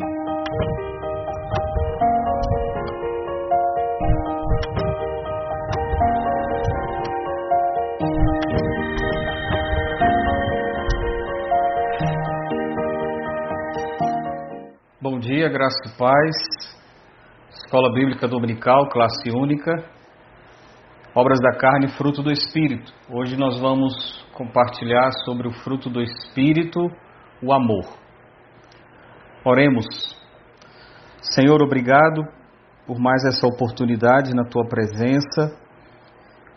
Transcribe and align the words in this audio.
Bom 0.00 0.06
dia, 15.18 15.48
graça 15.48 15.76
e 15.86 15.98
paz. 15.98 16.36
Escola 17.50 17.92
Bíblica 17.92 18.28
Dominical, 18.28 18.88
classe 18.90 19.30
única. 19.30 19.72
Obras 21.12 21.40
da 21.40 21.58
carne, 21.58 21.88
fruto 21.88 22.22
do 22.22 22.30
Espírito. 22.30 22.92
Hoje 23.10 23.36
nós 23.36 23.58
vamos 23.58 24.24
compartilhar 24.32 25.10
sobre 25.24 25.48
o 25.48 25.52
fruto 25.64 25.90
do 25.90 26.00
Espírito, 26.00 26.88
o 27.42 27.52
amor. 27.52 28.07
Oremos. 29.50 29.86
Senhor, 31.22 31.62
obrigado 31.62 32.22
por 32.86 32.98
mais 33.00 33.24
essa 33.24 33.46
oportunidade 33.46 34.34
na 34.34 34.44
tua 34.44 34.68
presença 34.68 35.56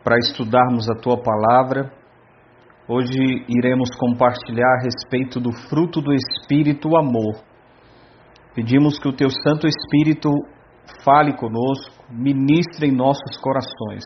para 0.04 0.18
estudarmos 0.18 0.90
a 0.90 0.96
tua 0.96 1.16
palavra. 1.24 1.90
Hoje 2.90 3.46
iremos 3.48 3.96
compartilhar 3.96 4.76
a 4.76 4.84
respeito 4.84 5.40
do 5.40 5.54
fruto 5.70 6.02
do 6.02 6.12
Espírito, 6.14 6.90
o 6.90 6.98
amor. 6.98 7.42
Pedimos 8.54 9.00
que 9.00 9.08
o 9.08 9.16
teu 9.16 9.30
Santo 9.30 9.68
Espírito 9.68 10.30
fale 11.06 11.32
conosco, 11.38 12.04
ministre 12.10 12.88
em 12.88 12.92
nossos 12.92 13.38
corações. 13.38 14.04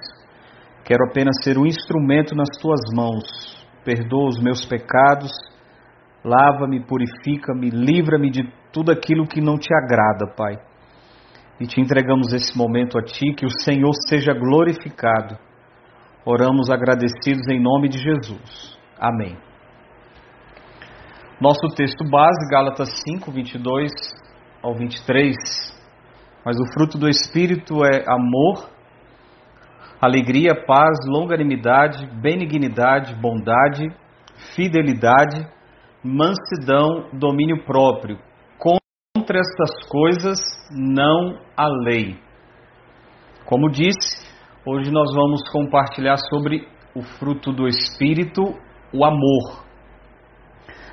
Quero 0.83 1.05
apenas 1.09 1.43
ser 1.43 1.57
um 1.57 1.65
instrumento 1.65 2.35
nas 2.35 2.55
tuas 2.61 2.81
mãos. 2.95 3.25
Perdoa 3.83 4.27
os 4.27 4.39
meus 4.39 4.63
pecados, 4.63 5.31
lava-me, 6.23 6.85
purifica-me, 6.85 7.71
livra-me 7.71 8.29
de 8.29 8.43
tudo 8.75 8.91
aquilo 8.91 9.25
que 9.25 9.39
não 9.39 9.57
te 9.57 9.73
agrada, 9.73 10.27
Pai. 10.35 10.59
E 11.61 11.65
te 11.65 11.79
entregamos 11.79 12.33
esse 12.33 12.57
momento 12.57 12.99
a 12.99 13.01
ti, 13.01 13.33
que 13.33 13.45
o 13.45 13.49
Senhor 13.63 13.93
seja 14.09 14.33
glorificado. 14.33 15.37
Oramos 16.25 16.69
agradecidos 16.69 17.47
em 17.47 17.61
nome 17.61 17.87
de 17.87 17.97
Jesus. 17.97 18.77
Amém. 18.99 19.37
Nosso 21.39 21.73
texto 21.73 22.03
base, 22.03 22.49
Gálatas 22.51 22.89
5, 23.07 23.31
22 23.31 23.91
ao 24.61 24.75
23. 24.75 25.33
Mas 26.45 26.57
o 26.59 26.73
fruto 26.73 26.97
do 26.97 27.07
Espírito 27.07 27.75
é 27.85 28.03
amor, 28.09 28.69
alegria, 30.01 30.53
paz, 30.67 30.97
longanimidade, 31.07 32.05
benignidade, 32.21 33.15
bondade, 33.15 33.87
fidelidade, 34.53 35.47
mansidão, 36.03 37.09
domínio 37.13 37.63
próprio. 37.63 38.19
Contra 39.25 39.39
estas 39.39 39.87
coisas 39.89 40.37
não 40.69 41.39
há 41.57 41.67
lei. 41.67 42.15
Como 43.43 43.71
disse, 43.71 44.23
hoje 44.63 44.91
nós 44.91 45.11
vamos 45.15 45.49
compartilhar 45.49 46.17
sobre 46.29 46.67
o 46.95 47.01
fruto 47.01 47.51
do 47.51 47.67
Espírito, 47.67 48.43
o 48.93 49.03
amor. 49.03 49.65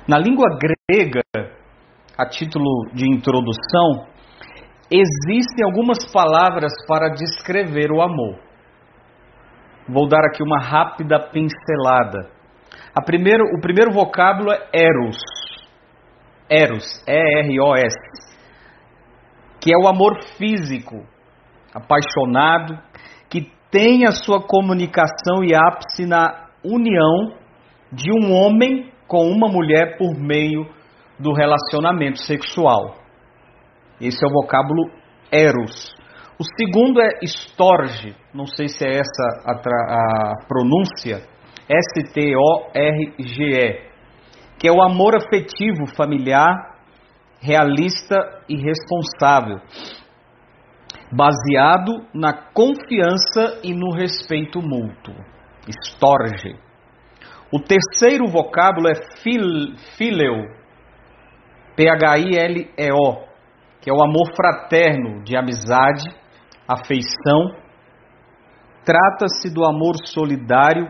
Na 0.07 0.17
língua 0.17 0.47
grega, 0.57 1.21
a 2.17 2.25
título 2.27 2.89
de 2.95 3.07
introdução, 3.07 4.07
existem 4.89 5.63
algumas 5.63 6.11
palavras 6.11 6.73
para 6.87 7.13
descrever 7.13 7.91
o 7.91 8.01
amor. 8.01 8.39
Vou 9.87 10.07
dar 10.07 10.25
aqui 10.25 10.41
uma 10.41 10.59
rápida 10.59 11.19
pincelada. 11.19 12.31
Primeiro, 13.05 13.43
o 13.55 13.61
primeiro 13.61 13.91
vocábulo 13.91 14.51
é 14.51 14.69
eros. 14.73 15.19
Eros, 16.53 16.85
E-R-O-S, 17.07 17.95
que 19.59 19.73
é 19.73 19.77
o 19.77 19.87
amor 19.87 20.21
físico, 20.37 21.03
apaixonado, 21.73 22.77
que 23.27 23.51
tem 23.71 24.05
a 24.05 24.11
sua 24.11 24.39
comunicação 24.39 25.43
e 25.43 25.55
ápice 25.55 26.05
na 26.05 26.49
união 26.63 27.33
de 27.91 28.11
um 28.11 28.31
homem 28.31 28.91
com 29.07 29.25
uma 29.31 29.47
mulher 29.47 29.97
por 29.97 30.13
meio 30.15 30.67
do 31.17 31.33
relacionamento 31.33 32.19
sexual. 32.19 32.97
Esse 33.99 34.23
é 34.23 34.27
o 34.27 34.31
vocábulo 34.31 34.91
eros. 35.31 35.95
O 36.39 36.43
segundo 36.43 37.01
é 37.01 37.19
storge, 37.23 38.15
não 38.33 38.45
sei 38.45 38.67
se 38.67 38.85
é 38.85 38.99
essa 38.99 39.41
a, 39.45 39.53
a 39.53 40.33
pronúncia, 40.47 41.23
S-T-O-R-G-E, 41.69 42.33
que 44.63 44.69
é 44.69 44.71
o 44.71 44.81
amor 44.81 45.13
afetivo 45.13 45.85
familiar, 45.93 46.77
realista 47.41 48.15
e 48.47 48.55
responsável, 48.55 49.57
baseado 51.11 52.07
na 52.13 52.31
confiança 52.53 53.59
e 53.61 53.73
no 53.73 53.91
respeito 53.91 54.61
mútuo. 54.61 55.15
Storge. 55.67 56.57
O 57.51 57.59
terceiro 57.59 58.25
vocábulo 58.27 58.87
é 58.87 58.95
fil, 59.21 59.75
P-H-I-L-E-O, 61.75 63.27
que 63.81 63.89
é 63.89 63.93
o 63.93 64.01
amor 64.01 64.33
fraterno 64.33 65.25
de 65.25 65.35
amizade, 65.35 66.05
afeição. 66.65 67.51
Trata-se 68.85 69.53
do 69.53 69.65
amor 69.65 69.95
solidário, 70.05 70.87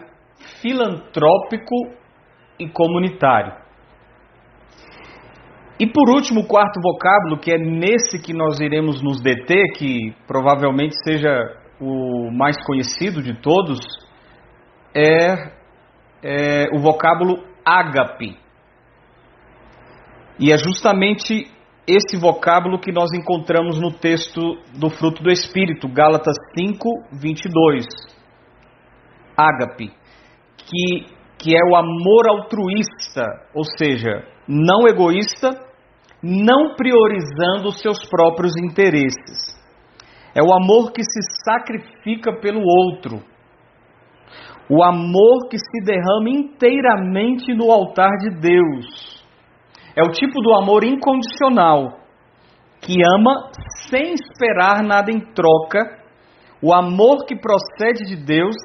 filantrópico 0.62 1.76
e 2.60 2.70
comunitário. 2.70 3.63
E 5.80 5.88
por 5.88 6.10
último, 6.10 6.42
o 6.42 6.48
quarto 6.48 6.80
vocábulo, 6.82 7.40
que 7.40 7.52
é 7.52 7.58
nesse 7.58 8.22
que 8.22 8.34
nós 8.34 8.60
iremos 8.60 9.02
nos 9.02 9.22
deter, 9.22 9.74
que 9.76 10.14
provavelmente 10.28 10.96
seja 11.04 11.30
o 11.80 12.32
mais 12.32 12.56
conhecido 12.66 13.22
de 13.22 13.34
todos, 13.42 13.80
é, 14.96 15.52
é 16.22 16.68
o 16.74 16.80
vocábulo 16.80 17.44
ágape 17.66 18.44
e 20.40 20.52
é 20.52 20.58
justamente 20.58 21.48
esse 21.88 22.18
vocábulo 22.18 22.80
que 22.80 22.92
nós 22.92 23.12
encontramos 23.14 23.80
no 23.80 23.92
texto 23.92 24.42
do 24.74 24.90
fruto 24.90 25.22
do 25.22 25.30
Espírito, 25.30 25.88
Gálatas 25.88 26.36
5, 26.58 26.90
22. 27.12 27.86
Ágape, 29.38 29.92
que, 30.58 31.06
que 31.44 31.54
é 31.54 31.60
o 31.70 31.76
amor 31.76 32.30
altruísta, 32.30 33.26
ou 33.54 33.66
seja, 33.78 34.24
não 34.48 34.88
egoísta, 34.88 35.50
não 36.24 36.74
priorizando 36.74 37.68
os 37.68 37.82
seus 37.82 38.00
próprios 38.10 38.54
interesses. 38.56 39.62
É 40.34 40.42
o 40.42 40.54
amor 40.54 40.94
que 40.94 41.04
se 41.04 41.20
sacrifica 41.44 42.40
pelo 42.40 42.62
outro. 42.62 43.22
O 44.70 44.82
amor 44.82 45.50
que 45.50 45.58
se 45.58 45.84
derrama 45.84 46.30
inteiramente 46.30 47.54
no 47.54 47.70
altar 47.70 48.12
de 48.20 48.40
Deus 48.40 49.22
é 49.98 50.02
o 50.02 50.12
tipo 50.12 50.42
do 50.42 50.56
amor 50.56 50.86
incondicional, 50.86 52.00
que 52.80 52.96
ama 53.18 53.52
sem 53.90 54.14
esperar 54.14 54.82
nada 54.82 55.12
em 55.12 55.20
troca, 55.20 56.02
o 56.62 56.74
amor 56.74 57.26
que 57.26 57.36
procede 57.36 58.06
de 58.06 58.16
Deus 58.16 58.56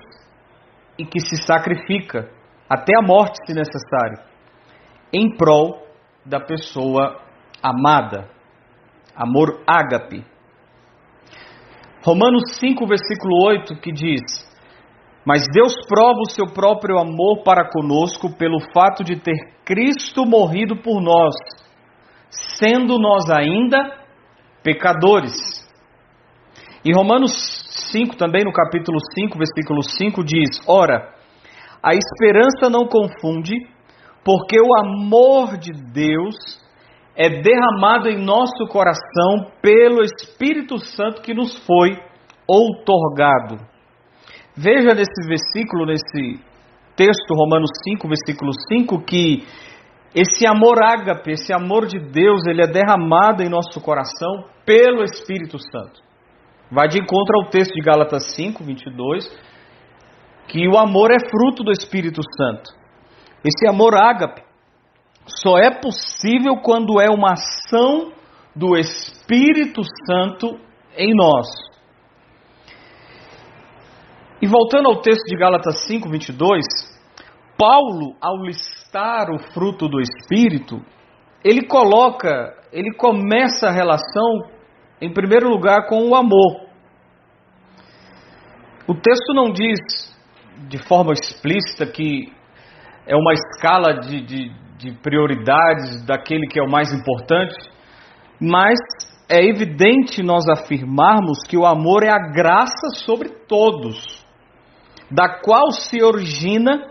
e 0.97 1.05
que 1.05 1.19
se 1.19 1.37
sacrifica, 1.45 2.38
até 2.69 2.93
a 2.97 3.03
morte 3.03 3.39
se 3.47 3.55
necessário, 3.55 4.19
em 5.13 5.37
prol 5.37 5.87
da 6.25 6.41
pessoa 6.41 7.21
amada. 7.63 8.29
Amor 9.17 9.63
ágape. 9.67 10.25
Romanos 12.05 12.57
5, 12.61 12.87
versículo 12.87 13.47
8, 13.47 13.77
que 13.81 13.91
diz: 13.93 14.49
mas 15.29 15.43
Deus 15.53 15.75
prova 15.87 16.21
o 16.21 16.31
seu 16.31 16.47
próprio 16.47 16.99
amor 16.99 17.43
para 17.45 17.69
conosco 17.69 18.35
pelo 18.35 18.59
fato 18.73 19.05
de 19.05 19.21
ter 19.21 19.37
Cristo 19.63 20.25
morrido 20.25 20.77
por 20.77 21.03
nós, 21.03 21.35
sendo 22.31 22.99
nós 22.99 23.29
ainda 23.29 24.07
pecadores. 24.63 25.35
E 26.83 26.95
Romanos 26.95 27.33
5, 27.93 28.17
também 28.17 28.43
no 28.43 28.53
capítulo 28.55 28.97
5, 29.15 29.37
versículo 29.37 29.83
5, 29.83 30.25
diz: 30.25 30.67
Ora, 30.67 31.13
a 31.83 31.93
esperança 31.95 32.69
não 32.71 32.87
confunde, 32.87 33.55
porque 34.25 34.61
o 34.61 34.77
amor 34.77 35.57
de 35.57 35.73
Deus 35.73 36.35
é 37.17 37.29
derramado 37.29 38.09
em 38.09 38.23
nosso 38.25 38.67
coração 38.69 39.51
pelo 39.61 40.03
Espírito 40.03 40.79
Santo 40.79 41.23
que 41.23 41.35
nos 41.35 41.57
foi 41.67 41.97
outorgado. 42.47 43.59
Veja 44.57 44.95
nesse 44.95 45.27
versículo, 45.27 45.87
nesse 45.87 46.41
texto, 46.97 47.35
Romanos 47.35 47.71
5, 47.85 48.09
versículo 48.09 48.53
5, 48.73 49.05
que 49.05 49.45
esse 50.15 50.47
amor 50.47 50.83
ágape, 50.83 51.33
esse 51.33 51.53
amor 51.53 51.87
de 51.87 51.99
Deus, 51.99 52.47
ele 52.47 52.63
é 52.63 52.67
derramado 52.67 53.43
em 53.43 53.49
nosso 53.49 53.81
coração 53.81 54.45
pelo 54.65 55.05
Espírito 55.05 55.59
Santo. 55.59 56.01
Vai 56.71 56.89
de 56.89 56.99
encontro 56.99 57.37
ao 57.41 57.51
texto 57.51 57.73
de 57.73 57.81
Gálatas 57.81 58.35
5, 58.35 58.65
22, 58.65 59.25
que 60.49 60.67
o 60.67 60.79
amor 60.79 61.11
é 61.11 61.29
fruto 61.29 61.63
do 61.63 61.71
Espírito 61.71 62.23
Santo. 62.37 62.71
Esse 63.45 63.69
amor 63.69 63.95
ágape 63.95 64.43
só 65.27 65.59
é 65.59 65.71
possível 65.71 66.57
quando 66.63 67.01
é 67.01 67.09
uma 67.11 67.33
ação 67.33 68.13
do 68.57 68.77
Espírito 68.77 69.83
Santo 70.07 70.59
em 70.97 71.15
nós. 71.15 71.47
E 74.41 74.47
voltando 74.47 74.89
ao 74.89 75.03
texto 75.03 75.25
de 75.27 75.37
Gálatas 75.37 75.87
5, 75.87 76.09
22, 76.09 76.65
Paulo, 77.59 78.17
ao 78.21 78.37
listar 78.39 79.31
o 79.31 79.39
fruto 79.53 79.89
do 79.89 80.01
Espírito, 80.01 80.81
ele 81.45 81.67
coloca, 81.67 82.55
ele 82.73 82.95
começa 82.95 83.69
a 83.69 83.73
relação, 83.73 84.49
em 85.01 85.13
primeiro 85.13 85.49
lugar, 85.49 85.87
com 85.89 86.09
o 86.09 86.15
amor. 86.15 86.69
O 88.87 88.95
texto 88.95 89.35
não 89.35 89.53
diz 89.53 90.17
de 90.69 90.79
forma 90.87 91.13
explícita 91.13 91.87
que 91.87 92.33
é 93.07 93.15
uma 93.17 93.33
escala 93.33 94.01
de, 94.01 94.21
de, 94.21 94.53
de 94.79 94.93
prioridades 95.01 96.05
daquele 96.05 96.47
que 96.47 96.59
é 96.59 96.63
o 96.63 96.71
mais 96.71 96.93
importante, 96.93 97.55
mas 98.41 98.79
é 99.29 99.45
evidente 99.45 100.23
nós 100.23 100.49
afirmarmos 100.49 101.39
que 101.49 101.57
o 101.57 101.67
amor 101.67 102.03
é 102.03 102.11
a 102.11 102.33
graça 102.33 102.89
sobre 103.05 103.29
todos, 103.47 104.25
da 105.11 105.41
qual 105.41 105.71
se 105.71 106.03
origina 106.03 106.87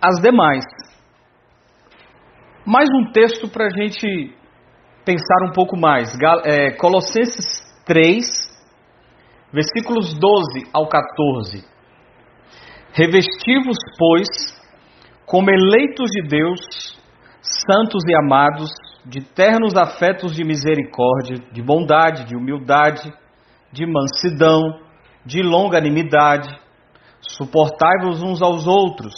as 0.00 0.20
demais. 0.20 0.64
Mais 2.66 2.88
um 2.90 3.10
texto 3.12 3.48
para 3.48 3.66
a 3.66 3.70
gente 3.70 4.34
pensar 5.04 5.48
um 5.48 5.52
pouco 5.52 5.76
mais. 5.76 6.16
É, 6.44 6.70
Colossenses 6.72 7.44
3, 7.84 8.24
versículos 9.52 10.14
12 10.14 10.70
ao 10.72 10.88
14. 10.88 11.71
Revestivos, 12.94 13.78
pois, 13.98 14.28
como 15.24 15.50
eleitos 15.50 16.10
de 16.10 16.28
Deus, 16.28 16.60
santos 17.40 18.02
e 18.06 18.14
amados, 18.14 18.70
de 19.06 19.20
ternos 19.20 19.74
afetos 19.74 20.34
de 20.34 20.44
misericórdia, 20.44 21.38
de 21.52 21.62
bondade, 21.62 22.26
de 22.26 22.36
humildade, 22.36 23.10
de 23.72 23.86
mansidão, 23.86 24.60
de 25.24 25.42
longanimidade, 25.42 26.54
suportai-vos 27.20 28.22
uns 28.22 28.42
aos 28.42 28.66
outros, 28.66 29.14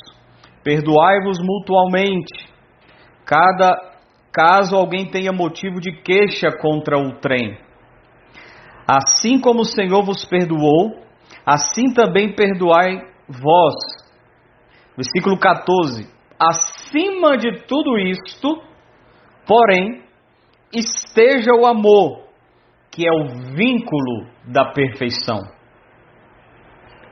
perdoai-vos 0.63 1.39
mutualmente, 1.43 2.49
cada 3.27 3.77
caso 4.33 4.77
alguém 4.77 5.11
tenha 5.11 5.33
motivo 5.33 5.81
de 5.81 5.91
queixa 6.01 6.49
contra 6.61 6.97
o 6.97 7.19
trem. 7.19 7.59
Assim 8.87 9.41
como 9.41 9.63
o 9.63 9.67
Senhor 9.67 10.05
vos 10.05 10.25
perdoou, 10.25 11.03
assim 11.45 11.93
também 11.93 12.35
perdoai 12.37 13.14
vós 13.29 13.75
Versículo 14.97 15.39
14: 15.39 16.09
Acima 16.39 17.37
de 17.37 17.67
tudo 17.67 17.99
isto, 17.99 18.63
porém, 19.47 20.05
esteja 20.73 21.53
o 21.53 21.67
amor, 21.67 22.25
que 22.91 23.07
é 23.07 23.11
o 23.11 23.55
vínculo 23.55 24.29
da 24.45 24.73
perfeição. 24.73 25.41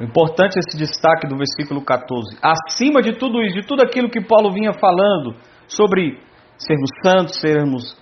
Importante 0.00 0.58
esse 0.58 0.76
destaque 0.76 1.28
do 1.28 1.36
versículo 1.36 1.84
14. 1.84 2.38
Acima 2.42 3.02
de 3.02 3.16
tudo 3.18 3.42
isso, 3.42 3.60
de 3.60 3.66
tudo 3.66 3.82
aquilo 3.82 4.10
que 4.10 4.20
Paulo 4.20 4.52
vinha 4.52 4.72
falando 4.72 5.36
sobre 5.68 6.20
sermos 6.56 6.90
santos, 7.04 7.40
sermos 7.40 7.96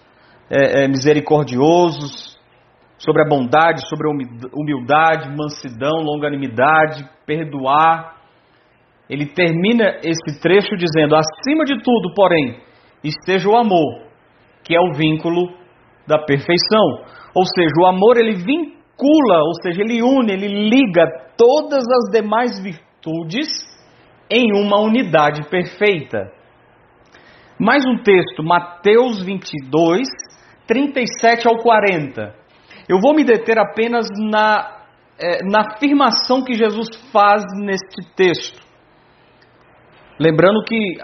é, 0.50 0.84
é, 0.84 0.88
misericordiosos, 0.88 2.38
sobre 3.00 3.22
a 3.22 3.28
bondade, 3.28 3.88
sobre 3.88 4.08
a 4.08 4.12
humildade, 4.54 5.34
mansidão, 5.34 6.02
longanimidade, 6.02 7.02
perdoar, 7.26 8.20
ele 9.08 9.26
termina 9.26 9.98
esse 10.04 10.40
trecho 10.40 10.76
dizendo: 10.76 11.16
acima 11.16 11.64
de 11.64 11.82
tudo, 11.82 12.14
porém, 12.14 12.60
esteja 13.02 13.48
o 13.48 13.56
amor, 13.56 14.02
que 14.62 14.76
é 14.76 14.80
o 14.80 14.92
vínculo 14.92 15.52
da 16.06 16.18
perfeição. 16.18 17.04
Ou 17.34 17.44
seja, 17.46 17.72
o 17.80 17.86
amor 17.86 18.18
ele 18.18 18.34
vincula, 18.34 19.38
ou 19.44 19.54
seja, 19.62 19.80
ele 19.82 20.02
une, 20.02 20.32
ele 20.32 20.68
liga 20.68 21.06
todas 21.36 21.82
as 21.82 22.12
demais 22.12 22.62
virtudes 22.62 23.48
em 24.30 24.52
uma 24.52 24.80
unidade 24.80 25.48
perfeita. 25.48 26.30
Mais 27.58 27.84
um 27.84 28.02
texto, 28.02 28.42
Mateus 28.42 29.22
22, 29.24 30.06
37 30.66 31.48
ao 31.48 31.58
40. 31.58 32.39
Eu 32.90 32.98
vou 32.98 33.14
me 33.14 33.22
deter 33.22 33.56
apenas 33.56 34.08
na, 34.18 34.82
é, 35.16 35.44
na 35.44 35.60
afirmação 35.60 36.42
que 36.42 36.54
Jesus 36.54 36.88
faz 37.12 37.44
neste 37.62 38.12
texto. 38.16 38.60
Lembrando 40.18 40.64
que 40.64 40.96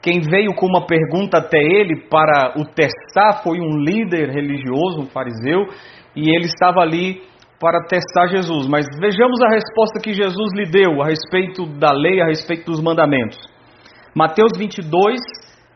quem 0.00 0.20
veio 0.22 0.54
com 0.54 0.64
uma 0.64 0.86
pergunta 0.86 1.36
até 1.36 1.58
ele 1.58 2.08
para 2.08 2.54
o 2.56 2.64
testar 2.64 3.42
foi 3.42 3.60
um 3.60 3.76
líder 3.76 4.30
religioso, 4.30 5.02
um 5.02 5.10
fariseu, 5.10 5.66
e 6.16 6.34
ele 6.34 6.46
estava 6.46 6.80
ali 6.80 7.20
para 7.60 7.84
testar 7.86 8.28
Jesus. 8.28 8.66
Mas 8.66 8.86
vejamos 8.98 9.38
a 9.42 9.50
resposta 9.50 10.00
que 10.02 10.14
Jesus 10.14 10.50
lhe 10.54 10.64
deu 10.64 11.02
a 11.02 11.08
respeito 11.08 11.66
da 11.78 11.92
lei, 11.92 12.22
a 12.22 12.26
respeito 12.26 12.64
dos 12.70 12.80
mandamentos. 12.80 13.36
Mateus 14.16 14.52
22, 14.56 15.20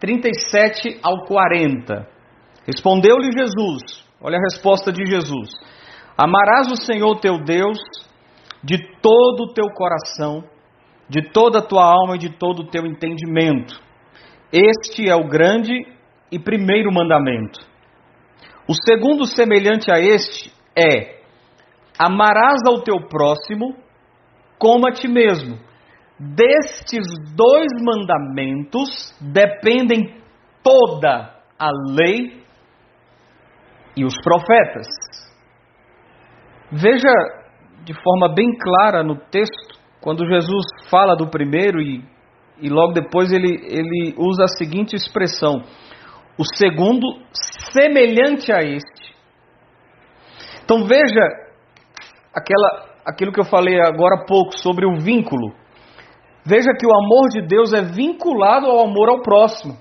37 0.01 0.99
ao 1.03 1.27
40. 1.27 2.09
Respondeu-lhe 2.67 3.31
Jesus, 3.33 4.04
olha 4.25 4.38
a 4.38 4.43
resposta 4.50 4.91
de 4.91 5.05
Jesus: 5.05 5.50
Amarás 6.17 6.73
o 6.73 6.76
Senhor 6.76 7.21
teu 7.21 7.44
Deus 7.44 7.79
de 8.62 8.79
todo 9.00 9.44
o 9.44 9.53
teu 9.53 9.67
coração 9.75 10.43
de 11.09 11.23
toda 11.31 11.59
a 11.59 11.62
tua 11.62 11.85
alma 11.85 12.17
e 12.17 12.19
de 12.19 12.31
todo 12.31 12.61
o 12.61 12.67
teu 12.67 12.87
entendimento. 12.87 13.81
Este 14.53 15.09
é 15.09 15.15
o 15.15 15.29
grande 15.29 15.73
e 16.31 16.38
primeiro 16.38 16.93
mandamento. 16.93 17.61
O 18.67 18.75
segundo, 18.75 19.26
semelhante 19.26 19.91
a 19.93 20.00
este, 20.00 20.53
é: 20.77 21.20
amarás 21.99 22.61
ao 22.67 22.82
teu 22.82 23.00
próximo 23.09 23.77
como 24.59 24.87
a 24.88 24.93
ti 24.93 25.09
mesmo. 25.09 25.59
Destes 26.19 27.05
dois 27.35 27.69
mandamentos 27.82 29.15
dependem 29.20 30.15
toda 30.62 31.35
a 31.59 31.70
lei 31.91 32.44
e 33.96 34.05
os 34.05 34.14
profetas. 34.23 34.87
Veja 36.70 37.12
de 37.85 37.94
forma 37.94 38.35
bem 38.35 38.49
clara 38.58 39.02
no 39.02 39.17
texto 39.17 39.79
quando 40.00 40.26
Jesus 40.26 40.64
fala 40.91 41.17
do 41.17 41.29
primeiro 41.29 41.81
e, 41.81 42.05
e 42.61 42.69
logo 42.69 42.93
depois 42.93 43.32
ele, 43.32 43.58
ele 43.67 44.14
usa 44.19 44.44
a 44.44 44.49
seguinte 44.49 44.94
expressão: 44.94 45.62
o 46.38 46.44
segundo 46.56 47.06
semelhante 47.72 48.53
a 48.53 48.60
este. 48.60 49.15
Então 50.65 50.84
veja 50.84 51.44
aquela, 52.34 52.86
aquilo 53.06 53.32
que 53.32 53.41
eu 53.41 53.44
falei 53.44 53.81
agora 53.81 54.17
há 54.17 54.27
pouco 54.27 54.58
sobre 54.58 54.86
o 54.86 54.98
vínculo. 54.98 55.55
Veja 56.46 56.70
que 56.79 56.86
o 56.86 56.94
amor 56.94 57.31
de 57.31 57.46
Deus 57.46 57.72
é 57.72 57.82
vinculado 57.82 58.67
ao 58.67 58.84
amor 58.84 59.08
ao 59.08 59.22
próximo. 59.22 59.79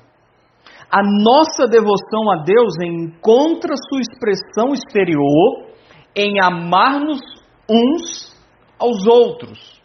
A 0.93 1.01
nossa 1.01 1.65
devoção 1.65 2.29
a 2.31 2.43
Deus 2.43 2.75
encontra 2.79 3.73
sua 3.89 3.99
expressão 3.99 4.73
exterior 4.73 5.73
em 6.15 6.35
amar-nos 6.39 7.19
uns 7.67 8.31
aos 8.79 9.07
outros. 9.07 9.81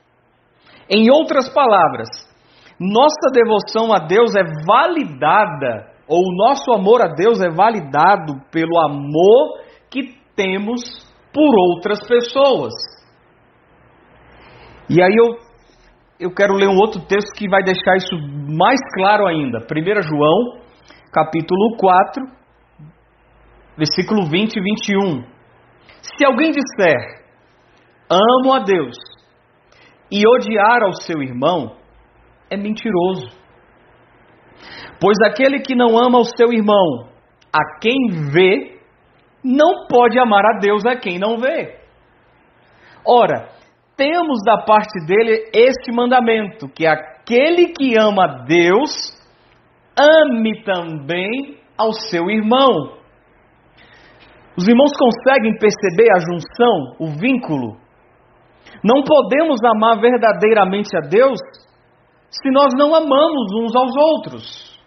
Em 0.91 1.11
outras 1.11 1.49
palavras, 1.49 2.11
nossa 2.79 3.31
devoção 3.33 3.91
a 3.91 4.00
Deus 4.00 4.35
é 4.35 4.43
validada, 4.67 5.95
ou 6.07 6.21
o 6.21 6.37
nosso 6.37 6.71
amor 6.73 7.00
a 7.00 7.15
Deus 7.15 7.41
é 7.41 7.49
validado 7.49 8.35
pelo 8.53 8.79
amor 8.79 9.61
que 9.91 10.15
temos 10.37 10.83
por 11.33 11.55
outras 11.73 12.07
pessoas. 12.07 12.75
E 14.91 15.03
aí 15.03 15.17
eu, 15.17 15.38
eu 16.21 16.35
quero 16.35 16.53
ler 16.53 16.69
um 16.69 16.77
outro 16.77 17.00
texto 17.07 17.33
que 17.35 17.49
vai 17.49 17.62
deixar 17.62 17.97
isso 17.97 18.15
mais 18.55 18.79
claro 18.95 19.27
ainda. 19.27 19.59
1 19.59 20.03
João, 20.03 20.67
capítulo 21.12 21.77
4, 21.79 22.25
versículo 23.77 24.27
20 24.29 24.57
e 24.57 24.61
21. 24.61 25.25
Se 26.03 26.25
alguém 26.25 26.50
disser, 26.50 27.25
amo 28.11 28.53
a 28.53 28.61
Deus, 28.61 28.97
e 30.11 30.27
odiar 30.27 30.83
ao 30.83 30.93
seu 30.93 31.23
irmão 31.23 31.77
é 32.50 32.57
mentiroso. 32.57 33.29
Pois 35.00 35.17
aquele 35.25 35.61
que 35.61 35.75
não 35.75 35.99
ama 35.99 36.19
o 36.19 36.25
seu 36.25 36.53
irmão, 36.53 37.09
a 37.53 37.79
quem 37.81 38.31
vê, 38.33 38.79
não 39.45 39.87
pode 39.87 40.19
amar 40.19 40.45
a 40.45 40.59
Deus 40.59 40.85
a 40.85 40.97
quem 40.97 41.19
não 41.19 41.38
vê. 41.38 41.79
Ora, 43.07 43.49
temos 43.97 44.38
da 44.45 44.65
parte 44.65 45.05
dele 45.07 45.50
este 45.55 45.93
mandamento: 45.93 46.69
que 46.69 46.87
aquele 46.87 47.73
que 47.73 47.97
ama 47.97 48.25
a 48.25 48.45
Deus, 48.45 48.91
ame 49.99 50.62
também 50.62 51.59
ao 51.76 51.93
seu 51.93 52.31
irmão. 52.31 52.97
Os 54.57 54.67
irmãos 54.67 54.93
conseguem 54.99 55.57
perceber 55.59 56.11
a 56.12 56.19
junção, 56.19 56.97
o 56.99 57.07
vínculo 57.19 57.76
não 58.83 59.02
podemos 59.02 59.59
amar 59.64 60.00
verdadeiramente 60.00 60.97
a 60.97 61.00
Deus 61.00 61.38
se 62.31 62.50
nós 62.50 62.75
não 62.76 62.95
amamos 62.95 63.52
uns 63.62 63.75
aos 63.75 63.97
outros. 63.97 64.78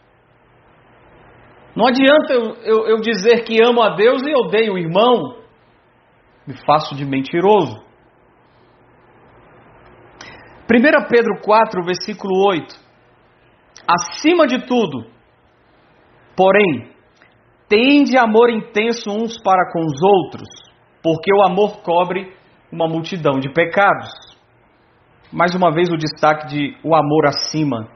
Não 1.75 1.87
adianta 1.87 2.33
eu, 2.33 2.55
eu, 2.63 2.87
eu 2.87 2.97
dizer 2.97 3.43
que 3.43 3.61
amo 3.63 3.81
a 3.81 3.95
Deus 3.95 4.21
e 4.23 4.33
odeio 4.33 4.73
o 4.73 4.77
irmão, 4.77 5.37
me 6.45 6.53
faço 6.65 6.95
de 6.95 7.05
mentiroso. 7.05 7.75
1 10.69 11.07
Pedro 11.09 11.41
4, 11.43 11.83
versículo 11.83 12.47
8. 12.47 12.90
Acima 13.87 14.47
de 14.47 14.65
tudo, 14.65 15.05
porém, 16.35 16.91
tende 17.67 18.17
amor 18.17 18.49
intenso 18.49 19.09
uns 19.09 19.41
para 19.41 19.71
com 19.71 19.79
os 19.79 20.01
outros, 20.01 20.47
porque 21.01 21.33
o 21.33 21.45
amor 21.45 21.81
cobre 21.81 22.33
uma 22.71 22.87
multidão 22.87 23.39
de 23.39 23.51
pecados. 23.51 24.09
Mais 25.31 25.55
uma 25.55 25.71
vez 25.71 25.89
o 25.89 25.97
destaque 25.97 26.47
de 26.47 26.77
o 26.83 26.95
amor 26.95 27.25
acima 27.25 27.89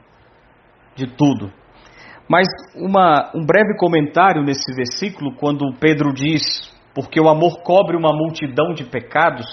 de 0.94 1.06
tudo. 1.06 1.52
Mas 2.28 2.46
uma, 2.74 3.30
um 3.34 3.44
breve 3.44 3.76
comentário 3.78 4.42
nesse 4.42 4.74
versículo, 4.74 5.36
quando 5.36 5.72
Pedro 5.78 6.12
diz, 6.12 6.42
porque 6.94 7.20
o 7.20 7.28
amor 7.28 7.62
cobre 7.62 7.96
uma 7.96 8.12
multidão 8.12 8.72
de 8.74 8.84
pecados, 8.84 9.46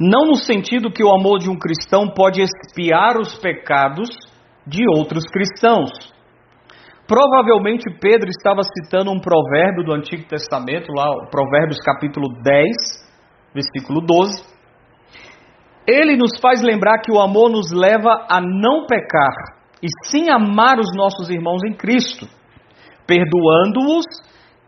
não 0.00 0.26
no 0.26 0.36
sentido 0.36 0.92
que 0.92 1.02
o 1.02 1.10
amor 1.10 1.40
de 1.40 1.50
um 1.50 1.58
cristão 1.58 2.08
pode 2.08 2.40
expiar 2.40 3.18
os 3.18 3.36
pecados 3.38 4.08
de 4.68 4.84
outros 4.96 5.24
cristãos. 5.24 5.90
Provavelmente 7.06 7.84
Pedro 7.98 8.28
estava 8.28 8.60
citando 8.62 9.10
um 9.10 9.18
provérbio 9.18 9.82
do 9.82 9.94
Antigo 9.94 10.28
Testamento, 10.28 10.92
lá, 10.92 11.06
Provérbios 11.30 11.78
capítulo 11.78 12.26
10, 12.42 12.66
versículo 13.54 14.02
12. 14.02 14.44
Ele 15.86 16.16
nos 16.18 16.38
faz 16.38 16.62
lembrar 16.62 17.00
que 17.00 17.10
o 17.10 17.18
amor 17.18 17.50
nos 17.50 17.72
leva 17.72 18.26
a 18.28 18.40
não 18.42 18.84
pecar, 18.86 19.32
e 19.82 19.86
sim 20.04 20.30
amar 20.30 20.78
os 20.78 20.94
nossos 20.94 21.30
irmãos 21.30 21.62
em 21.66 21.74
Cristo, 21.74 22.26
perdoando-os 23.06 24.04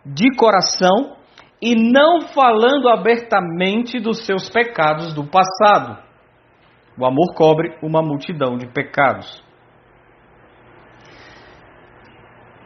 de 0.06 0.34
coração 0.34 1.16
e 1.60 1.74
não 1.74 2.22
falando 2.28 2.88
abertamente 2.88 4.00
dos 4.00 4.24
seus 4.24 4.48
pecados 4.48 5.12
do 5.12 5.26
passado. 5.26 6.02
O 6.98 7.04
amor 7.04 7.34
cobre 7.36 7.76
uma 7.82 8.00
multidão 8.00 8.56
de 8.56 8.66
pecados. 8.72 9.42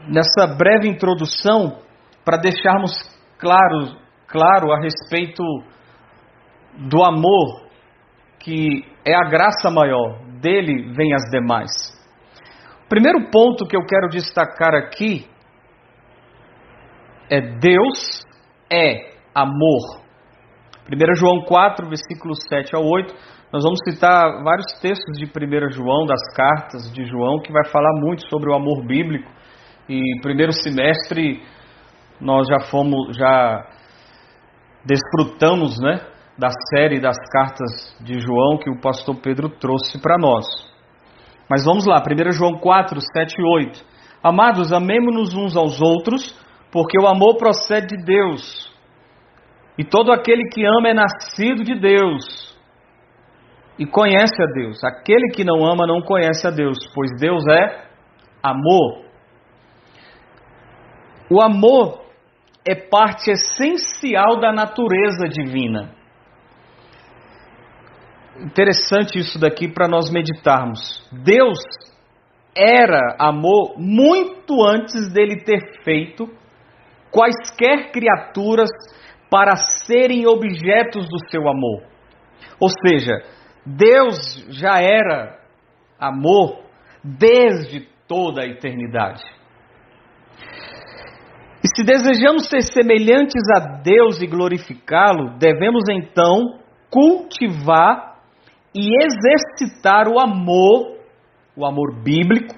Nessa 0.09 0.47
breve 0.57 0.89
introdução, 0.89 1.79
para 2.25 2.37
deixarmos 2.37 2.93
claro, 3.39 3.97
claro 4.27 4.73
a 4.73 4.81
respeito 4.81 5.43
do 6.79 7.05
amor, 7.05 7.67
que 8.41 8.85
é 9.05 9.15
a 9.15 9.29
graça 9.29 9.71
maior, 9.71 10.19
dele 10.41 10.93
vem 10.95 11.15
as 11.15 11.31
demais. 11.31 11.71
Primeiro 12.89 13.31
ponto 13.31 13.67
que 13.67 13.77
eu 13.77 13.85
quero 13.87 14.09
destacar 14.09 14.75
aqui 14.75 15.27
é 17.31 17.41
Deus 17.41 18.25
é 18.71 19.15
amor. 19.35 20.05
1 20.87 21.15
João 21.17 21.43
4, 21.47 21.89
versículos 21.89 22.39
7 22.49 22.77
ao 22.77 22.85
8. 22.85 23.15
Nós 23.53 23.63
vamos 23.63 23.79
citar 23.89 24.43
vários 24.43 24.67
textos 24.81 25.17
de 25.17 25.25
1 25.25 25.71
João, 25.73 26.05
das 26.07 26.21
cartas 26.35 26.93
de 26.93 27.05
João, 27.05 27.41
que 27.41 27.53
vai 27.53 27.65
falar 27.71 28.01
muito 28.01 28.29
sobre 28.29 28.51
o 28.51 28.55
amor 28.55 28.85
bíblico. 28.87 29.31
E 29.89 30.21
primeiro 30.23 30.53
semestre 30.53 31.43
nós 32.21 32.47
já 32.49 32.61
fomos, 32.71 33.17
já 33.17 33.67
desfrutamos, 34.85 35.79
né, 35.81 36.01
da 36.39 36.49
série 36.71 37.01
das 37.01 37.17
cartas 37.31 37.97
de 38.01 38.19
João 38.21 38.59
que 38.59 38.71
o 38.71 38.81
pastor 38.81 39.17
Pedro 39.21 39.49
trouxe 39.49 40.01
para 40.01 40.19
nós. 40.19 40.47
Mas 41.49 41.65
vamos 41.65 41.87
lá, 41.87 42.01
1 42.01 42.33
João 42.33 42.59
4, 42.59 42.99
7 43.01 43.35
e 43.39 43.43
8. 43.43 43.85
Amados, 44.23 44.73
amemos-nos 44.73 45.35
uns 45.35 45.57
aos 45.57 45.81
outros, 45.81 46.35
porque 46.73 46.99
o 46.99 47.07
amor 47.07 47.37
procede 47.37 47.89
de 47.89 48.05
Deus. 48.05 48.73
E 49.77 49.85
todo 49.85 50.13
aquele 50.13 50.49
que 50.49 50.65
ama 50.65 50.89
é 50.89 50.95
nascido 50.95 51.63
de 51.63 51.79
Deus 51.79 52.55
e 53.79 53.85
conhece 53.85 54.43
a 54.43 54.47
Deus. 54.47 54.83
Aquele 54.85 55.29
que 55.35 55.45
não 55.45 55.65
ama 55.65 55.87
não 55.87 56.01
conhece 56.01 56.47
a 56.47 56.51
Deus, 56.51 56.79
pois 56.95 57.11
Deus 57.21 57.45
é 57.49 57.85
amor. 58.43 59.04
O 61.31 61.41
amor 61.41 62.05
é 62.67 62.75
parte 62.75 63.31
essencial 63.31 64.41
da 64.41 64.53
natureza 64.53 65.29
divina. 65.29 65.95
Interessante 68.39 69.19
isso 69.19 69.39
daqui 69.39 69.69
para 69.69 69.87
nós 69.87 70.11
meditarmos. 70.11 71.09
Deus 71.13 71.59
era 72.57 73.17
amor 73.19 73.75
muito 73.79 74.63
antes 74.63 75.13
dele 75.13 75.43
ter 75.45 75.83
feito 75.83 76.29
quaisquer 77.11 77.93
criaturas 77.93 78.71
para 79.31 79.57
serem 79.87 80.27
objetos 80.27 81.09
do 81.09 81.19
seu 81.31 81.49
amor. 81.49 81.85
Ou 82.61 82.69
seja, 82.87 83.23
Deus 83.65 84.47
já 84.49 84.81
era 84.81 85.39
amor 85.99 86.65
desde 87.03 87.89
toda 88.07 88.43
a 88.43 88.47
eternidade. 88.47 89.23
Se 91.75 91.83
desejamos 91.83 92.49
ser 92.49 92.63
semelhantes 92.63 93.43
a 93.57 93.83
Deus 93.83 94.23
e 94.23 94.27
glorificá-lo, 94.27 95.37
devemos 95.39 95.83
então 95.91 96.61
cultivar 96.89 98.15
e 98.73 98.91
exercitar 99.05 100.07
o 100.09 100.21
amor, 100.21 100.99
o 101.57 101.67
amor 101.67 102.01
bíblico, 102.01 102.55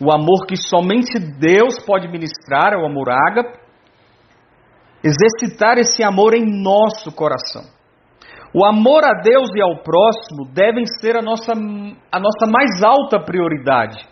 o 0.00 0.12
amor 0.12 0.46
que 0.46 0.56
somente 0.56 1.18
Deus 1.18 1.84
pode 1.84 2.06
ministrar, 2.08 2.72
é 2.72 2.76
o 2.76 2.86
amor 2.86 3.10
ágape, 3.10 3.58
exercitar 5.02 5.76
esse 5.78 6.04
amor 6.04 6.34
em 6.34 6.44
nosso 6.62 7.10
coração. 7.12 7.62
O 8.54 8.64
amor 8.64 9.04
a 9.04 9.20
Deus 9.20 9.48
e 9.54 9.60
ao 9.60 9.82
próximo 9.82 10.52
devem 10.52 10.84
ser 11.00 11.16
a 11.16 11.22
nossa, 11.22 11.52
a 11.52 12.20
nossa 12.20 12.46
mais 12.50 12.82
alta 12.82 13.20
prioridade. 13.20 14.04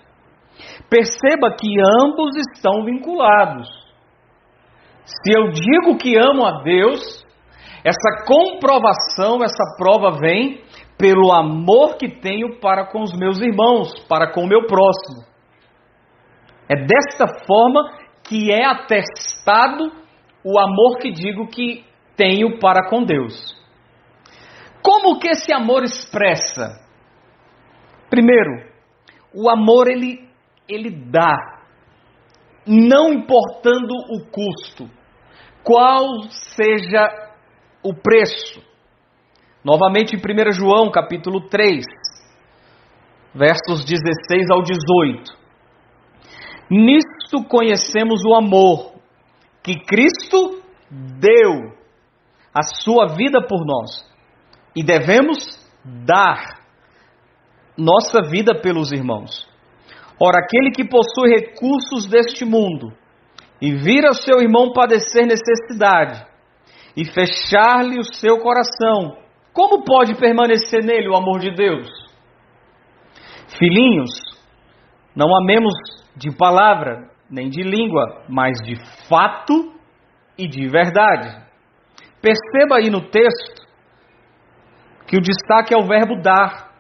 Perceba 0.91 1.55
que 1.59 1.69
ambos 2.03 2.37
estão 2.37 2.85
vinculados. 2.85 3.88
Se 5.09 5.33
eu 5.35 5.49
digo 5.51 5.97
que 5.97 6.17
amo 6.19 6.45
a 6.45 6.63
Deus, 6.63 7.25
essa 7.83 8.27
comprovação, 8.27 9.43
essa 9.43 9.65
prova 9.79 10.19
vem 10.19 10.63
pelo 10.99 11.33
amor 11.33 11.97
que 11.97 12.21
tenho 12.21 12.61
para 12.61 12.87
com 12.87 13.03
os 13.03 13.17
meus 13.17 13.41
irmãos, 13.41 13.89
para 14.07 14.31
com 14.33 14.43
o 14.43 14.47
meu 14.47 14.67
próximo. 14.67 15.25
É 16.69 16.77
desta 16.77 17.27
forma 17.47 17.91
que 18.29 18.53
é 18.53 18.67
atestado 18.67 19.91
o 20.45 20.61
amor 20.61 20.99
que 20.99 21.11
digo 21.11 21.49
que 21.49 21.85
tenho 22.15 22.59
para 22.59 22.91
com 22.91 23.03
Deus. 23.03 23.57
Como 24.83 25.19
que 25.19 25.29
esse 25.29 25.53
amor 25.53 25.85
expressa? 25.85 26.79
Primeiro, 28.11 28.69
o 29.35 29.49
amor 29.49 29.89
ele 29.89 30.29
ele 30.69 30.91
dá, 30.91 31.35
não 32.67 33.11
importando 33.11 33.95
o 34.11 34.27
custo, 34.31 34.98
qual 35.69 36.23
seja 36.31 37.07
o 37.85 37.93
preço. 37.93 38.63
Novamente 39.63 40.17
em 40.17 40.19
1 40.19 40.53
João, 40.53 40.91
capítulo 40.91 41.47
3, 41.51 41.85
versos 43.35 43.85
16 43.85 44.51
ao 44.51 44.63
18. 44.63 45.37
Nisto 46.71 47.45
conhecemos 47.47 48.25
o 48.25 48.35
amor 48.35 48.95
que 49.63 49.79
Cristo 49.85 50.63
deu 50.91 51.77
a 52.55 52.63
sua 52.63 53.09
vida 53.15 53.47
por 53.47 53.67
nós 53.67 54.11
e 54.75 54.83
devemos 54.83 55.39
dar 55.85 56.63
nossa 57.77 58.23
vida 58.23 58.59
pelos 58.59 58.91
irmãos. 58.91 59.47
Ora, 60.19 60.39
aquele 60.39 60.71
que 60.71 60.89
possui 60.89 61.29
recursos 61.29 62.07
deste 62.09 62.47
mundo 62.47 62.91
e 63.61 63.75
vira 63.75 64.13
seu 64.13 64.41
irmão 64.41 64.73
padecer 64.73 65.27
necessidade 65.27 66.25
e 66.97 67.05
fechar-lhe 67.05 67.99
o 67.99 68.05
seu 68.05 68.39
coração, 68.39 69.19
como 69.53 69.85
pode 69.85 70.15
permanecer 70.17 70.85
nele 70.85 71.09
o 71.09 71.17
amor 71.17 71.41
de 71.41 71.55
Deus? 71.55 71.89
Filhinhos, 73.59 74.11
não 75.15 75.29
amemos 75.37 75.75
de 76.17 76.31
palavra, 76.37 77.11
nem 77.31 77.49
de 77.49 77.63
língua, 77.63 78.25
mas 78.29 78.57
de 78.65 78.77
fato 79.09 79.73
e 80.37 80.47
de 80.47 80.69
verdade. 80.69 81.29
Perceba 82.21 82.77
aí 82.77 82.91
no 82.91 83.09
texto 83.11 83.67
que 85.07 85.17
o 85.17 85.21
destaque 85.21 85.75
é 85.75 85.79
o 85.79 85.87
verbo 85.87 86.21
dar. 86.21 86.73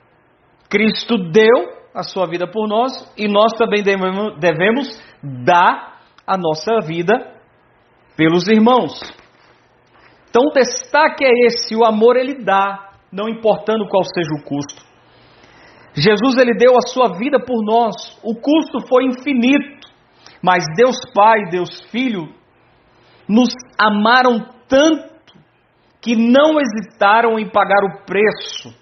Cristo 0.68 1.16
deu 1.30 1.78
a 1.94 2.02
sua 2.02 2.26
vida 2.26 2.46
por 2.46 2.68
nós 2.68 3.12
e 3.16 3.26
nós 3.26 3.52
também 3.56 3.82
devemos 3.82 5.02
dar 5.22 5.97
a 6.28 6.36
nossa 6.36 6.86
vida 6.86 7.14
pelos 8.16 8.46
irmãos. 8.48 9.00
Então 10.28 10.42
o 10.42 10.52
destaque 10.52 11.24
é 11.24 11.46
esse, 11.46 11.74
o 11.74 11.84
amor 11.84 12.16
ele 12.16 12.44
dá, 12.44 12.90
não 13.10 13.28
importando 13.28 13.88
qual 13.88 14.04
seja 14.04 14.28
o 14.38 14.44
custo. 14.44 14.86
Jesus 15.94 16.36
ele 16.36 16.54
deu 16.54 16.76
a 16.76 16.86
sua 16.86 17.16
vida 17.18 17.40
por 17.40 17.64
nós, 17.64 18.18
o 18.22 18.34
custo 18.34 18.86
foi 18.86 19.04
infinito. 19.04 19.88
Mas 20.42 20.64
Deus 20.76 20.96
Pai, 21.14 21.46
Deus 21.50 21.80
Filho, 21.90 22.28
nos 23.28 23.48
amaram 23.78 24.46
tanto 24.68 25.08
que 26.00 26.14
não 26.14 26.58
hesitaram 26.60 27.38
em 27.38 27.50
pagar 27.50 27.84
o 27.84 28.04
preço 28.04 28.72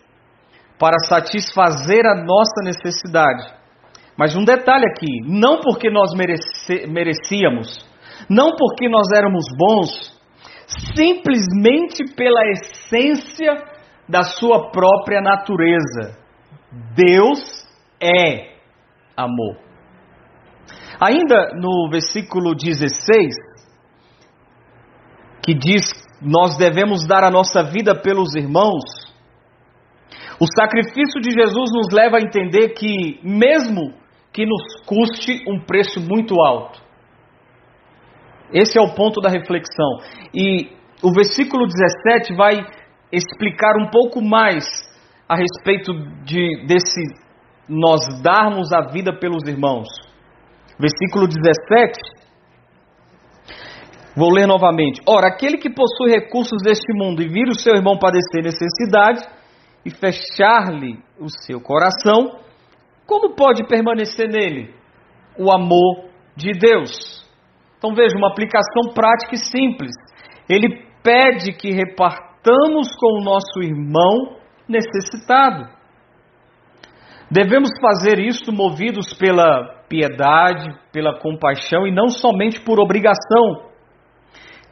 para 0.79 0.99
satisfazer 1.09 2.05
a 2.05 2.15
nossa 2.15 2.63
necessidade. 2.63 3.56
Mas 4.19 4.35
um 4.35 4.45
detalhe 4.45 4.85
aqui: 4.87 5.21
não 5.25 5.61
porque 5.61 5.91
nós 5.91 6.15
merece, 6.15 6.87
merecíamos, 6.89 7.87
não 8.29 8.51
porque 8.57 8.89
nós 8.89 9.07
éramos 9.15 9.45
bons, 9.57 10.17
simplesmente 10.95 12.15
pela 12.15 12.41
essência 12.51 13.53
da 14.09 14.23
sua 14.23 14.71
própria 14.71 15.21
natureza. 15.21 16.19
Deus 16.95 17.41
é 18.01 18.57
amor. 19.17 19.57
Ainda 21.01 21.51
no 21.55 21.91
versículo 21.91 22.55
16, 22.55 23.35
que 25.43 25.55
diz: 25.55 25.85
Nós 26.23 26.57
devemos 26.57 27.07
dar 27.07 27.23
a 27.23 27.31
nossa 27.31 27.63
vida 27.63 27.95
pelos 27.95 28.35
irmãos. 28.35 28.83
O 30.41 30.47
sacrifício 30.55 31.21
de 31.21 31.31
Jesus 31.31 31.71
nos 31.73 31.93
leva 31.93 32.19
a 32.19 32.21
entender 32.21 32.71
que, 32.71 33.21
mesmo 33.23 33.95
que 34.37 34.45
nos 34.45 34.85
custe 34.85 35.43
um 35.49 35.59
preço 35.65 35.99
muito 35.99 36.35
alto, 36.43 36.79
esse 38.53 38.79
é 38.79 38.83
o 38.83 38.95
ponto 38.95 39.19
da 39.19 39.31
reflexão. 39.31 39.97
E 40.35 40.69
o 41.03 41.11
versículo 41.11 41.67
17 41.67 42.35
vai 42.37 42.53
explicar 43.11 43.73
um 43.81 43.91
pouco 43.91 44.21
mais 44.21 44.67
a 45.27 45.37
respeito 45.37 45.91
de, 46.23 46.67
desse 46.67 47.01
nós 47.67 48.01
darmos 48.23 48.75
a 48.75 48.83
vida 48.83 49.19
pelos 49.19 49.43
irmãos. 49.49 49.89
Versículo 50.79 51.27
17. 51.27 51.99
Vou 54.15 54.31
ler 54.31 54.47
novamente. 54.47 55.01
Ora, 55.09 55.29
aquele 55.29 55.57
que 55.57 55.71
possui 55.71 56.11
recursos 56.11 56.63
deste 56.63 56.93
mundo 56.93 57.23
e 57.23 57.29
vir 57.29 57.49
o 57.49 57.59
seu 57.59 57.75
irmão 57.75 57.99
padecer 57.99 58.43
necessidade 58.43 59.27
e 59.83 59.91
fechar-lhe 59.91 60.99
o 61.19 61.29
seu 61.29 61.59
coração, 61.59 62.39
como 63.07 63.35
pode 63.35 63.67
permanecer 63.67 64.29
nele 64.29 64.75
o 65.39 65.53
amor 65.53 66.07
de 66.37 66.53
Deus? 66.53 67.25
Então 67.79 67.95
veja, 67.95 68.17
uma 68.17 68.31
aplicação 68.31 68.93
prática 68.95 69.35
e 69.35 69.39
simples. 69.39 69.93
Ele 70.49 70.85
pede 71.03 71.53
que 71.53 71.71
repartamos 71.71 72.89
com 72.99 73.21
o 73.21 73.25
nosso 73.25 73.63
irmão 73.63 74.37
necessitado. 74.69 75.77
Devemos 77.31 77.71
fazer 77.81 78.19
isto 78.19 78.53
movidos 78.53 79.13
pela 79.15 79.85
piedade, 79.89 80.69
pela 80.93 81.19
compaixão 81.19 81.87
e 81.87 81.93
não 81.93 82.09
somente 82.09 82.61
por 82.61 82.81
obrigação. 82.81 83.67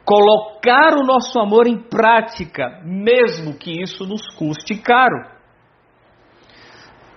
Colocar 0.05 0.93
o 0.93 1.05
nosso 1.05 1.39
amor 1.39 1.67
em 1.67 1.77
prática, 1.77 2.81
mesmo 2.83 3.57
que 3.57 3.81
isso 3.81 4.05
nos 4.05 4.21
custe 4.35 4.75
caro. 4.75 5.34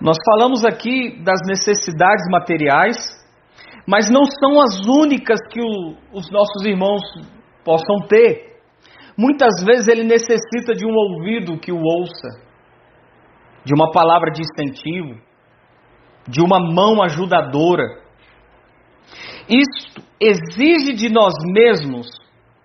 Nós 0.01 0.17
falamos 0.25 0.63
aqui 0.63 1.21
das 1.23 1.39
necessidades 1.45 2.25
materiais, 2.31 2.95
mas 3.85 4.09
não 4.09 4.23
são 4.23 4.61
as 4.61 4.79
únicas 4.87 5.39
que 5.51 5.59
o, 5.59 5.95
os 6.13 6.31
nossos 6.31 6.63
irmãos 6.65 7.01
possam 7.65 8.07
ter. 8.07 8.49
Muitas 9.17 9.61
vezes 9.65 9.89
ele 9.89 10.03
necessita 10.03 10.73
de 10.73 10.85
um 10.85 10.93
ouvido 10.93 11.59
que 11.59 11.71
o 11.71 11.81
ouça, 11.81 12.29
de 13.65 13.73
uma 13.73 13.91
palavra 13.91 14.31
de 14.31 14.41
incentivo, 14.41 15.19
de 16.25 16.41
uma 16.41 16.59
mão 16.59 17.03
ajudadora. 17.03 17.83
Isto 19.49 20.01
exige 20.21 20.93
de 20.93 21.09
nós 21.11 21.33
mesmos 21.53 22.07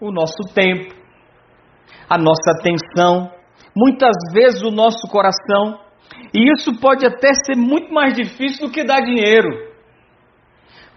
o 0.01 0.13
nosso 0.13 0.55
tempo, 0.55 0.95
a 2.09 2.17
nossa 2.17 2.53
atenção, 2.61 3.33
muitas 3.75 4.15
vezes 4.33 4.63
o 4.63 4.71
nosso 4.71 5.09
coração, 5.11 5.81
e 6.33 6.53
isso 6.53 6.79
pode 6.81 7.07
até 7.07 7.33
ser 7.47 7.57
muito 7.57 7.93
mais 7.93 8.15
difícil 8.15 8.67
do 8.67 8.73
que 8.73 8.85
dar 8.85 9.01
dinheiro, 9.01 9.49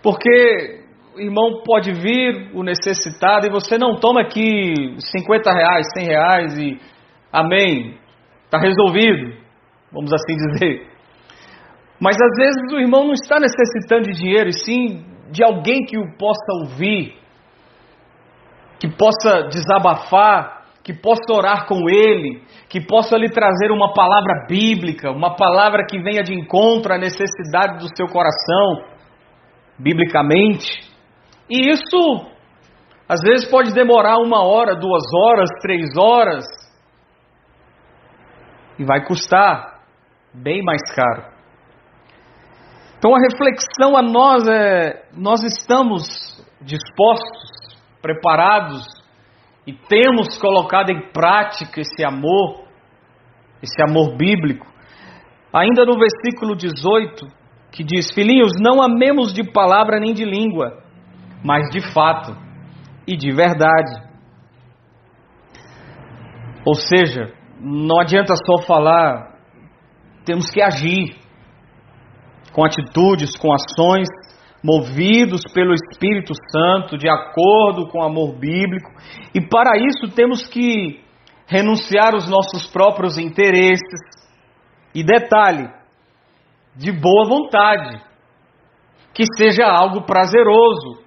porque 0.02 0.84
o 1.16 1.20
irmão 1.20 1.64
pode 1.66 1.92
vir, 1.92 2.52
o 2.54 2.64
necessitado, 2.64 3.48
e 3.48 3.50
você 3.50 3.78
não 3.78 4.00
toma 4.00 4.22
aqui 4.22 4.74
50 5.00 5.52
reais, 5.52 5.88
100 5.98 6.06
reais 6.06 6.58
e 6.58 6.80
amém, 7.32 7.98
está 8.46 8.60
resolvido, 8.60 9.36
vamos 9.92 10.12
assim 10.14 10.36
dizer. 10.54 10.88
Mas 12.00 12.16
às 12.22 12.38
vezes 12.38 12.74
o 12.74 12.80
irmão 12.80 13.06
não 13.06 13.14
está 13.14 13.40
necessitando 13.40 14.04
de 14.04 14.20
dinheiro, 14.20 14.50
e 14.50 14.54
sim 14.54 15.06
de 15.32 15.44
alguém 15.44 15.86
que 15.86 15.98
o 15.98 16.18
possa 16.18 16.54
ouvir, 16.64 17.18
que 18.80 18.88
possa 18.88 19.48
desabafar, 19.50 20.57
que 20.88 20.94
possa 20.94 21.34
orar 21.34 21.68
com 21.68 21.90
ele, 21.90 22.42
que 22.70 22.80
possa 22.80 23.18
lhe 23.18 23.30
trazer 23.30 23.72
uma 23.72 23.94
palavra 23.94 24.46
bíblica, 24.48 25.12
uma 25.12 25.36
palavra 25.36 25.86
que 25.86 26.02
venha 26.02 26.24
de 26.24 26.34
encontro 26.34 26.94
à 26.94 26.98
necessidade 26.98 27.80
do 27.80 27.94
seu 27.94 28.08
coração, 28.08 28.86
biblicamente. 29.78 30.90
E 31.50 31.70
isso, 31.70 32.32
às 33.06 33.20
vezes, 33.20 33.52
pode 33.52 33.74
demorar 33.74 34.16
uma 34.16 34.46
hora, 34.46 34.80
duas 34.80 35.04
horas, 35.14 35.50
três 35.62 35.90
horas, 35.98 36.46
e 38.80 38.86
vai 38.86 39.04
custar 39.04 39.82
bem 40.34 40.64
mais 40.64 40.82
caro. 40.96 41.26
Então 42.98 43.14
a 43.14 43.20
reflexão 43.20 43.98
a 43.98 44.02
nós 44.02 44.48
é: 44.48 45.04
nós 45.14 45.44
estamos 45.44 46.06
dispostos, 46.62 47.78
preparados 48.02 48.97
e 49.68 49.74
temos 49.74 50.38
colocado 50.38 50.92
em 50.92 51.12
prática 51.12 51.82
esse 51.82 52.06
amor, 52.06 52.64
esse 53.62 53.84
amor 53.84 54.16
bíblico. 54.16 54.66
Ainda 55.54 55.86
no 55.86 56.00
versículo 56.00 56.56
18, 56.56 57.28
que 57.70 57.84
diz: 57.84 58.10
Filhinhos, 58.14 58.54
não 58.62 58.82
amemos 58.82 59.34
de 59.34 59.44
palavra 59.52 60.00
nem 60.00 60.14
de 60.14 60.24
língua, 60.24 60.82
mas 61.44 61.70
de 61.70 61.82
fato 61.94 62.34
e 63.06 63.18
de 63.18 63.34
verdade. 63.34 64.08
Ou 66.66 66.74
seja, 66.74 67.34
não 67.60 68.00
adianta 68.00 68.36
só 68.36 68.66
falar, 68.66 69.36
temos 70.26 70.50
que 70.50 70.62
agir 70.62 71.16
com 72.54 72.64
atitudes, 72.64 73.38
com 73.38 73.54
ações, 73.54 74.08
movidos 74.68 75.42
pelo 75.54 75.74
Espírito 75.74 76.34
Santo, 76.52 76.98
de 76.98 77.08
acordo 77.08 77.88
com 77.88 78.00
o 78.00 78.04
amor 78.04 78.38
bíblico, 78.38 78.92
e 79.34 79.40
para 79.48 79.78
isso 79.78 80.14
temos 80.14 80.46
que 80.46 81.02
renunciar 81.48 82.14
os 82.14 82.30
nossos 82.30 82.68
próprios 82.70 83.18
interesses. 83.18 84.02
E 84.94 85.04
detalhe, 85.04 85.70
de 86.76 86.92
boa 86.92 87.26
vontade, 87.30 88.04
que 89.14 89.24
seja 89.38 89.66
algo 89.66 90.06
prazeroso, 90.06 91.02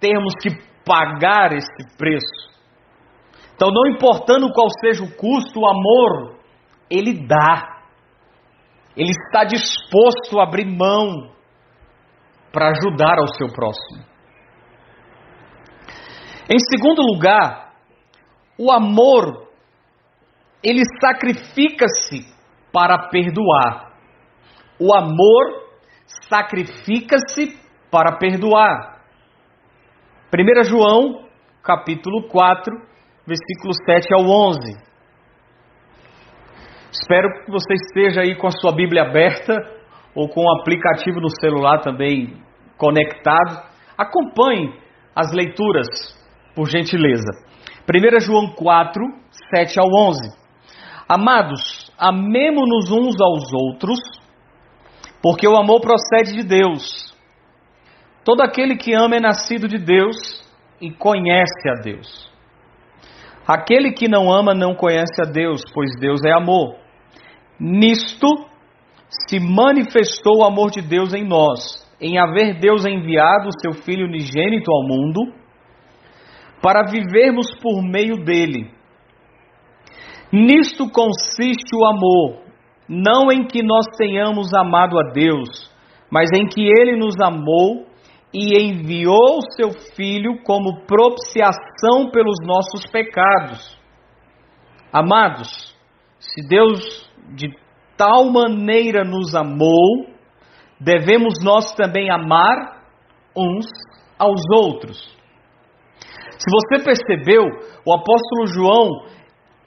temos 0.00 0.34
que 0.42 0.50
pagar 0.84 1.52
esse 1.52 1.96
preço. 1.96 2.50
Então, 3.54 3.70
não 3.70 3.86
importando 3.86 4.52
qual 4.52 4.66
seja 4.80 5.04
o 5.04 5.14
custo, 5.14 5.60
o 5.60 5.68
amor, 5.68 6.38
ele 6.90 7.24
dá. 7.24 7.82
Ele 8.96 9.10
está 9.10 9.44
disposto 9.44 10.40
a 10.40 10.44
abrir 10.44 10.66
mão 10.66 11.30
para 12.52 12.70
ajudar 12.70 13.18
ao 13.18 13.28
seu 13.34 13.48
próximo. 13.48 14.04
Em 16.48 16.58
segundo 16.58 17.00
lugar, 17.02 17.74
o 18.58 18.72
amor, 18.72 19.48
ele 20.62 20.82
sacrifica-se 21.00 22.26
para 22.72 23.08
perdoar. 23.08 23.92
O 24.78 24.94
amor 24.94 25.68
sacrifica-se 26.28 27.56
para 27.90 28.16
perdoar. 28.18 29.00
1 30.34 30.64
João, 30.64 31.28
capítulo 31.62 32.28
4, 32.28 32.74
versículos 33.26 33.76
7 33.84 34.12
ao 34.14 34.26
11. 34.26 34.90
Espero 36.92 37.44
que 37.44 37.50
você 37.50 37.74
esteja 37.74 38.22
aí 38.22 38.36
com 38.36 38.48
a 38.48 38.52
sua 38.52 38.72
Bíblia 38.72 39.02
aberta 39.02 39.79
ou 40.14 40.28
com 40.28 40.42
o 40.42 40.60
aplicativo 40.60 41.20
no 41.20 41.30
celular 41.40 41.80
também 41.80 42.34
conectado. 42.76 43.62
Acompanhe 43.96 44.72
as 45.14 45.32
leituras, 45.32 45.86
por 46.54 46.68
gentileza. 46.68 47.30
1 47.88 48.20
João 48.20 48.52
4, 48.54 49.02
7 49.54 49.78
ao 49.78 49.86
11. 49.86 50.40
Amados, 51.08 51.92
amemo-nos 51.98 52.90
uns 52.90 53.20
aos 53.20 53.52
outros, 53.52 53.98
porque 55.22 55.46
o 55.46 55.56
amor 55.56 55.80
procede 55.80 56.36
de 56.36 56.42
Deus. 56.44 57.14
Todo 58.24 58.42
aquele 58.42 58.76
que 58.76 58.92
ama 58.94 59.16
é 59.16 59.20
nascido 59.20 59.66
de 59.66 59.78
Deus 59.78 60.16
e 60.80 60.90
conhece 60.90 61.68
a 61.68 61.82
Deus. 61.82 62.30
Aquele 63.46 63.92
que 63.92 64.08
não 64.08 64.30
ama 64.32 64.54
não 64.54 64.74
conhece 64.74 65.20
a 65.20 65.28
Deus, 65.28 65.62
pois 65.74 65.90
Deus 65.98 66.20
é 66.24 66.30
amor. 66.30 66.76
Nisto 67.58 68.28
se 69.10 69.40
manifestou 69.40 70.38
o 70.38 70.44
amor 70.44 70.70
de 70.70 70.80
Deus 70.80 71.12
em 71.12 71.26
nós, 71.26 71.86
em 72.00 72.18
haver 72.18 72.58
Deus 72.60 72.86
enviado 72.86 73.48
o 73.48 73.60
seu 73.60 73.82
Filho 73.82 74.06
unigênito 74.06 74.70
ao 74.70 74.86
mundo, 74.86 75.20
para 76.62 76.84
vivermos 76.84 77.46
por 77.60 77.82
meio 77.82 78.16
dele. 78.24 78.70
Nisto 80.32 80.88
consiste 80.90 81.74
o 81.74 81.84
amor, 81.84 82.44
não 82.88 83.32
em 83.32 83.46
que 83.46 83.62
nós 83.62 83.86
tenhamos 83.96 84.54
amado 84.54 84.98
a 84.98 85.10
Deus, 85.12 85.70
mas 86.10 86.30
em 86.32 86.46
que 86.46 86.62
ele 86.62 86.96
nos 86.96 87.14
amou 87.20 87.86
e 88.32 88.56
enviou 88.62 89.38
o 89.38 89.52
seu 89.56 89.70
Filho 89.96 90.40
como 90.44 90.82
propiciação 90.86 92.10
pelos 92.12 92.36
nossos 92.46 92.86
pecados. 92.92 93.76
Amados, 94.92 95.76
se 96.20 96.46
Deus 96.48 97.10
de 97.34 97.48
tal 98.00 98.32
maneira 98.32 99.04
nos 99.04 99.34
amou, 99.34 100.06
devemos 100.80 101.34
nós 101.44 101.74
também 101.74 102.10
amar 102.10 102.80
uns 103.36 103.66
aos 104.18 104.40
outros. 104.54 104.96
Se 106.38 106.46
você 106.50 106.82
percebeu, 106.82 107.44
o 107.84 107.92
apóstolo 107.92 108.46
João, 108.46 108.88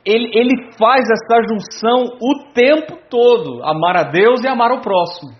ele, 0.04 0.32
ele 0.34 0.74
faz 0.80 1.04
essa 1.04 1.43
junção 1.48 2.17
o 2.19 2.52
tempo 2.54 2.98
todo: 3.08 3.63
amar 3.63 3.98
a 3.98 4.04
Deus 4.10 4.43
e 4.43 4.48
amar 4.48 4.72
o 4.72 4.82
próximo. 4.82 5.32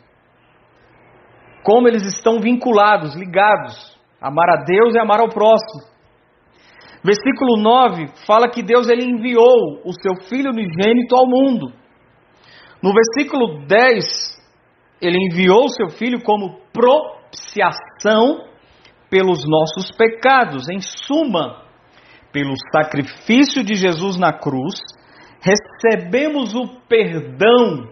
Como 1.64 1.88
eles 1.88 2.06
estão 2.06 2.40
vinculados, 2.40 3.16
ligados. 3.16 3.92
Amar 4.22 4.50
a 4.52 4.64
Deus 4.64 4.94
e 4.94 5.00
amar 5.00 5.20
ao 5.20 5.30
próximo. 5.30 5.92
Versículo 7.04 7.58
9 7.58 8.08
fala 8.28 8.50
que 8.50 8.62
Deus 8.62 8.88
ele 8.88 9.04
enviou 9.04 9.82
o 9.84 9.92
seu 10.02 10.28
Filho 10.30 10.52
unigênito 10.52 11.16
ao 11.16 11.26
mundo. 11.28 11.83
No 12.84 12.91
versículo 12.93 13.65
10, 13.65 14.06
ele 15.02 15.17
enviou 15.30 15.69
seu 15.69 15.89
Filho 15.89 16.22
como 16.22 16.60
propiciação 16.74 18.46
pelos 19.10 19.39
nossos 19.48 19.89
pecados. 19.98 20.69
Em 20.69 20.82
suma, 20.82 21.63
pelo 22.34 22.54
sacrifício 22.76 23.63
de 23.63 23.76
Jesus 23.76 24.17
na 24.17 24.34
cruz, 24.34 24.76
recebemos 25.39 26.54
o 26.54 26.82
perdão 26.89 27.88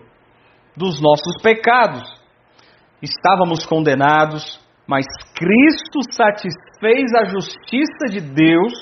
dos 0.75 1.01
nossos 1.01 1.41
pecados. 1.41 2.03
Estávamos 3.01 3.65
condenados, 3.65 4.59
mas 4.85 5.05
Cristo 5.33 6.01
satisfez 6.11 7.13
a 7.15 7.23
justiça 7.25 8.07
de 8.09 8.19
Deus 8.19 8.73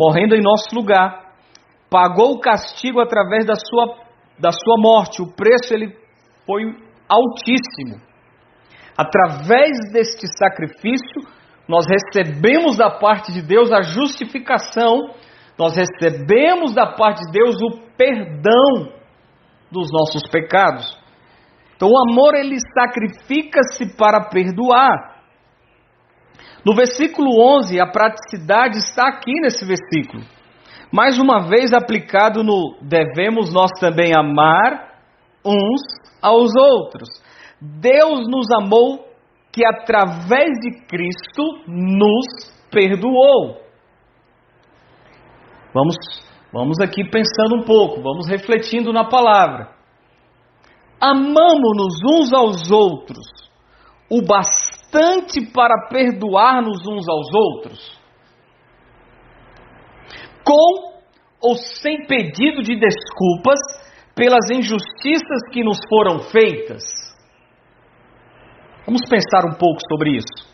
morrendo 0.00 0.34
em 0.34 0.42
nosso 0.42 0.74
lugar, 0.74 1.34
pagou 1.90 2.32
o 2.32 2.40
castigo 2.40 3.00
através 3.00 3.44
da 3.44 3.54
sua, 3.54 3.98
da 4.40 4.50
sua 4.50 4.76
morte. 4.78 5.22
O 5.22 5.32
preço 5.32 5.72
ele 5.74 5.94
foi 6.46 6.62
altíssimo. 7.08 8.00
Através 8.96 9.76
deste 9.92 10.26
sacrifício, 10.26 11.22
nós 11.68 11.86
recebemos 11.86 12.76
da 12.76 12.90
parte 12.90 13.32
de 13.32 13.42
Deus 13.42 13.70
a 13.70 13.82
justificação, 13.82 15.14
nós 15.58 15.76
recebemos 15.76 16.74
da 16.74 16.86
parte 16.94 17.24
de 17.26 17.32
Deus 17.32 17.56
o 17.62 17.80
perdão 17.96 18.92
dos 19.70 19.88
nossos 19.92 20.22
pecados. 20.30 20.98
Então 21.76 21.88
o 21.88 22.10
amor 22.10 22.34
ele 22.34 22.56
sacrifica-se 22.74 23.96
para 23.96 24.28
perdoar. 24.28 25.20
No 26.66 26.74
versículo 26.74 27.30
11, 27.58 27.80
a 27.80 27.86
praticidade 27.86 28.78
está 28.78 29.08
aqui 29.08 29.32
nesse 29.40 29.64
versículo. 29.64 30.22
Mais 30.92 31.18
uma 31.18 31.48
vez 31.48 31.72
aplicado 31.72 32.42
no 32.42 32.76
devemos 32.82 33.52
nós 33.52 33.70
também 33.78 34.12
amar 34.14 34.90
uns 35.44 35.80
aos 36.20 36.50
outros. 36.56 37.08
Deus 37.60 38.28
nos 38.28 38.50
amou 38.50 39.06
que 39.52 39.64
através 39.64 40.50
de 40.60 40.86
Cristo 40.86 41.42
nos 41.66 42.26
perdoou. 42.70 43.60
Vamos, 45.72 45.96
vamos 46.52 46.80
aqui 46.80 47.04
pensando 47.08 47.56
um 47.56 47.64
pouco, 47.64 48.02
vamos 48.02 48.28
refletindo 48.28 48.92
na 48.92 49.04
palavra. 49.04 49.70
Amamos-nos 51.00 51.94
uns 52.04 52.32
aos 52.32 52.70
outros 52.70 53.40
o 54.10 54.20
bastante 54.22 55.40
para 55.52 55.88
perdoar-nos 55.88 56.84
uns 56.86 57.08
aos 57.08 57.32
outros? 57.32 57.99
Com 60.50 60.90
ou 61.40 61.54
sem 61.54 62.08
pedido 62.08 62.60
de 62.60 62.74
desculpas 62.74 63.60
pelas 64.16 64.50
injustiças 64.50 65.48
que 65.52 65.62
nos 65.62 65.78
foram 65.88 66.18
feitas? 66.24 66.82
Vamos 68.84 69.02
pensar 69.08 69.46
um 69.46 69.56
pouco 69.56 69.78
sobre 69.88 70.16
isso. 70.16 70.50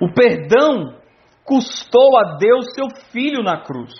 O 0.00 0.10
perdão 0.14 0.98
custou 1.44 2.16
a 2.18 2.38
Deus 2.38 2.64
seu 2.74 2.88
filho 3.12 3.42
na 3.42 3.62
cruz. 3.62 3.92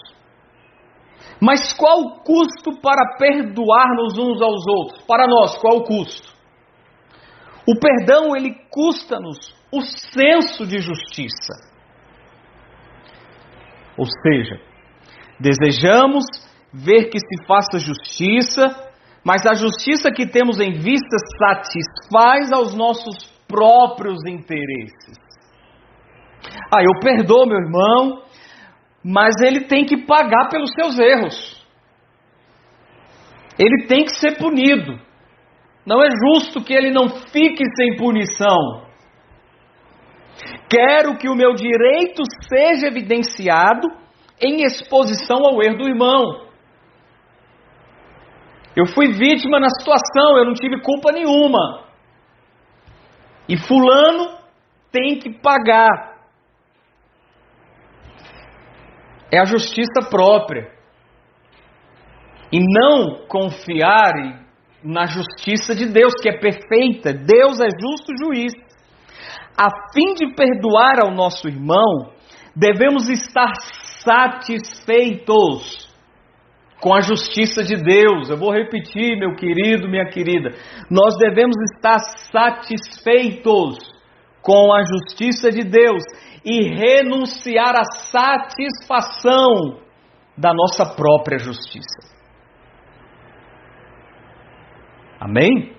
Mas 1.39 1.75
qual 1.75 2.01
o 2.01 2.21
custo 2.21 2.81
para 2.81 3.19
perdoar-nos 3.19 4.17
uns 4.17 4.41
aos 4.41 4.67
outros? 4.67 5.05
Para 5.07 5.27
nós, 5.27 5.59
qual 5.59 5.81
o 5.81 5.85
custo? 5.85 6.33
O 7.69 7.79
perdão, 7.79 8.35
ele 8.35 8.55
custa-nos 8.71 9.37
o 9.71 9.83
senso 9.83 10.67
de 10.67 10.79
justiça. 10.79 11.68
Ou 13.99 14.07
seja, 14.23 14.61
desejamos 15.41 16.25
ver 16.73 17.11
que 17.11 17.19
se 17.19 17.47
faça 17.47 17.79
justiça, 17.79 18.89
mas 19.25 19.45
a 19.45 19.55
justiça 19.55 20.13
que 20.13 20.27
temos 20.27 20.61
em 20.61 20.73
vista 20.73 21.17
satisfaz 21.39 22.53
aos 22.53 22.75
nossos 22.75 23.27
próprios 23.49 24.25
interesses. 24.27 25.19
Ah, 26.73 26.83
eu 26.83 27.01
perdoo 27.01 27.47
meu 27.47 27.59
irmão, 27.59 28.23
mas 29.05 29.35
ele 29.43 29.65
tem 29.65 29.85
que 29.85 30.07
pagar 30.07 30.49
pelos 30.49 30.71
seus 30.73 30.99
erros. 30.99 31.67
Ele 33.59 33.87
tem 33.89 34.05
que 34.05 34.15
ser 34.15 34.37
punido. 34.39 35.01
Não 35.85 36.03
é 36.03 36.09
justo 36.11 36.63
que 36.63 36.73
ele 36.73 36.91
não 36.91 37.09
fique 37.09 37.65
sem 37.77 37.97
punição. 37.97 38.88
Quero 40.69 41.17
que 41.19 41.29
o 41.29 41.35
meu 41.35 41.55
direito 41.55 42.23
seja 42.49 42.87
evidenciado 42.87 43.89
em 44.41 44.63
exposição 44.63 45.39
ao 45.45 45.63
erro 45.63 45.79
do 45.79 45.89
irmão. 45.89 46.49
Eu 48.77 48.87
fui 48.87 49.09
vítima 49.13 49.59
na 49.59 49.69
situação, 49.71 50.39
eu 50.39 50.45
não 50.45 50.55
tive 50.55 50.81
culpa 50.81 51.11
nenhuma. 51.11 51.85
E 53.49 53.57
Fulano 53.57 54.39
tem 54.93 55.19
que 55.19 55.31
pagar. 55.41 56.19
É 59.33 59.39
a 59.39 59.45
justiça 59.45 60.09
própria. 60.09 60.71
E 62.53 62.61
não 62.61 63.27
confiar 63.27 64.13
na 64.83 65.07
justiça 65.07 65.75
de 65.75 65.87
Deus, 65.87 66.15
que 66.23 66.29
é 66.29 66.39
perfeita. 66.39 67.13
Deus 67.13 67.61
é 67.61 67.69
justo 67.69 68.17
juiz. 68.17 68.53
A 69.59 69.69
fim 69.93 70.15
de 70.15 70.35
perdoar 70.35 71.01
ao 71.03 71.11
nosso 71.11 71.49
irmão, 71.49 72.13
devemos 72.55 73.09
estar 73.09 73.53
satisfeitos 74.05 75.89
com 76.81 76.95
a 76.95 77.01
justiça 77.01 77.65
de 77.65 77.75
Deus. 77.75 78.31
Eu 78.31 78.37
vou 78.37 78.53
repetir, 78.53 79.19
meu 79.19 79.35
querido, 79.35 79.89
minha 79.89 80.07
querida. 80.07 80.51
Nós 80.89 81.17
devemos 81.19 81.57
estar 81.75 81.99
satisfeitos 82.31 83.79
com 84.41 84.73
a 84.73 84.85
justiça 84.85 85.51
de 85.51 85.65
Deus 85.65 86.05
e 86.45 86.63
renunciar 86.69 87.75
à 87.75 87.83
satisfação 87.85 89.81
da 90.37 90.55
nossa 90.55 90.95
própria 90.95 91.39
justiça. 91.39 92.17
Amém? 95.21 95.77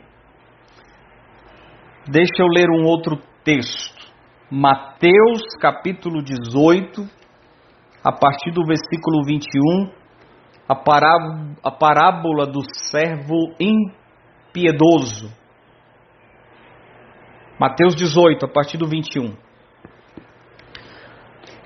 Deixa 2.11 2.41
eu 2.41 2.47
ler 2.47 2.69
um 2.69 2.83
outro 2.85 3.28
texto. 3.49 3.97
Mateus 4.51 5.41
capítulo 5.59 6.21
18, 6.21 7.01
a 8.03 8.11
partir 8.11 8.51
do 8.51 8.63
versículo 8.65 9.23
21, 9.25 9.91
a, 10.67 10.75
parábola, 10.75 11.55
a 11.63 11.71
parábola 11.71 12.45
do 12.45 12.61
servo 12.91 13.55
impiedoso. 13.59 15.31
Mateus 17.59 17.95
18, 17.95 18.45
a 18.45 18.49
partir 18.49 18.77
do 18.77 18.87
21. 18.87 19.35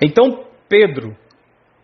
Então 0.01 0.45
Pedro, 0.69 1.15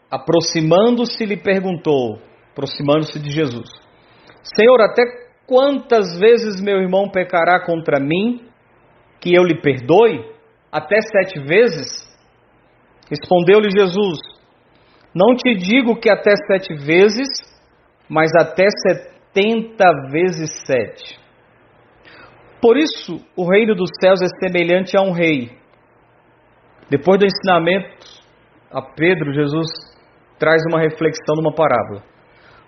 aproximando-se, 0.09 1.25
lhe 1.25 1.37
perguntou, 1.37 2.19
aproximando-se 2.51 3.19
de 3.19 3.31
Jesus: 3.31 3.69
Senhor, 4.43 4.81
até 4.81 5.03
Quantas 5.49 6.19
vezes 6.19 6.61
meu 6.61 6.77
irmão 6.77 7.09
pecará 7.09 7.59
contra 7.65 7.99
mim, 7.99 8.47
que 9.19 9.33
eu 9.33 9.43
lhe 9.43 9.61
perdoe? 9.61 10.23
Até 10.71 10.97
sete 11.01 11.39
vezes? 11.39 12.07
Respondeu-lhe 13.09 13.69
Jesus: 13.71 14.19
Não 15.13 15.35
te 15.35 15.55
digo 15.55 15.99
que 15.99 16.09
até 16.09 16.31
sete 16.47 16.73
vezes, 16.75 17.27
mas 18.07 18.31
até 18.39 18.65
setenta 18.87 19.85
vezes 20.11 20.51
sete. 20.65 21.19
Por 22.61 22.77
isso, 22.77 23.21
o 23.35 23.49
reino 23.49 23.73
dos 23.73 23.89
céus 24.01 24.21
é 24.21 24.27
semelhante 24.45 24.97
a 24.97 25.01
um 25.01 25.11
rei. 25.11 25.57
Depois 26.89 27.19
do 27.19 27.25
ensinamento 27.25 28.05
a 28.71 28.81
Pedro, 28.81 29.33
Jesus 29.33 29.67
traz 30.37 30.61
uma 30.69 30.79
reflexão 30.79 31.35
numa 31.35 31.53
parábola. 31.53 32.03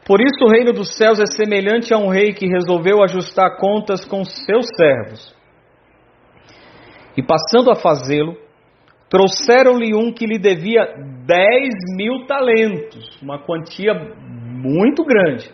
Por 0.05 0.19
isso, 0.21 0.43
o 0.43 0.49
reino 0.49 0.71
dos 0.71 0.95
céus 0.95 1.19
é 1.19 1.25
semelhante 1.25 1.93
a 1.93 1.97
um 1.97 2.07
rei 2.07 2.33
que 2.33 2.47
resolveu 2.47 3.03
ajustar 3.03 3.57
contas 3.57 4.05
com 4.05 4.23
seus 4.23 4.65
servos. 4.75 5.35
E 7.17 7.23
passando 7.23 7.71
a 7.71 7.75
fazê-lo, 7.75 8.35
trouxeram-lhe 9.09 9.93
um 9.93 10.13
que 10.13 10.25
lhe 10.25 10.39
devia 10.39 10.85
dez 11.25 11.73
mil 11.97 12.25
talentos, 12.25 13.21
uma 13.21 13.39
quantia 13.39 13.93
muito 14.23 15.03
grande. 15.03 15.51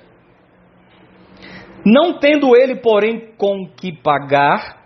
Não 1.86 2.20
tendo 2.20 2.56
ele, 2.56 2.76
porém, 2.76 3.34
com 3.38 3.68
que 3.76 3.92
pagar, 4.02 4.86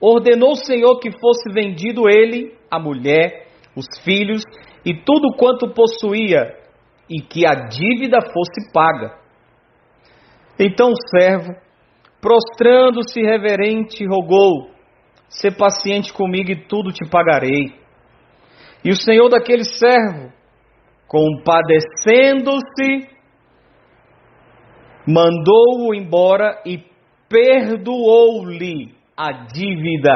ordenou 0.00 0.52
o 0.52 0.56
Senhor 0.56 0.98
que 1.00 1.10
fosse 1.10 1.52
vendido 1.52 2.08
ele, 2.08 2.54
a 2.70 2.78
mulher, 2.78 3.48
os 3.74 3.86
filhos 4.04 4.42
e 4.84 4.94
tudo 4.94 5.36
quanto 5.36 5.74
possuía, 5.74 6.54
e 7.10 7.20
que 7.20 7.46
a 7.46 7.54
dívida 7.66 8.20
fosse 8.20 8.72
paga. 8.72 9.18
Então 10.58 10.90
o 10.90 11.18
servo, 11.18 11.52
prostrando-se 12.20 13.20
reverente, 13.20 14.06
rogou: 14.06 14.70
Sê 15.28 15.50
paciente 15.50 16.12
comigo 16.12 16.50
e 16.50 16.66
tudo 16.66 16.92
te 16.92 17.08
pagarei. 17.08 17.74
E 18.84 18.90
o 18.90 18.96
senhor 18.96 19.28
daquele 19.28 19.64
servo, 19.64 20.32
compadecendo-se, 21.08 23.08
mandou-o 25.06 25.94
embora 25.94 26.60
e 26.64 26.84
perdoou-lhe 27.28 28.94
a 29.16 29.46
dívida. 29.46 30.14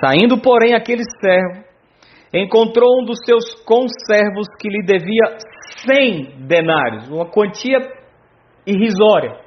Saindo, 0.00 0.40
porém, 0.40 0.74
aquele 0.74 1.02
servo, 1.20 1.64
encontrou 2.32 3.00
um 3.00 3.04
dos 3.04 3.18
seus 3.24 3.54
conservos 3.62 4.46
que 4.58 4.68
lhe 4.68 4.84
devia 4.84 5.38
cem 5.84 6.46
denários, 6.46 7.08
uma 7.08 7.30
quantia 7.30 7.78
irrisória. 8.66 9.40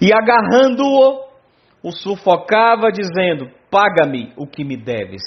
E 0.00 0.10
agarrando-o, 0.12 1.29
o 1.82 1.90
sufocava, 1.90 2.90
dizendo: 2.90 3.50
Paga-me 3.70 4.32
o 4.36 4.46
que 4.46 4.64
me 4.64 4.76
deves. 4.76 5.22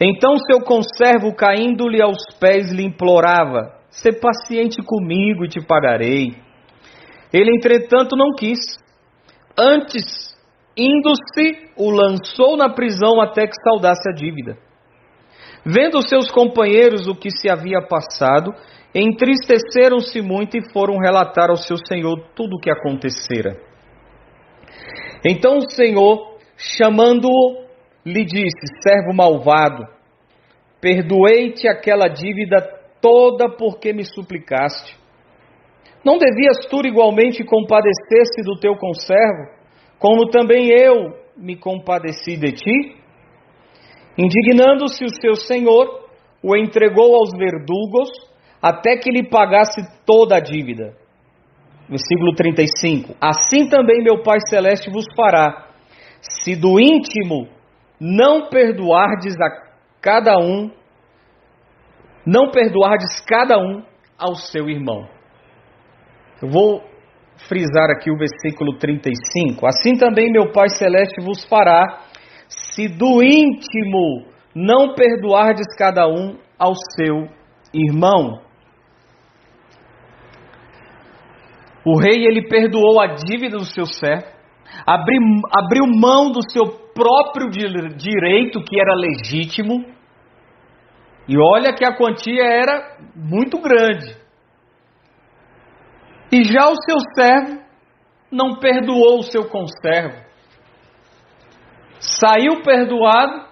Então 0.00 0.36
seu 0.36 0.60
conservo, 0.60 1.34
caindo-lhe 1.34 2.02
aos 2.02 2.22
pés, 2.38 2.70
lhe 2.72 2.84
implorava: 2.84 3.74
Sê 3.90 4.12
paciente 4.12 4.82
comigo 4.82 5.44
e 5.44 5.48
te 5.48 5.64
pagarei. 5.64 6.34
Ele, 7.32 7.50
entretanto, 7.56 8.16
não 8.16 8.34
quis. 8.34 8.58
Antes, 9.58 10.36
indo-se, 10.76 11.70
o 11.76 11.90
lançou 11.90 12.56
na 12.56 12.68
prisão 12.68 13.20
até 13.20 13.46
que 13.46 13.54
saudasse 13.62 14.08
a 14.08 14.12
dívida. 14.12 14.58
Vendo 15.64 16.06
seus 16.06 16.30
companheiros 16.30 17.08
o 17.08 17.14
que 17.14 17.30
se 17.30 17.48
havia 17.48 17.80
passado, 17.82 18.52
entristeceram-se 18.94 20.22
muito 20.22 20.56
e 20.56 20.72
foram 20.72 20.98
relatar 20.98 21.50
ao 21.50 21.56
seu 21.56 21.76
senhor 21.88 22.16
tudo 22.36 22.56
o 22.56 22.60
que 22.60 22.70
acontecera. 22.70 23.65
Então 25.28 25.58
o 25.58 25.70
senhor, 25.70 26.38
chamando-o, 26.56 27.66
lhe 28.04 28.24
disse: 28.24 28.80
Servo 28.80 29.12
malvado, 29.12 29.84
perdoei-te 30.80 31.66
aquela 31.66 32.06
dívida 32.06 32.62
toda 33.00 33.48
porque 33.48 33.92
me 33.92 34.04
suplicaste. 34.04 34.96
Não 36.04 36.18
devias 36.18 36.66
tu 36.70 36.86
igualmente 36.86 37.42
compadecer-se 37.42 38.42
do 38.44 38.60
teu 38.60 38.76
conservo, 38.76 39.50
como 39.98 40.30
também 40.30 40.68
eu 40.70 41.16
me 41.36 41.56
compadeci 41.56 42.36
de 42.36 42.52
ti? 42.52 42.96
Indignando-se 44.16 45.04
o 45.04 45.08
seu 45.08 45.34
senhor, 45.34 46.08
o 46.40 46.56
entregou 46.56 47.16
aos 47.16 47.30
verdugos, 47.36 48.08
até 48.62 48.96
que 48.96 49.10
lhe 49.10 49.28
pagasse 49.28 49.80
toda 50.06 50.36
a 50.36 50.40
dívida. 50.40 50.94
Versículo 51.88 52.34
35. 52.34 53.14
Assim 53.20 53.68
também 53.68 54.02
meu 54.02 54.22
Pai 54.22 54.38
Celeste 54.48 54.90
vos 54.90 55.04
fará, 55.16 55.68
se 56.20 56.56
do 56.56 56.80
íntimo 56.80 57.48
não 58.00 58.48
perdoardes 58.48 59.34
a 59.40 59.66
cada 60.00 60.38
um 60.38 60.70
não 62.26 62.50
perdoardes 62.50 63.20
cada 63.20 63.56
um 63.56 63.84
ao 64.18 64.34
seu 64.34 64.68
irmão. 64.68 65.06
Eu 66.42 66.48
vou 66.48 66.82
frisar 67.48 67.90
aqui 67.90 68.10
o 68.10 68.18
versículo 68.18 68.76
35. 68.78 69.64
Assim 69.64 69.96
também 69.96 70.32
meu 70.32 70.50
Pai 70.50 70.68
Celeste 70.68 71.22
vos 71.24 71.44
fará, 71.44 72.00
se 72.48 72.88
do 72.88 73.22
íntimo 73.22 74.26
não 74.54 74.94
perdoardes 74.94 75.66
cada 75.78 76.08
um 76.08 76.36
ao 76.58 76.74
seu 76.96 77.28
irmão. 77.72 78.40
O 81.86 82.00
rei 82.00 82.26
ele 82.26 82.48
perdoou 82.48 83.00
a 83.00 83.14
dívida 83.14 83.58
do 83.58 83.64
seu 83.64 83.86
servo, 83.86 84.26
abriu, 84.84 85.20
abriu 85.56 85.84
mão 85.86 86.32
do 86.32 86.40
seu 86.50 86.64
próprio 86.92 87.48
direito, 87.48 88.60
que 88.64 88.80
era 88.80 88.92
legítimo, 88.96 89.86
e 91.28 91.36
olha 91.38 91.72
que 91.72 91.84
a 91.84 91.96
quantia 91.96 92.42
era 92.42 92.96
muito 93.14 93.60
grande. 93.60 94.16
E 96.32 96.42
já 96.42 96.68
o 96.68 96.74
seu 96.82 96.98
servo 97.14 97.62
não 98.32 98.58
perdoou 98.58 99.20
o 99.20 99.22
seu 99.22 99.48
conservo. 99.48 100.24
Saiu 102.00 102.62
perdoado 102.62 103.46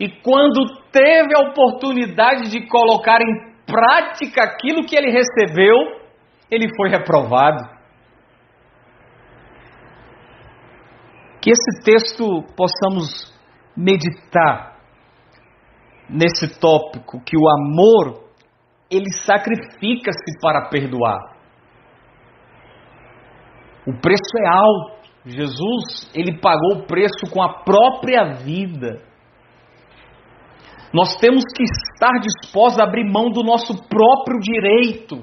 e 0.00 0.08
quando 0.20 0.64
teve 0.90 1.34
a 1.36 1.50
oportunidade 1.50 2.50
de 2.50 2.66
colocar 2.66 3.20
em 3.20 3.54
prática 3.64 4.42
aquilo 4.42 4.84
que 4.84 4.96
ele 4.96 5.10
recebeu, 5.10 5.97
ele 6.50 6.68
foi 6.76 6.90
reprovado. 6.90 7.78
Que 11.40 11.50
esse 11.50 11.82
texto 11.84 12.42
possamos 12.56 13.32
meditar 13.76 14.76
nesse 16.08 16.58
tópico 16.58 17.20
que 17.24 17.36
o 17.36 17.48
amor 17.48 18.28
ele 18.90 19.12
sacrifica-se 19.24 20.40
para 20.40 20.68
perdoar. 20.68 21.36
O 23.86 23.92
preço 24.00 24.36
é 24.42 24.48
alto. 24.48 24.98
Jesus, 25.24 26.10
ele 26.14 26.38
pagou 26.40 26.78
o 26.78 26.86
preço 26.86 27.30
com 27.30 27.42
a 27.42 27.62
própria 27.62 28.34
vida. 28.34 29.02
Nós 30.92 31.16
temos 31.16 31.42
que 31.54 31.64
estar 31.64 32.18
dispostos 32.18 32.78
a 32.78 32.84
abrir 32.84 33.04
mão 33.04 33.30
do 33.30 33.42
nosso 33.42 33.74
próprio 33.88 34.40
direito, 34.40 35.22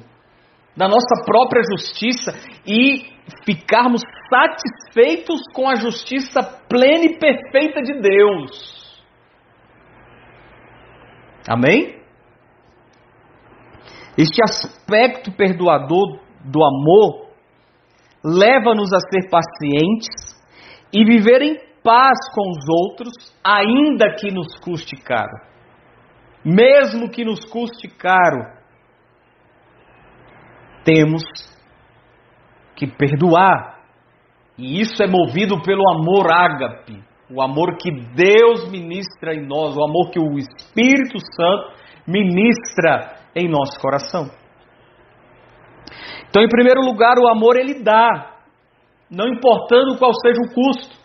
da 0.76 0.88
nossa 0.88 1.24
própria 1.26 1.62
justiça 1.64 2.32
e 2.68 3.14
ficarmos 3.46 4.02
satisfeitos 4.30 5.42
com 5.54 5.70
a 5.70 5.76
justiça 5.76 6.42
plena 6.68 7.06
e 7.06 7.18
perfeita 7.18 7.82
de 7.82 8.02
Deus. 8.02 9.04
Amém? 11.48 12.02
Este 14.18 14.42
aspecto 14.42 15.32
perdoador 15.32 16.20
do 16.44 16.64
amor 16.64 17.30
leva-nos 18.24 18.92
a 18.94 19.00
ser 19.00 19.30
pacientes 19.30 20.36
e 20.92 21.04
viver 21.04 21.42
em 21.42 21.58
paz 21.84 22.18
com 22.34 22.50
os 22.50 22.90
outros, 22.90 23.12
ainda 23.44 24.16
que 24.16 24.32
nos 24.32 24.58
custe 24.60 24.96
caro. 24.96 25.38
Mesmo 26.44 27.10
que 27.10 27.24
nos 27.24 27.46
custe 27.46 27.88
caro, 27.88 28.55
temos 30.86 31.24
que 32.76 32.88
perdoar. 32.88 33.80
E 34.58 34.80
isso 34.80 35.04
é 35.04 35.08
movido 35.08 35.62
pelo 35.62 35.84
amor 35.89 36.32
ágape, 36.32 37.04
o 37.30 37.41
amor 37.41 37.76
que 37.78 37.91
Deus 37.91 38.69
ministra 38.69 39.34
em 39.34 39.45
nós, 39.45 39.76
o 39.76 39.84
amor 39.84 40.12
que 40.12 40.19
o 40.19 40.38
Espírito 40.38 41.17
Santo 41.36 41.74
ministra 42.08 43.17
em 43.36 43.50
nosso 43.50 43.78
coração. 43.82 44.30
Então, 46.30 46.43
em 46.43 46.48
primeiro 46.48 46.82
lugar, 46.82 47.17
o 47.17 47.28
amor 47.28 47.58
ele 47.58 47.82
dá, 47.84 48.36
não 49.10 49.28
importando 49.28 49.98
qual 49.98 50.12
seja 50.13 50.39
o 50.41 50.54
custo. 50.54 50.95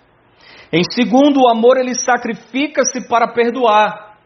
Em 0.73 0.83
segundo, 0.93 1.43
o 1.43 1.49
amor 1.49 1.77
ele 1.79 1.95
sacrifica-se 1.95 3.09
para 3.09 3.33
perdoar. 3.33 4.19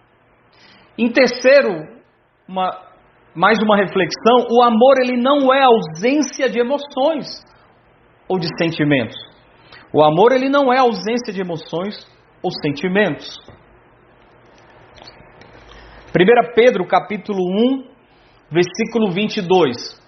Em 0.98 1.10
terceiro, 1.10 1.70
uma, 2.46 2.70
mais 3.34 3.58
uma 3.62 3.76
reflexão, 3.76 4.46
o 4.50 4.62
amor 4.62 4.98
ele 5.02 5.20
não 5.20 5.52
é 5.52 5.64
ausência 5.64 6.48
de 6.48 6.60
emoções 6.60 7.26
ou 8.28 8.38
de 8.38 8.46
sentimentos. 8.56 9.16
O 9.92 10.02
amor 10.04 10.32
ele 10.32 10.48
não 10.48 10.72
é 10.72 10.78
ausência 10.78 11.32
de 11.32 11.40
emoções 11.40 11.94
ou 12.42 12.50
sentimentos. 12.62 13.40
1 16.16 16.54
Pedro 16.54 16.86
capítulo 16.86 17.40
1, 17.40 17.88
versículo 18.50 19.10
22. 19.10 20.04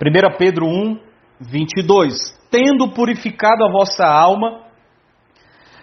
1 0.00 0.36
Pedro 0.38 0.66
1, 0.66 1.00
22. 1.40 2.12
Tendo 2.50 2.92
purificado 2.92 3.64
a 3.64 3.72
vossa 3.72 4.04
alma, 4.04 4.71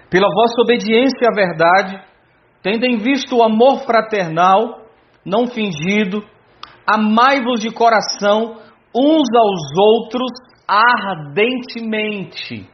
pela 0.10 0.28
vossa 0.28 0.62
obediência 0.62 1.30
à 1.30 1.34
verdade, 1.34 2.04
tendo 2.62 2.86
em 2.86 2.98
vista 2.98 3.36
o 3.36 3.44
amor 3.44 3.86
fraternal, 3.86 4.82
não 5.26 5.48
fingido, 5.48 6.24
amai-vos 6.86 7.62
de 7.62 7.72
coração 7.72 8.58
uns 8.96 9.28
aos 9.36 9.62
outros 9.78 10.32
ardentemente. 10.68 12.68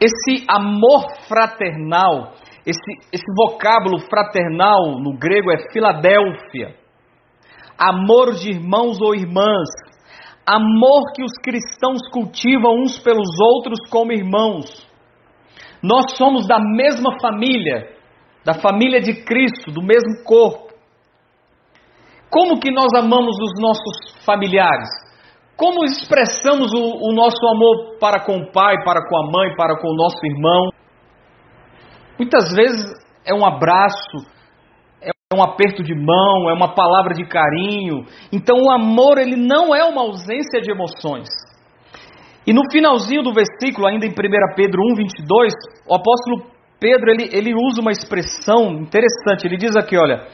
Esse 0.00 0.44
amor 0.48 1.06
fraternal, 1.28 2.32
esse, 2.66 2.92
esse 3.12 3.24
vocábulo 3.36 4.00
fraternal 4.08 4.98
no 5.00 5.16
grego 5.16 5.50
é 5.50 5.70
Filadélfia. 5.72 6.76
Amor 7.78 8.34
de 8.34 8.50
irmãos 8.50 9.00
ou 9.00 9.14
irmãs. 9.14 9.68
Amor 10.46 11.12
que 11.14 11.22
os 11.22 11.32
cristãos 11.42 12.00
cultivam 12.12 12.82
uns 12.82 12.98
pelos 12.98 13.28
outros 13.40 13.78
como 13.88 14.12
irmãos. 14.12 14.91
Nós 15.82 16.16
somos 16.16 16.46
da 16.46 16.58
mesma 16.60 17.18
família, 17.20 17.88
da 18.44 18.54
família 18.54 19.00
de 19.00 19.24
Cristo, 19.24 19.72
do 19.72 19.82
mesmo 19.82 20.22
corpo. 20.24 20.72
Como 22.30 22.60
que 22.60 22.70
nós 22.70 22.88
amamos 22.96 23.36
os 23.38 23.60
nossos 23.60 24.24
familiares? 24.24 24.88
Como 25.56 25.84
expressamos 25.84 26.72
o, 26.72 27.10
o, 27.10 27.12
nosso 27.12 27.46
amor 27.46 27.98
para 28.00 28.24
com 28.24 28.38
o 28.38 28.52
pai, 28.52 28.76
para 28.84 29.06
com 29.06 29.16
a 29.16 29.30
mãe, 29.30 29.54
para 29.54 29.76
com 29.78 29.88
o 29.88 29.96
nosso 29.96 30.24
irmão? 30.24 30.70
Muitas 32.18 32.54
vezes 32.54 32.86
é 33.26 33.34
um 33.34 33.44
abraço, 33.44 34.26
é 35.00 35.10
um 35.34 35.42
aperto 35.42 35.82
de 35.82 35.94
mão, 35.94 36.48
é 36.48 36.54
uma 36.54 36.74
palavra 36.74 37.12
de 37.12 37.26
carinho. 37.26 38.06
Então 38.32 38.56
o 38.56 38.70
amor 38.70 39.18
ele 39.18 39.36
não 39.36 39.74
é 39.74 39.84
uma 39.84 40.02
ausência 40.02 40.60
de 40.62 40.70
emoções. 40.70 41.28
E 42.46 42.52
no 42.52 42.70
finalzinho 42.70 43.22
do 43.22 43.32
versículo, 43.32 43.86
ainda 43.86 44.04
em 44.04 44.10
1 44.10 44.14
Pedro 44.56 44.82
1, 44.92 44.96
22, 44.96 45.54
o 45.86 45.94
apóstolo 45.94 46.50
Pedro 46.80 47.12
ele, 47.12 47.30
ele 47.32 47.54
usa 47.54 47.80
uma 47.80 47.92
expressão 47.92 48.72
interessante. 48.72 49.46
Ele 49.46 49.56
diz 49.56 49.76
aqui: 49.76 49.96
olha, 49.96 50.26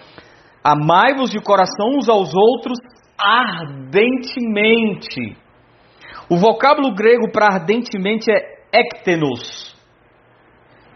amai-vos 0.64 1.30
de 1.30 1.38
coração 1.40 1.90
uns 1.96 2.08
aos 2.08 2.32
outros 2.34 2.78
ardentemente. 3.18 5.36
O 6.30 6.36
vocábulo 6.36 6.94
grego 6.94 7.30
para 7.30 7.54
ardentemente 7.54 8.30
é 8.30 8.58
ektenos, 8.72 9.76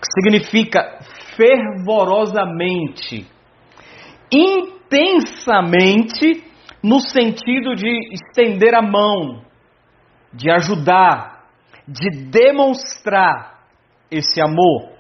que 0.01 0.07
significa 0.15 0.99
fervorosamente, 1.37 3.27
intensamente, 4.33 6.43
no 6.83 7.01
sentido 7.01 7.75
de 7.75 7.91
estender 8.13 8.75
a 8.75 8.81
mão, 8.83 9.43
de 10.33 10.51
ajudar, 10.51 11.45
de 11.87 12.11
demonstrar 12.31 13.65
esse 14.11 14.41
amor. 14.41 14.93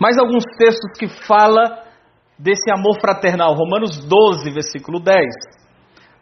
Mais 0.00 0.16
alguns 0.18 0.44
textos 0.58 0.98
que 0.98 1.08
fala 1.08 1.84
desse 2.38 2.70
amor 2.70 3.00
fraternal. 3.00 3.54
Romanos 3.54 3.98
12, 4.06 4.50
versículo 4.50 5.00
10. 5.00 5.24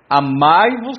Amai-vos 0.08 0.98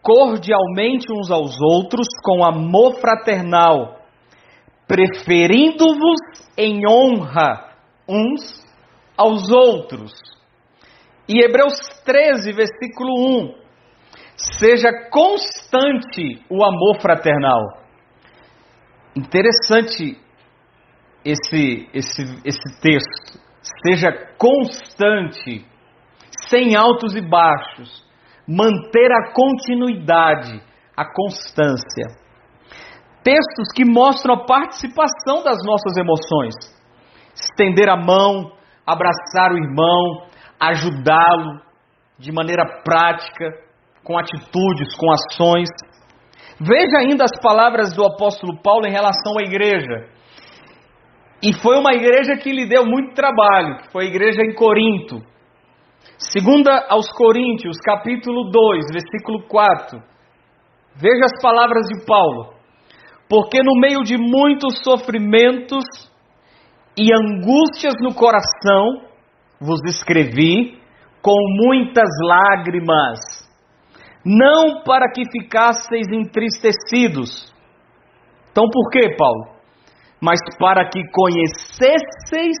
cordialmente 0.00 1.06
uns 1.12 1.30
aos 1.30 1.60
outros 1.60 2.06
com 2.24 2.44
amor 2.44 2.98
fraternal, 2.98 4.00
preferindo-vos 4.88 6.20
em 6.56 6.80
honra 6.88 7.72
uns 8.08 8.64
aos 9.16 9.50
outros. 9.50 10.12
E 11.28 11.40
Hebreus 11.40 11.78
13, 12.04 12.52
versículo 12.52 13.12
1. 13.58 13.61
Seja 14.58 14.90
constante 15.08 16.44
o 16.50 16.64
amor 16.64 17.00
fraternal. 17.00 17.60
Interessante 19.14 20.18
esse, 21.24 21.88
esse, 21.94 22.22
esse 22.44 22.80
texto. 22.80 23.40
Seja 23.86 24.10
constante, 24.36 25.64
sem 26.48 26.74
altos 26.74 27.14
e 27.14 27.20
baixos. 27.20 28.04
Manter 28.48 29.12
a 29.12 29.32
continuidade, 29.32 30.60
a 30.96 31.04
constância. 31.04 32.20
Textos 33.22 33.68
que 33.76 33.84
mostram 33.84 34.34
a 34.34 34.44
participação 34.44 35.44
das 35.44 35.64
nossas 35.64 35.96
emoções. 35.96 36.54
Estender 37.32 37.88
a 37.88 37.96
mão, 37.96 38.52
abraçar 38.84 39.52
o 39.52 39.56
irmão, 39.56 40.26
ajudá-lo 40.58 41.60
de 42.18 42.32
maneira 42.32 42.82
prática, 42.82 43.46
com 44.04 44.18
atitudes, 44.18 44.94
com 44.96 45.10
ações. 45.12 45.68
Veja 46.60 46.98
ainda 46.98 47.24
as 47.24 47.40
palavras 47.40 47.94
do 47.94 48.04
apóstolo 48.04 48.60
Paulo 48.62 48.86
em 48.86 48.92
relação 48.92 49.38
à 49.38 49.42
igreja. 49.42 50.08
E 51.42 51.52
foi 51.52 51.76
uma 51.76 51.92
igreja 51.92 52.36
que 52.36 52.52
lhe 52.52 52.66
deu 52.66 52.84
muito 52.86 53.14
trabalho, 53.14 53.78
que 53.78 53.90
foi 53.90 54.04
a 54.04 54.08
igreja 54.08 54.42
em 54.42 54.54
Corinto. 54.54 55.20
Segunda 56.16 56.86
aos 56.88 57.10
Coríntios, 57.10 57.76
capítulo 57.84 58.50
2, 58.50 58.84
versículo 58.92 59.48
4. 59.48 59.98
Veja 60.94 61.24
as 61.24 61.42
palavras 61.42 61.82
de 61.88 62.04
Paulo. 62.06 62.54
Porque 63.28 63.58
no 63.62 63.74
meio 63.80 64.02
de 64.04 64.16
muitos 64.16 64.82
sofrimentos 64.84 65.84
e 66.96 67.10
angústias 67.12 67.94
no 68.00 68.14
coração, 68.14 69.10
vos 69.60 69.80
escrevi 69.86 70.78
com 71.22 71.36
muitas 71.64 72.08
lágrimas, 72.22 73.18
não 74.24 74.82
para 74.82 75.10
que 75.10 75.22
ficasseis 75.30 76.06
entristecidos. 76.12 77.52
Então 78.50 78.64
por 78.70 78.90
que, 78.90 79.16
Paulo? 79.16 79.52
mas 80.22 80.38
para 80.56 80.88
que 80.88 81.02
conhecesseis 81.10 82.56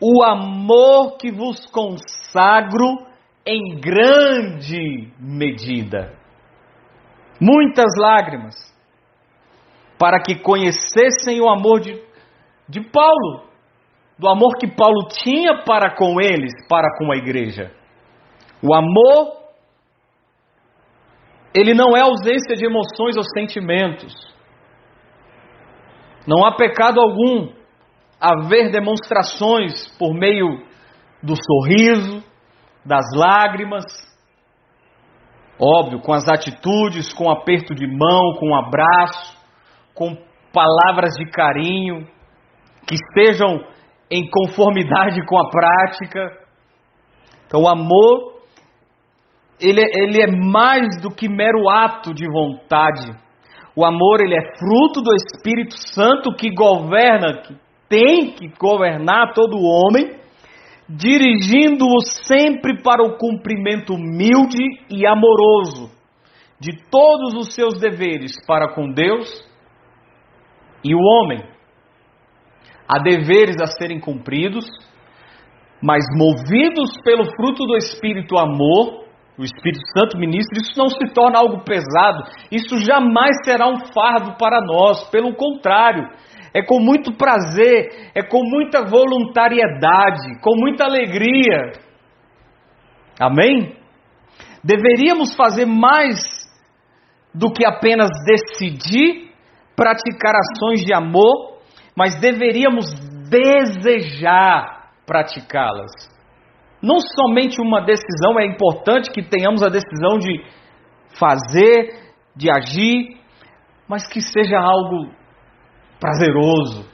o 0.00 0.22
amor 0.22 1.16
que 1.18 1.32
vos 1.32 1.66
consagro 1.66 3.08
em 3.44 3.80
grande 3.80 5.12
medida. 5.18 6.14
Muitas 7.40 7.90
lágrimas, 7.98 8.54
para 9.98 10.22
que 10.22 10.36
conhecessem 10.36 11.40
o 11.40 11.48
amor 11.48 11.80
de, 11.80 12.00
de 12.68 12.80
Paulo, 12.88 13.48
do 14.16 14.28
amor 14.28 14.56
que 14.56 14.68
Paulo 14.68 15.08
tinha 15.08 15.64
para 15.64 15.96
com 15.96 16.20
eles, 16.20 16.52
para 16.68 16.86
com 16.98 17.10
a 17.10 17.16
igreja. 17.16 17.72
O 18.62 18.72
amor, 18.72 19.39
ele 21.54 21.74
não 21.74 21.96
é 21.96 22.00
ausência 22.00 22.54
de 22.54 22.64
emoções 22.64 23.16
ou 23.16 23.22
sentimentos. 23.34 24.14
Não 26.26 26.44
há 26.44 26.54
pecado 26.54 27.00
algum 27.00 27.52
haver 28.20 28.70
demonstrações 28.70 29.88
por 29.98 30.14
meio 30.14 30.46
do 31.22 31.34
sorriso, 31.34 32.22
das 32.84 33.04
lágrimas, 33.14 33.84
óbvio, 35.58 36.00
com 36.00 36.12
as 36.12 36.26
atitudes, 36.28 37.12
com 37.12 37.30
aperto 37.30 37.74
de 37.74 37.86
mão, 37.86 38.34
com 38.38 38.50
um 38.50 38.56
abraço, 38.56 39.36
com 39.94 40.16
palavras 40.52 41.14
de 41.14 41.30
carinho, 41.30 42.06
que 42.86 42.94
estejam 42.94 43.64
em 44.10 44.28
conformidade 44.28 45.24
com 45.26 45.38
a 45.38 45.48
prática. 45.50 46.38
Então, 47.46 47.62
o 47.62 47.68
amor, 47.68 48.39
ele, 49.60 49.82
ele 49.94 50.22
é 50.22 50.26
mais 50.26 51.00
do 51.02 51.10
que 51.10 51.28
mero 51.28 51.68
ato 51.68 52.14
de 52.14 52.26
vontade 52.26 53.10
o 53.80 53.84
amor 53.84 54.20
ele 54.20 54.34
é 54.34 54.56
fruto 54.58 55.00
do 55.00 55.14
Espírito 55.14 55.74
Santo 55.74 56.34
que 56.34 56.52
governa, 56.52 57.40
que 57.42 57.54
tem 57.88 58.32
que 58.32 58.48
governar 58.58 59.32
todo 59.32 59.56
homem, 59.56 60.18
dirigindo-o 60.88 62.00
sempre 62.26 62.82
para 62.82 63.02
o 63.02 63.16
cumprimento 63.16 63.94
humilde 63.94 64.62
e 64.90 65.06
amoroso 65.06 65.90
de 66.60 66.76
todos 66.90 67.34
os 67.34 67.54
seus 67.54 67.80
deveres 67.80 68.32
para 68.46 68.74
com 68.74 68.92
Deus 68.92 69.28
e 70.84 70.94
o 70.94 70.98
homem. 70.98 71.42
Há 72.88 72.98
deveres 72.98 73.56
a 73.62 73.66
serem 73.66 74.00
cumpridos, 74.00 74.66
mas 75.80 76.04
movidos 76.18 76.90
pelo 77.04 77.24
fruto 77.24 77.64
do 77.64 77.76
Espírito 77.76 78.36
amor, 78.36 79.06
o 79.38 79.44
Espírito 79.44 79.80
Santo 79.96 80.18
ministra, 80.18 80.58
isso 80.58 80.72
não 80.76 80.88
se 80.88 81.12
torna 81.14 81.38
algo 81.38 81.64
pesado, 81.64 82.24
isso 82.50 82.76
jamais 82.84 83.36
será 83.44 83.66
um 83.68 83.78
fardo 83.92 84.36
para 84.36 84.60
nós, 84.60 85.08
pelo 85.10 85.34
contrário, 85.34 86.08
é 86.52 86.62
com 86.62 86.80
muito 86.80 87.12
prazer, 87.12 88.10
é 88.14 88.22
com 88.22 88.42
muita 88.42 88.84
voluntariedade, 88.84 90.40
com 90.42 90.56
muita 90.56 90.84
alegria. 90.84 91.72
Amém? 93.18 93.76
Deveríamos 94.62 95.34
fazer 95.34 95.64
mais 95.64 96.18
do 97.34 97.52
que 97.52 97.64
apenas 97.64 98.10
decidir 98.26 99.30
praticar 99.76 100.34
ações 100.34 100.80
de 100.84 100.92
amor, 100.92 101.60
mas 101.96 102.20
deveríamos 102.20 102.86
desejar 103.30 104.90
praticá-las. 105.06 105.90
Não 106.82 106.98
somente 106.98 107.60
uma 107.60 107.80
decisão, 107.80 108.38
é 108.38 108.46
importante 108.46 109.10
que 109.10 109.22
tenhamos 109.22 109.62
a 109.62 109.68
decisão 109.68 110.18
de 110.18 110.42
fazer, 111.18 112.14
de 112.34 112.50
agir, 112.50 113.20
mas 113.86 114.06
que 114.06 114.20
seja 114.20 114.58
algo 114.58 115.12
prazeroso, 115.98 116.88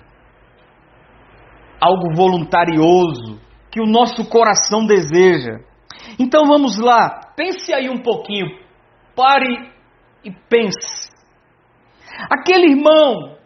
algo 1.81 2.15
voluntarioso, 2.15 3.41
que 3.71 3.81
o 3.81 3.87
nosso 3.87 4.29
coração 4.29 4.87
deseja. 4.87 5.59
Então 6.19 6.45
vamos 6.47 6.79
lá, 6.79 7.33
pense 7.37 7.73
aí 7.73 7.89
um 7.89 8.03
pouquinho, 8.03 8.47
pare 9.15 9.71
e 10.25 10.33
pense. 10.49 11.11
Aquele 12.31 12.73
irmão 12.73 13.37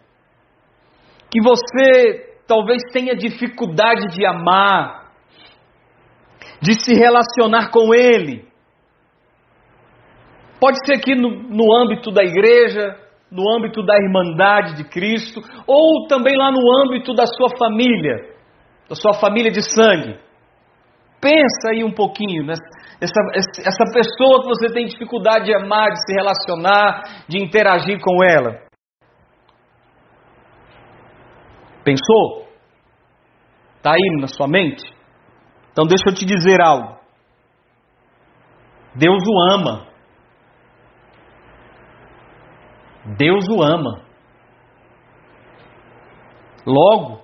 que 1.31 1.41
você 1.43 2.31
talvez 2.47 2.83
tenha 2.93 3.15
dificuldade 3.15 4.09
de 4.15 4.27
amar, 4.27 5.00
de 6.61 6.75
se 6.75 6.95
relacionar 6.95 7.71
com 7.71 7.95
ele. 7.95 8.45
Pode 10.61 10.79
ser 10.85 10.95
aqui 10.95 11.15
no, 11.15 11.31
no 11.31 11.75
âmbito 11.75 12.11
da 12.11 12.23
igreja, 12.23 12.97
no 13.31 13.49
âmbito 13.57 13.83
da 13.83 13.97
irmandade 13.97 14.77
de 14.77 14.85
Cristo, 14.85 15.41
ou 15.67 16.07
também 16.07 16.37
lá 16.37 16.51
no 16.51 16.61
âmbito 16.83 17.15
da 17.15 17.25
sua 17.27 17.49
família, 17.59 18.35
da 18.89 18.95
sua 18.95 19.15
família 19.15 19.51
de 19.51 19.63
sangue. 19.63 20.19
Pensa 21.21 21.71
aí 21.73 21.83
um 21.85 21.93
pouquinho 21.93 22.45
nessa 22.45 22.63
essa 23.03 23.85
pessoa 23.95 24.43
que 24.43 24.49
você 24.49 24.73
tem 24.73 24.85
dificuldade 24.85 25.47
de 25.47 25.55
amar, 25.55 25.91
de 25.91 26.01
se 26.05 26.13
relacionar, 26.13 27.25
de 27.27 27.43
interagir 27.43 27.99
com 27.99 28.23
ela. 28.23 28.61
Pensou? 31.83 32.47
Está 33.79 33.93
aí 33.93 34.21
na 34.21 34.27
sua 34.27 34.47
mente? 34.47 34.85
Então 35.73 35.87
deixa 35.87 36.09
eu 36.09 36.15
te 36.15 36.25
dizer 36.25 36.61
algo. 36.61 36.99
Deus 38.95 39.23
o 39.27 39.55
ama. 39.55 39.87
Deus 43.17 43.49
o 43.49 43.63
ama. 43.63 44.03
Logo, 46.67 47.23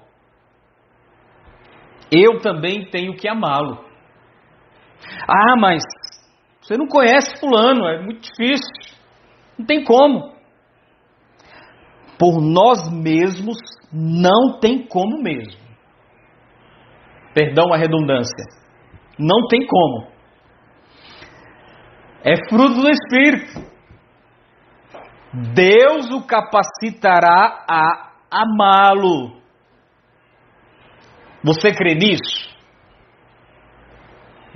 eu 2.10 2.40
também 2.40 2.88
tenho 2.90 3.16
que 3.16 3.28
amá-lo. 3.28 3.84
Ah, 5.28 5.56
mas 5.58 5.82
você 6.60 6.76
não 6.76 6.86
conhece 6.86 7.38
Fulano, 7.38 7.86
é 7.86 8.02
muito 8.02 8.22
difícil. 8.22 8.96
Não 9.58 9.66
tem 9.66 9.84
como. 9.84 10.34
Por 12.18 12.40
nós 12.40 12.90
mesmos, 12.90 13.58
não 13.92 14.58
tem 14.58 14.86
como 14.86 15.22
mesmo. 15.22 15.65
Perdão 17.36 17.70
a 17.70 17.76
redundância. 17.76 18.46
Não 19.18 19.46
tem 19.46 19.66
como. 19.66 20.08
É 22.24 22.34
fruto 22.48 22.80
do 22.80 22.88
Espírito. 22.88 23.60
Deus 25.52 26.10
o 26.12 26.26
capacitará 26.26 27.66
a 27.68 28.12
amá-lo. 28.30 29.36
Você 31.44 31.74
crê 31.74 31.94
nisso? 31.94 32.56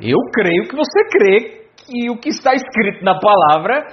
Eu 0.00 0.16
creio 0.32 0.66
que 0.66 0.74
você 0.74 1.04
crê 1.10 1.68
que 1.76 2.10
o 2.10 2.18
que 2.18 2.30
está 2.30 2.54
escrito 2.54 3.04
na 3.04 3.20
palavra, 3.20 3.88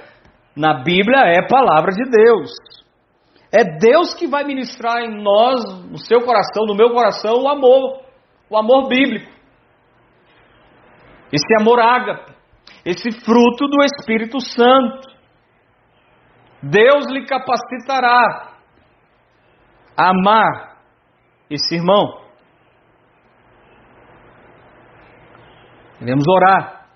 na 0.56 0.82
Bíblia, 0.82 1.24
é 1.26 1.46
palavra 1.46 1.92
de 1.92 2.10
Deus. 2.10 2.52
É 3.52 3.64
Deus 3.78 4.14
que 4.14 4.26
vai 4.26 4.44
ministrar 4.44 5.02
em 5.02 5.22
nós, 5.22 5.62
no 5.90 5.98
seu 5.98 6.22
coração, 6.22 6.64
no 6.66 6.74
meu 6.74 6.88
coração, 6.94 7.34
o 7.42 7.48
amor, 7.48 8.07
o 8.50 8.56
amor 8.56 8.88
bíblico. 8.88 9.30
Esse 11.32 11.60
amor 11.60 11.78
ágape, 11.78 12.32
esse 12.84 13.10
fruto 13.12 13.66
do 13.66 13.84
Espírito 13.84 14.40
Santo. 14.40 15.08
Deus 16.62 17.06
lhe 17.10 17.24
capacitará 17.26 18.56
a 19.96 20.10
amar 20.10 20.78
esse 21.50 21.76
irmão. 21.76 22.26
Devemos 26.00 26.24
orar, 26.28 26.88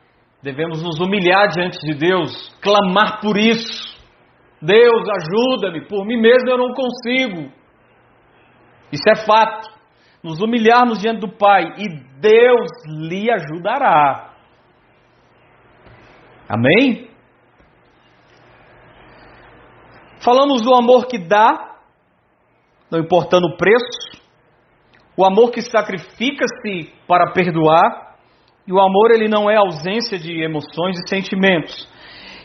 devemos 0.42 0.82
nos 0.82 1.00
humilhar 1.00 1.48
diante 1.48 1.78
de 1.80 1.94
Deus, 1.94 2.56
clamar 2.60 3.20
por 3.20 3.36
isso. 3.36 3.92
Deus, 4.60 5.02
ajuda-me, 5.08 5.86
por 5.88 6.06
mim 6.06 6.20
mesmo 6.20 6.48
eu 6.48 6.56
não 6.56 6.72
consigo. 6.72 7.52
Isso 8.92 9.10
é 9.10 9.26
fato. 9.26 9.71
Nos 10.22 10.40
humilharmos 10.40 10.98
diante 11.00 11.20
do 11.20 11.28
Pai 11.28 11.64
e 11.78 11.88
Deus 12.20 12.70
lhe 12.86 13.30
ajudará. 13.30 14.34
Amém? 16.48 17.10
Falamos 20.24 20.62
do 20.62 20.72
amor 20.74 21.06
que 21.06 21.18
dá, 21.18 21.76
não 22.90 23.00
importando 23.00 23.48
o 23.48 23.56
preço, 23.56 24.22
o 25.16 25.24
amor 25.24 25.50
que 25.50 25.60
sacrifica-se 25.60 26.92
para 27.08 27.32
perdoar, 27.32 28.16
e 28.66 28.72
o 28.72 28.80
amor 28.80 29.10
ele 29.10 29.28
não 29.28 29.50
é 29.50 29.56
ausência 29.56 30.18
de 30.18 30.40
emoções 30.42 30.96
e 30.98 31.08
sentimentos. 31.08 31.88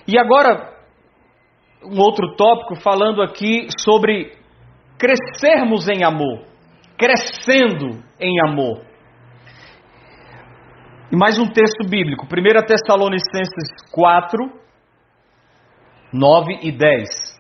E 0.08 0.18
agora, 0.18 0.74
um 1.84 2.00
outro 2.00 2.36
tópico 2.36 2.76
falando 2.82 3.22
aqui 3.22 3.68
sobre 3.80 4.36
crescermos 4.98 5.88
em 5.88 6.04
amor, 6.04 6.46
crescendo 6.98 8.04
em 8.20 8.42
amor. 8.48 8.82
E 11.12 11.16
mais 11.16 11.38
um 11.40 11.48
texto 11.48 11.88
bíblico, 11.88 12.26
1 12.26 12.66
Tessalonicenses 12.66 13.92
4, 13.94 14.40
9 16.12 16.60
e 16.64 16.72
10. 16.72 17.38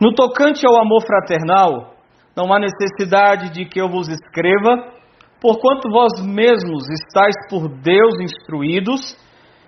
No 0.00 0.14
tocante 0.14 0.66
ao 0.66 0.80
amor 0.80 1.02
fraternal, 1.06 1.94
não 2.36 2.52
há 2.52 2.58
necessidade 2.58 3.50
de 3.50 3.64
que 3.64 3.80
eu 3.80 3.88
vos 3.88 4.08
escreva, 4.08 4.92
porquanto 5.40 5.90
vós 5.90 6.24
mesmos 6.24 6.84
estáis 6.90 7.34
por 7.48 7.68
Deus 7.68 8.20
instruídos, 8.20 9.16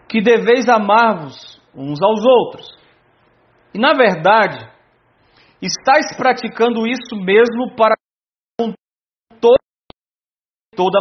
que 0.08 0.20
deveis 0.20 0.68
amar-vos 0.68 1.60
uns 1.74 2.00
aos 2.02 2.24
outros. 2.24 2.66
E 3.74 3.78
na 3.78 3.92
verdade, 3.94 4.64
estáis 5.60 6.16
praticando 6.16 6.86
isso 6.86 7.16
mesmo 7.16 7.74
para 7.76 7.93
toda 10.74 11.00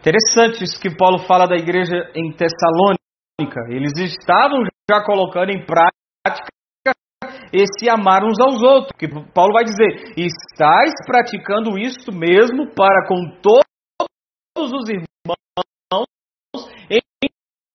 Interessante 0.00 0.64
isso 0.64 0.80
que 0.80 0.96
Paulo 0.96 1.18
fala 1.26 1.46
da 1.46 1.56
igreja 1.56 2.10
em 2.14 2.32
Tessalônica. 2.32 3.60
Eles 3.68 3.92
estavam 3.98 4.64
já 4.90 5.04
colocando 5.04 5.50
em 5.50 5.64
prática 5.64 6.48
esse 7.52 7.90
amar 7.90 8.24
uns 8.24 8.40
aos 8.40 8.62
outros. 8.62 8.92
Que 8.98 9.08
Paulo 9.34 9.52
vai 9.52 9.64
dizer: 9.64 10.14
estáis 10.16 10.92
praticando 11.04 11.78
isso 11.78 12.10
mesmo 12.12 12.72
para 12.74 13.06
com 13.06 13.38
todos 13.42 14.72
os 14.72 14.88
irmãos 14.88 15.06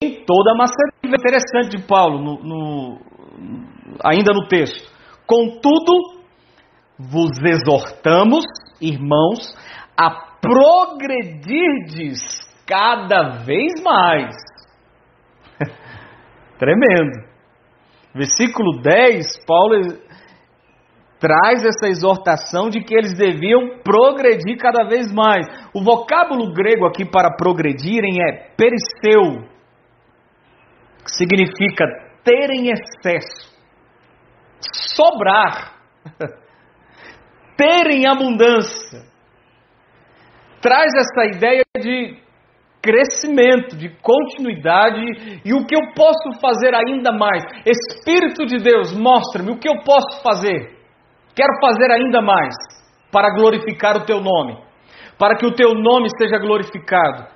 em 0.01 0.25
toda 0.25 0.51
a 0.51 0.57
Macedônia. 0.57 1.17
Interessante 1.17 1.77
de 1.77 1.87
Paulo 1.87 2.19
no, 2.19 2.43
no 2.43 2.99
ainda 4.03 4.33
no 4.33 4.47
texto. 4.47 4.91
Contudo, 5.27 6.21
vos 6.97 7.31
exortamos, 7.43 8.43
irmãos, 8.81 9.55
a 9.97 10.34
progredirdes 10.47 12.19
cada 12.67 13.43
vez 13.43 13.81
mais. 13.83 14.35
Tremendo. 16.57 17.25
Versículo 18.13 18.81
10, 18.81 19.45
Paulo 19.45 19.75
traz 21.19 21.65
essa 21.65 21.87
exortação 21.87 22.69
de 22.69 22.81
que 22.81 22.95
eles 22.95 23.17
deviam 23.17 23.79
progredir 23.83 24.57
cada 24.57 24.87
vez 24.87 25.11
mais. 25.11 25.45
O 25.73 25.83
vocábulo 25.83 26.53
grego 26.53 26.85
aqui 26.85 27.03
para 27.03 27.35
progredirem 27.35 28.17
é 28.21 28.51
perisseu, 28.55 29.43
que 31.03 31.11
significa 31.11 31.85
ter 32.23 32.51
em 32.51 32.69
excesso 32.69 33.55
sobrar, 34.95 35.73
ter 37.57 37.87
em 37.91 38.07
abundância. 38.07 39.14
Traz 40.65 40.91
essa 40.97 41.37
ideia 41.37 41.61
de 41.79 42.17
crescimento, 42.81 43.77
de 43.77 43.87
continuidade 44.01 45.39
e 45.45 45.53
o 45.53 45.63
que 45.63 45.75
eu 45.75 45.93
posso 45.95 46.41
fazer 46.41 46.73
ainda 46.73 47.11
mais. 47.11 47.43
Espírito 47.63 48.47
de 48.47 48.57
Deus, 48.57 48.91
mostra-me 48.91 49.51
o 49.51 49.59
que 49.59 49.69
eu 49.69 49.83
posso 49.83 50.23
fazer. 50.23 50.75
Quero 51.35 51.53
fazer 51.61 51.91
ainda 51.91 52.19
mais 52.19 52.55
para 53.11 53.29
glorificar 53.35 53.95
o 53.95 54.05
teu 54.07 54.19
nome, 54.19 54.57
para 55.19 55.35
que 55.35 55.45
o 55.45 55.53
teu 55.53 55.75
nome 55.75 56.07
seja 56.17 56.39
glorificado, 56.39 57.27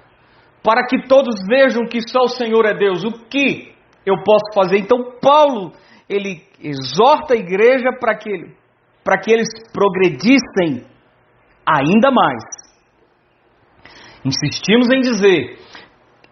para 0.63 0.87
que 0.87 1.07
todos 1.07 1.35
vejam 1.47 1.85
que 1.85 2.01
só 2.09 2.21
o 2.21 2.29
Senhor 2.29 2.65
é 2.65 2.73
Deus. 2.73 3.03
O 3.03 3.11
que 3.29 3.75
eu 4.07 4.15
posso 4.23 4.55
fazer? 4.55 4.79
Então, 4.79 4.97
Paulo 5.21 5.73
ele 6.09 6.41
exorta 6.59 7.35
a 7.35 7.37
igreja 7.37 7.91
para 7.99 8.17
que, 8.17 8.31
para 9.03 9.19
que 9.19 9.31
eles 9.31 9.49
progredissem 9.71 10.83
ainda 11.63 12.09
mais. 12.09 12.58
Insistimos 14.25 14.87
em 14.89 14.99
dizer, 14.99 15.59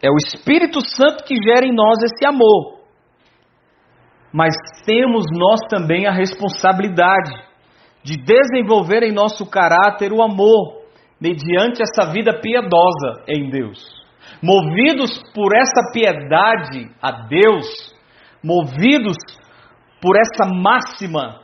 é 0.02 0.10
o 0.10 0.18
Espírito 0.18 0.80
Santo 0.82 1.24
que 1.24 1.36
gera 1.36 1.66
em 1.66 1.74
nós 1.74 1.98
esse 2.04 2.26
amor. 2.26 2.78
Mas 4.32 4.54
temos 4.86 5.26
nós 5.32 5.62
também 5.70 6.06
a 6.06 6.12
responsabilidade 6.12 7.32
de 8.04 8.18
desenvolver 8.18 9.04
em 9.04 9.12
nosso 9.12 9.50
caráter 9.50 10.12
o 10.12 10.22
amor, 10.22 10.84
mediante 11.20 11.82
essa 11.82 12.12
vida 12.12 12.40
piedosa 12.40 13.24
em 13.28 13.50
Deus. 13.50 13.80
Movidos 14.42 15.18
por 15.34 15.56
essa 15.56 15.92
piedade 15.92 16.92
a 17.02 17.28
Deus, 17.28 17.96
movidos 18.44 19.18
por 20.02 20.16
essa 20.16 20.46
máxima, 20.46 21.42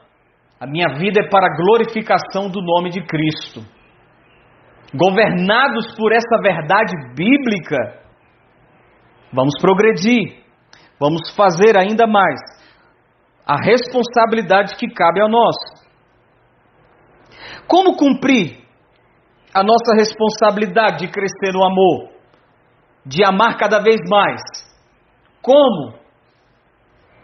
a 0.60 0.68
minha 0.68 0.98
vida 0.98 1.22
é 1.26 1.30
para 1.30 1.48
a 1.48 1.56
glorificação 1.58 2.50
do 2.50 2.62
nome 2.62 2.90
de 2.90 3.02
Cristo. 3.06 3.66
Governados 4.94 5.96
por 5.96 6.12
essa 6.12 6.38
verdade 6.42 6.94
bíblica, 7.16 8.00
vamos 9.34 9.54
progredir, 9.60 10.44
vamos 11.00 11.34
fazer 11.36 11.76
ainda 11.78 12.06
mais 12.06 12.40
a 13.46 13.56
responsabilidade 13.56 14.76
que 14.76 14.88
cabe 14.88 15.22
a 15.22 15.28
nós. 15.28 15.56
Como 17.68 17.98
cumprir 17.98 18.64
a 19.54 19.64
nossa 19.64 19.94
responsabilidade 19.96 21.06
de 21.06 21.12
crescer 21.12 21.54
no 21.54 21.64
amor, 21.64 22.10
de 23.06 23.24
amar 23.24 23.58
cada 23.58 23.80
vez 23.80 24.00
mais? 24.10 24.42
Como 25.42 25.96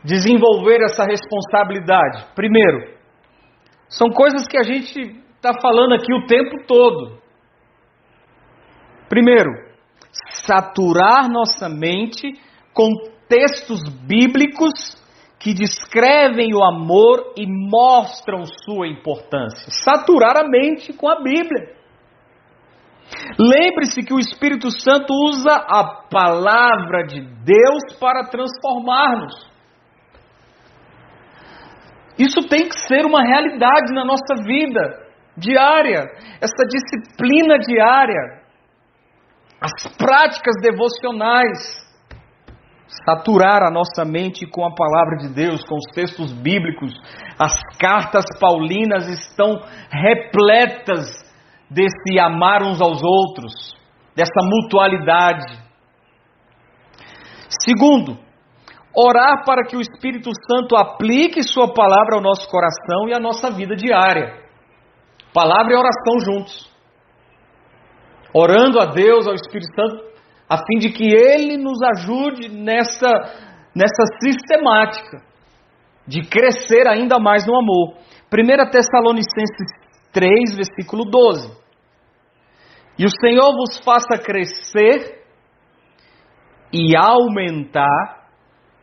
desenvolver 0.04 0.82
essa 0.84 1.04
responsabilidade? 1.04 2.26
Primeiro, 2.36 2.98
são 3.88 4.10
coisas 4.10 4.48
que 4.48 4.58
a 4.58 4.64
gente 4.64 5.00
está 5.36 5.54
falando 5.62 5.94
aqui 5.94 6.14
o 6.14 6.26
tempo 6.28 6.66
todo. 6.68 7.20
Primeiro, 9.10 9.50
saturar 10.46 11.28
nossa 11.30 11.68
mente 11.68 12.40
com 12.74 12.88
textos 13.28 13.82
bíblicos 14.06 14.98
que 15.40 15.54
descrevem 15.54 16.54
o 16.54 16.64
amor 16.64 17.34
e 17.38 17.46
mostram 17.48 18.44
sua 18.46 18.88
importância. 18.88 19.72
Saturar 19.84 20.38
a 20.38 20.48
mente 20.48 20.94
com 20.94 21.10
a 21.10 21.22
Bíblia. 21.22 21.80
Lembre-se 23.40 24.04
que 24.04 24.14
o 24.14 24.20
Espírito 24.20 24.70
Santo 24.70 25.14
usa 25.28 25.54
a 25.54 26.06
palavra 26.12 27.04
de 27.08 27.22
Deus 27.22 27.98
para 28.00 28.26
transformar-nos. 28.26 29.50
Isso 32.18 32.48
tem 32.50 32.68
que 32.68 32.78
ser 32.78 33.06
uma 33.06 33.24
realidade 33.24 33.94
na 33.94 34.04
nossa 34.04 34.36
vida 34.44 35.08
diária, 35.38 36.04
essa 36.42 36.66
disciplina 36.68 37.58
diária, 37.60 38.39
as 39.62 39.96
práticas 39.98 40.56
devocionais. 40.62 41.90
Saturar 43.06 43.62
a 43.62 43.70
nossa 43.70 44.04
mente 44.04 44.48
com 44.48 44.66
a 44.66 44.74
palavra 44.74 45.18
de 45.18 45.34
Deus, 45.34 45.64
com 45.64 45.76
os 45.76 45.94
textos 45.94 46.34
bíblicos. 46.34 46.92
As 47.38 47.54
cartas 47.78 48.26
paulinas 48.40 49.08
estão 49.08 49.62
repletas 49.92 51.06
desse 51.70 52.20
amar 52.20 52.64
uns 52.64 52.82
aos 52.82 53.02
outros, 53.04 53.78
dessa 54.16 54.42
mutualidade. 54.42 55.70
Segundo, 57.64 58.18
orar 58.96 59.44
para 59.46 59.64
que 59.66 59.78
o 59.78 59.82
Espírito 59.82 60.32
Santo 60.50 60.76
aplique 60.76 61.44
Sua 61.44 61.72
palavra 61.72 62.16
ao 62.16 62.22
nosso 62.22 62.50
coração 62.50 63.08
e 63.08 63.14
à 63.14 63.20
nossa 63.20 63.52
vida 63.52 63.76
diária. 63.76 64.34
Palavra 65.32 65.74
e 65.74 65.76
oração 65.76 66.20
juntos. 66.20 66.69
Orando 68.34 68.80
a 68.80 68.86
Deus, 68.86 69.28
ao 69.28 69.34
Espírito 69.34 69.74
Santo, 69.74 70.04
a 70.48 70.58
fim 70.58 70.80
de 70.80 70.92
que 70.92 71.06
Ele 71.06 71.58
nos 71.58 71.80
ajude 71.82 72.50
nessa, 72.50 73.10
nessa 73.76 74.04
sistemática 74.22 75.22
de 76.08 76.22
crescer 76.28 76.88
ainda 76.88 77.20
mais 77.20 77.46
no 77.46 77.56
amor. 77.56 77.96
1 78.32 78.72
Tessalonicenses 78.72 79.68
3, 80.12 80.56
versículo 80.56 81.06
12. 81.06 81.58
E 82.98 83.06
o 83.06 83.10
Senhor 83.10 83.52
vos 83.56 83.80
faça 83.80 84.22
crescer 84.22 85.24
e 86.74 86.96
aumentar 86.96 88.28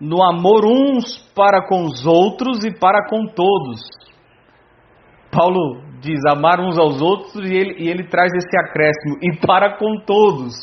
no 0.00 0.22
amor 0.22 0.64
uns 0.64 1.18
para 1.34 1.66
com 1.66 1.84
os 1.84 2.06
outros 2.06 2.64
e 2.64 2.72
para 2.78 3.08
com 3.08 3.26
todos. 3.26 3.80
Paulo 5.36 5.82
diz 6.00 6.20
amar 6.28 6.60
uns 6.60 6.78
aos 6.78 7.00
outros 7.02 7.34
e 7.36 7.54
ele, 7.54 7.84
e 7.84 7.88
ele 7.88 8.08
traz 8.08 8.32
esse 8.32 8.56
acréscimo, 8.58 9.18
e 9.22 9.36
para 9.46 9.76
com 9.76 10.00
todos, 10.06 10.54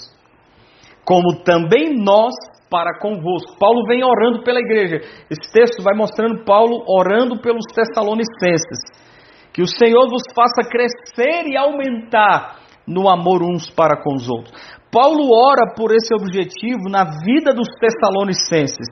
como 1.05 1.43
também 1.43 1.93
nós 1.95 2.33
para 2.69 2.97
convosco. 2.99 3.57
Paulo 3.59 3.85
vem 3.85 4.03
orando 4.03 4.43
pela 4.43 4.59
igreja. 4.59 4.97
Esse 5.29 5.53
texto 5.53 5.83
vai 5.83 5.95
mostrando 5.95 6.43
Paulo 6.43 6.83
orando 6.87 7.39
pelos 7.39 7.65
Tessalonicenses. 7.71 9.03
Que 9.53 9.61
o 9.61 9.67
Senhor 9.67 10.09
vos 10.09 10.23
faça 10.33 10.67
crescer 10.67 11.45
e 11.45 11.55
aumentar 11.55 12.57
no 12.87 13.07
amor 13.07 13.43
uns 13.43 13.69
para 13.69 14.01
com 14.01 14.15
os 14.15 14.27
outros. 14.27 14.51
Paulo 14.91 15.29
ora 15.31 15.75
por 15.75 15.93
esse 15.93 16.15
objetivo 16.15 16.89
na 16.89 17.03
vida 17.03 17.53
dos 17.53 17.67
Tessalonicenses 17.79 18.87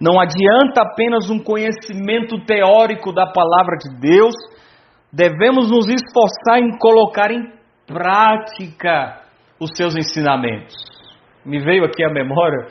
não 0.00 0.20
adianta 0.20 0.82
apenas 0.82 1.28
um 1.28 1.40
conhecimento 1.40 2.38
teórico 2.46 3.12
da 3.12 3.26
palavra 3.26 3.76
de 3.76 3.98
Deus, 3.98 4.34
devemos 5.12 5.70
nos 5.70 5.86
esforçar 5.88 6.58
em 6.58 6.76
colocar 6.78 7.30
em 7.30 7.52
prática 7.86 9.22
os 9.60 9.70
seus 9.76 9.96
ensinamentos. 9.96 10.74
Me 11.44 11.58
veio 11.60 11.84
aqui 11.84 12.04
à 12.04 12.10
memória 12.10 12.66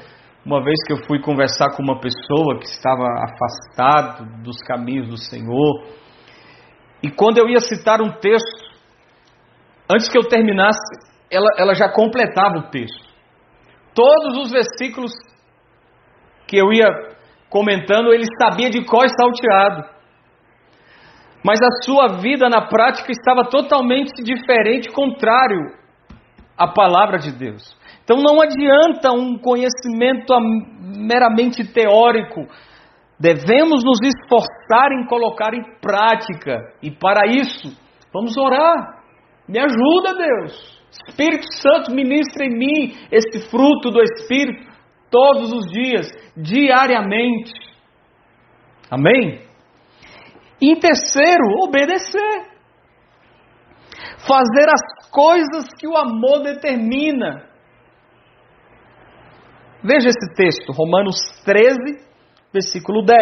uma 0.45 0.63
vez 0.63 0.75
que 0.85 0.93
eu 0.93 1.05
fui 1.05 1.19
conversar 1.19 1.75
com 1.75 1.83
uma 1.83 1.99
pessoa 1.99 2.57
que 2.59 2.65
estava 2.65 3.03
afastado 3.03 4.43
dos 4.43 4.57
caminhos 4.59 5.09
do 5.09 5.17
Senhor, 5.17 5.83
e 7.03 7.11
quando 7.11 7.38
eu 7.38 7.47
ia 7.49 7.59
citar 7.59 8.01
um 8.01 8.11
texto, 8.11 8.65
antes 9.89 10.07
que 10.07 10.17
eu 10.17 10.27
terminasse, 10.27 10.79
ela, 11.29 11.49
ela 11.57 11.73
já 11.73 11.89
completava 11.89 12.57
o 12.59 12.69
texto. 12.69 13.07
Todos 13.93 14.38
os 14.38 14.51
versículos 14.51 15.11
que 16.47 16.57
eu 16.57 16.71
ia 16.71 16.88
comentando, 17.49 18.13
ele 18.13 18.25
sabia 18.41 18.69
de 18.69 18.85
qual 18.85 19.03
salteado. 19.07 19.96
Mas 21.43 21.59
a 21.61 21.83
sua 21.83 22.19
vida 22.19 22.49
na 22.49 22.67
prática 22.67 23.11
estava 23.11 23.49
totalmente 23.49 24.23
diferente, 24.23 24.91
contrário 24.91 25.59
à 26.57 26.67
palavra 26.67 27.17
de 27.17 27.31
Deus. 27.31 27.77
Então 28.03 28.17
não 28.17 28.41
adianta 28.41 29.11
um 29.11 29.38
conhecimento 29.38 30.33
meramente 30.97 31.63
teórico. 31.63 32.47
Devemos 33.19 33.83
nos 33.83 33.99
esforçar 34.03 34.91
em 34.91 35.05
colocar 35.07 35.53
em 35.53 35.63
prática. 35.81 36.73
E 36.81 36.91
para 36.91 37.27
isso, 37.27 37.75
vamos 38.13 38.38
orar. 38.38 39.01
Me 39.47 39.59
ajuda, 39.59 40.13
Deus. 40.15 40.77
Espírito 41.07 41.45
Santo, 41.61 41.91
ministra 41.91 42.45
em 42.45 42.57
mim 42.57 42.95
esse 43.11 43.49
fruto 43.49 43.91
do 43.91 44.01
Espírito 44.01 44.67
todos 45.09 45.53
os 45.53 45.65
dias, 45.71 46.07
diariamente. 46.35 47.53
Amém? 48.89 49.46
Em 50.61 50.79
terceiro, 50.79 51.43
obedecer. 51.63 52.47
Fazer 54.27 54.67
as 54.69 55.09
coisas 55.09 55.67
que 55.79 55.87
o 55.87 55.95
amor 55.95 56.43
determina. 56.43 57.47
Veja 59.83 60.09
esse 60.09 60.33
texto, 60.35 60.71
Romanos 60.71 61.15
13, 61.45 61.77
versículo 62.51 63.05
10. 63.05 63.21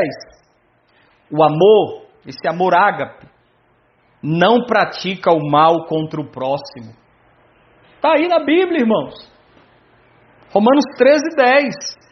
O 1.31 1.43
amor, 1.43 2.07
esse 2.25 2.47
amor 2.47 2.73
ágape, 2.73 3.27
não 4.23 4.65
pratica 4.65 5.31
o 5.31 5.49
mal 5.49 5.86
contra 5.86 6.19
o 6.19 6.31
próximo. 6.31 6.95
Está 7.95 8.13
aí 8.13 8.27
na 8.27 8.39
Bíblia, 8.39 8.81
irmãos. 8.81 9.13
Romanos 10.51 10.86
13, 10.97 11.36
10. 11.36 12.05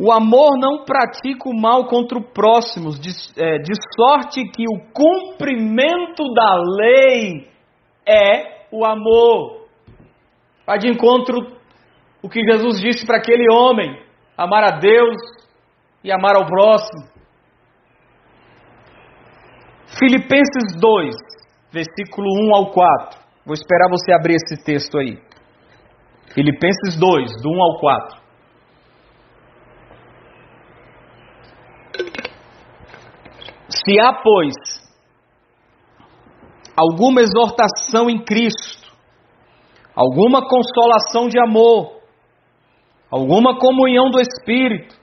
O 0.00 0.12
amor 0.12 0.56
não 0.58 0.84
pratica 0.84 1.48
o 1.48 1.60
mal 1.60 1.86
contra 1.86 2.16
o 2.16 2.22
próximo, 2.22 2.92
de, 2.92 3.10
é, 3.36 3.58
de 3.58 3.72
sorte 3.96 4.44
que 4.44 4.64
o 4.68 4.92
cumprimento 4.92 6.22
da 6.34 6.54
lei 6.54 7.48
é 8.06 8.66
o 8.70 8.84
amor. 8.84 9.66
Vai 10.64 10.78
de 10.78 10.88
encontro 10.88 11.36
o 12.22 12.28
que 12.28 12.40
Jesus 12.48 12.80
disse 12.80 13.04
para 13.04 13.16
aquele 13.16 13.52
homem: 13.52 14.00
amar 14.36 14.62
a 14.62 14.78
Deus 14.78 15.16
e 16.04 16.12
amar 16.12 16.36
ao 16.36 16.46
próximo. 16.46 17.18
Filipenses 19.98 20.78
2, 20.80 21.14
versículo 21.72 22.28
1 22.50 22.54
ao 22.54 22.70
4. 22.70 23.18
Vou 23.44 23.54
esperar 23.54 23.88
você 23.90 24.12
abrir 24.12 24.36
esse 24.36 24.62
texto 24.62 24.96
aí. 24.98 25.18
Filipenses 26.34 26.96
2, 27.00 27.42
do 27.42 27.50
1 27.50 27.62
ao 27.62 27.80
4. 27.80 28.27
Se 33.88 33.98
há, 33.98 34.12
pois, 34.22 34.54
alguma 36.76 37.22
exortação 37.22 38.10
em 38.10 38.22
Cristo, 38.22 38.92
alguma 39.96 40.46
consolação 40.46 41.26
de 41.26 41.40
amor, 41.40 41.98
alguma 43.10 43.58
comunhão 43.58 44.10
do 44.10 44.20
Espírito, 44.20 44.94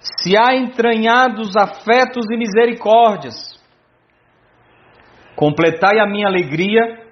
se 0.00 0.36
há 0.36 0.54
entranhados 0.54 1.56
afetos 1.56 2.26
e 2.30 2.36
misericórdias, 2.36 3.34
completai 5.34 5.98
a 5.98 6.06
minha 6.06 6.28
alegria, 6.28 7.06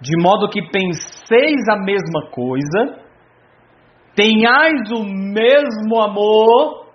de 0.00 0.20
modo 0.20 0.50
que 0.50 0.68
penseis 0.68 1.68
a 1.70 1.76
mesma 1.76 2.28
coisa, 2.32 3.06
tenhais 4.16 4.90
o 4.90 5.04
mesmo 5.04 6.02
amor, 6.02 6.85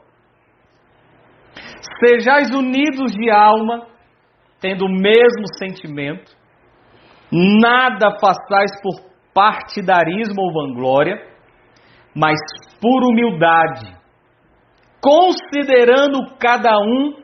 sejais 2.04 2.50
unidos 2.52 3.12
de 3.12 3.30
alma, 3.30 3.88
tendo 4.60 4.86
o 4.86 4.90
mesmo 4.90 5.48
sentimento, 5.58 6.36
nada 7.32 8.18
façais 8.20 8.72
por 8.82 9.12
partidarismo 9.34 10.42
ou 10.42 10.54
vanglória, 10.54 11.16
mas 12.16 12.38
por 12.82 13.04
humildade, 13.04 13.96
considerando 15.02 16.36
cada 16.38 16.78
um 16.78 17.22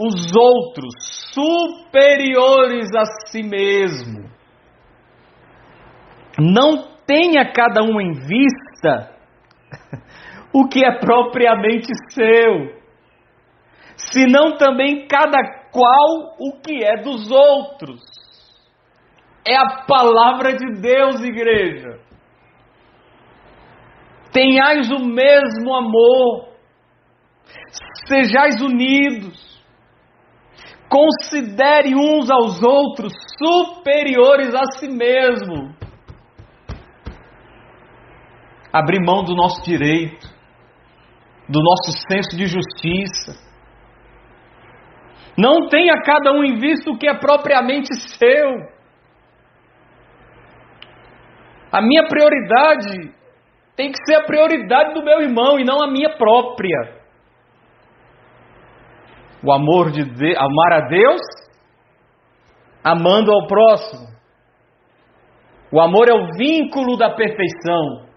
os 0.00 0.34
outros 0.34 0.94
superiores 1.34 2.88
a 2.96 3.04
si 3.26 3.42
mesmo. 3.42 4.30
Não 6.38 6.96
tenha 7.04 7.52
cada 7.52 7.82
um 7.82 8.00
em 8.00 8.12
vista 8.12 9.10
o 10.54 10.68
que 10.68 10.84
é 10.84 10.98
propriamente 11.00 11.88
seu, 12.10 12.77
senão 13.98 14.56
também 14.56 15.06
cada 15.08 15.38
qual 15.72 16.36
o 16.38 16.60
que 16.60 16.84
é 16.84 17.02
dos 17.02 17.30
outros. 17.30 18.00
É 19.46 19.56
a 19.56 19.82
palavra 19.86 20.54
de 20.54 20.80
Deus, 20.80 21.22
igreja. 21.22 22.00
Tenhais 24.32 24.90
o 24.90 25.04
mesmo 25.04 25.74
amor, 25.74 26.48
sejais 28.06 28.60
unidos, 28.60 29.48
considere 30.88 31.94
uns 31.94 32.30
aos 32.30 32.62
outros 32.62 33.12
superiores 33.42 34.54
a 34.54 34.64
si 34.78 34.88
mesmo. 34.88 35.74
Abrir 38.70 39.02
mão 39.04 39.24
do 39.24 39.34
nosso 39.34 39.62
direito, 39.62 40.28
do 41.48 41.60
nosso 41.62 41.98
senso 42.06 42.36
de 42.36 42.46
justiça. 42.46 43.47
Não 45.38 45.68
tenha 45.68 45.94
cada 46.02 46.32
um 46.32 46.42
em 46.42 46.56
vista 46.56 46.90
o 46.90 46.98
que 46.98 47.08
é 47.08 47.14
propriamente 47.14 47.94
seu. 48.18 48.50
A 51.70 51.80
minha 51.80 52.08
prioridade 52.08 53.14
tem 53.76 53.92
que 53.92 53.98
ser 54.04 54.16
a 54.16 54.24
prioridade 54.24 54.94
do 54.94 55.04
meu 55.04 55.20
irmão 55.20 55.60
e 55.60 55.64
não 55.64 55.80
a 55.80 55.86
minha 55.86 56.16
própria. 56.16 56.98
O 59.40 59.52
amor 59.52 59.92
de 59.92 60.02
Deus, 60.02 60.36
amar 60.36 60.72
a 60.72 60.88
Deus, 60.88 61.20
amando 62.82 63.30
ao 63.30 63.46
próximo. 63.46 64.08
O 65.70 65.80
amor 65.80 66.08
é 66.08 66.14
o 66.14 66.32
vínculo 66.36 66.96
da 66.96 67.14
perfeição. 67.14 68.08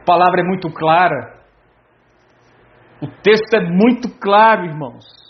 A 0.00 0.04
palavra 0.06 0.40
é 0.40 0.44
muito 0.44 0.72
clara. 0.72 1.34
O 3.02 3.08
texto 3.22 3.52
é 3.54 3.60
muito 3.60 4.08
claro, 4.18 4.64
irmãos. 4.64 5.23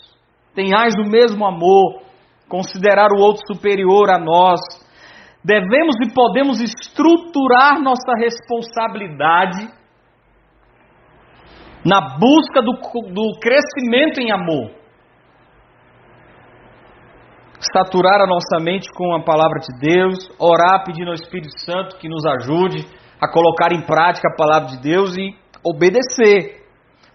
Tenhais 0.55 0.93
o 0.95 1.03
mesmo 1.03 1.45
amor, 1.45 2.01
considerar 2.47 3.09
o 3.11 3.21
outro 3.21 3.41
superior 3.45 4.09
a 4.09 4.17
nós. 4.17 4.61
Devemos 5.43 5.95
e 6.01 6.13
podemos 6.13 6.61
estruturar 6.61 7.79
nossa 7.81 8.13
responsabilidade 8.17 9.67
na 11.85 12.17
busca 12.17 12.61
do, 12.61 12.73
do 13.13 13.39
crescimento 13.39 14.19
em 14.19 14.31
amor. 14.31 14.71
Saturar 17.73 18.21
a 18.21 18.27
nossa 18.27 18.63
mente 18.63 18.87
com 18.95 19.13
a 19.13 19.23
palavra 19.23 19.59
de 19.59 19.79
Deus, 19.79 20.17
orar 20.39 20.83
pedindo 20.85 21.09
ao 21.09 21.15
Espírito 21.15 21.59
Santo 21.59 21.97
que 21.97 22.09
nos 22.09 22.25
ajude 22.25 22.87
a 23.21 23.31
colocar 23.31 23.71
em 23.71 23.81
prática 23.81 24.29
a 24.29 24.35
palavra 24.35 24.69
de 24.69 24.81
Deus 24.81 25.15
e 25.17 25.35
obedecer. 25.63 26.63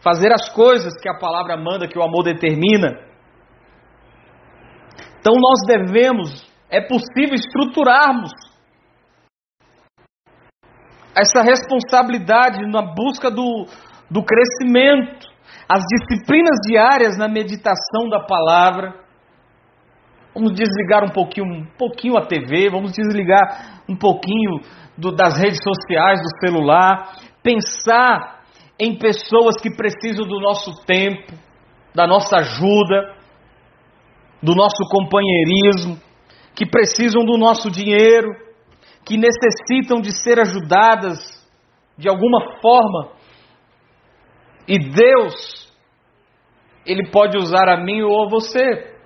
Fazer 0.02 0.32
as 0.32 0.48
coisas 0.50 0.92
que 1.00 1.08
a 1.08 1.18
palavra 1.18 1.56
manda, 1.56 1.88
que 1.88 1.98
o 1.98 2.02
amor 2.02 2.22
determina. 2.22 3.09
Então 5.20 5.34
nós 5.34 5.60
devemos, 5.66 6.50
é 6.70 6.80
possível 6.80 7.34
estruturarmos 7.34 8.30
essa 11.14 11.42
responsabilidade 11.42 12.66
na 12.70 12.82
busca 12.82 13.30
do, 13.30 13.66
do 14.10 14.24
crescimento, 14.24 15.28
as 15.68 15.82
disciplinas 15.84 16.58
diárias 16.66 17.18
na 17.18 17.28
meditação 17.28 18.08
da 18.08 18.20
palavra. 18.20 18.94
Vamos 20.34 20.52
desligar 20.54 21.04
um 21.04 21.10
pouquinho, 21.10 21.46
um 21.46 21.66
pouquinho 21.76 22.16
a 22.16 22.26
TV, 22.26 22.70
vamos 22.70 22.92
desligar 22.92 23.82
um 23.88 23.96
pouquinho 23.96 24.60
do, 24.96 25.14
das 25.14 25.36
redes 25.38 25.58
sociais, 25.62 26.20
do 26.20 26.46
celular, 26.46 27.12
pensar 27.42 28.40
em 28.78 28.96
pessoas 28.98 29.56
que 29.60 29.70
precisam 29.76 30.26
do 30.26 30.40
nosso 30.40 30.70
tempo, 30.86 31.34
da 31.94 32.06
nossa 32.06 32.36
ajuda, 32.36 33.19
do 34.42 34.54
nosso 34.54 34.84
companheirismo, 34.90 36.00
que 36.54 36.66
precisam 36.66 37.24
do 37.24 37.36
nosso 37.36 37.70
dinheiro, 37.70 38.28
que 39.04 39.16
necessitam 39.16 40.00
de 40.00 40.16
ser 40.16 40.38
ajudadas 40.38 41.18
de 41.96 42.08
alguma 42.08 42.60
forma 42.60 43.20
e 44.70 44.78
Deus, 44.78 45.68
Ele 46.86 47.10
pode 47.10 47.36
usar 47.36 47.68
a 47.68 47.82
mim 47.82 48.02
ou 48.02 48.24
a 48.24 48.28
você 48.28 48.96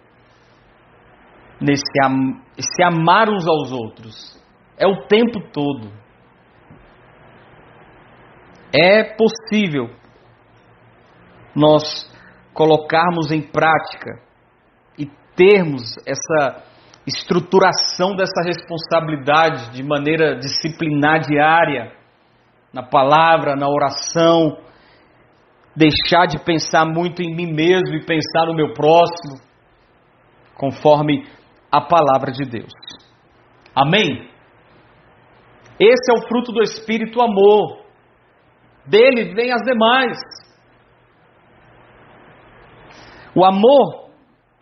nesse 1.59 1.83
am 2.05 2.43
esse 2.57 2.83
amar 2.85 3.31
uns 3.31 3.49
aos 3.49 3.73
outros. 3.73 4.41
É 4.77 4.87
o 4.87 5.07
tempo 5.07 5.41
todo. 5.53 5.91
É 8.73 9.05
possível 9.05 9.89
nós 11.57 11.83
colocarmos 12.53 13.31
em 13.33 13.41
prática 13.41 14.21
termos 15.37 15.83
essa 16.07 16.65
estruturação 17.07 18.17
dessa 18.17 18.43
responsabilidade 18.45 19.73
de 19.73 19.83
maneira 19.83 20.37
disciplinar 20.37 21.21
diária, 21.21 21.93
na 22.73 22.83
palavra, 22.83 23.55
na 23.55 23.69
oração, 23.69 24.59
deixar 25.77 26.27
de 26.27 26.39
pensar 26.45 26.85
muito 26.85 27.23
em 27.23 27.35
mim 27.35 27.53
mesmo 27.53 27.95
e 27.95 28.05
pensar 28.05 28.47
no 28.47 28.55
meu 28.55 28.73
próximo, 28.73 29.41
conforme 30.57 31.27
a 31.71 31.81
palavra 31.81 32.33
de 32.33 32.45
Deus. 32.45 32.73
Amém? 33.75 34.31
Esse 35.79 36.11
é 36.11 36.15
o 36.15 36.27
fruto 36.29 36.53
do 36.53 36.63
Espírito 36.63 37.21
amor. 37.21 37.85
Dele 38.87 39.35
vem 39.35 39.53
as 39.53 39.63
demais. 39.63 40.19
O 43.35 43.45
amor, 43.45 44.04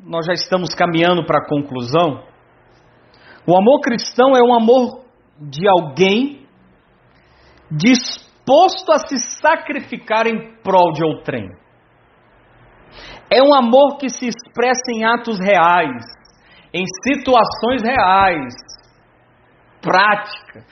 nós 0.04 0.26
já 0.26 0.32
estamos 0.32 0.74
caminhando 0.74 1.24
para 1.24 1.38
a 1.38 1.48
conclusão. 1.48 2.24
O 3.46 3.56
amor 3.56 3.80
cristão 3.80 4.36
é 4.36 4.42
um 4.42 4.54
amor 4.54 5.04
de 5.40 5.68
alguém 5.68 6.46
disposto 7.70 8.92
a 8.92 8.98
se 8.98 9.18
sacrificar 9.40 10.26
em 10.26 10.56
prol 10.62 10.92
de 10.92 11.04
outrem. 11.04 11.48
É 13.30 13.42
um 13.42 13.54
amor 13.54 13.96
que 13.98 14.08
se 14.08 14.26
expressa 14.26 14.92
em 14.94 15.04
atos 15.04 15.38
reais, 15.40 16.04
em 16.74 16.84
situações 17.04 17.82
reais, 17.82 18.54
prática. 19.80 20.66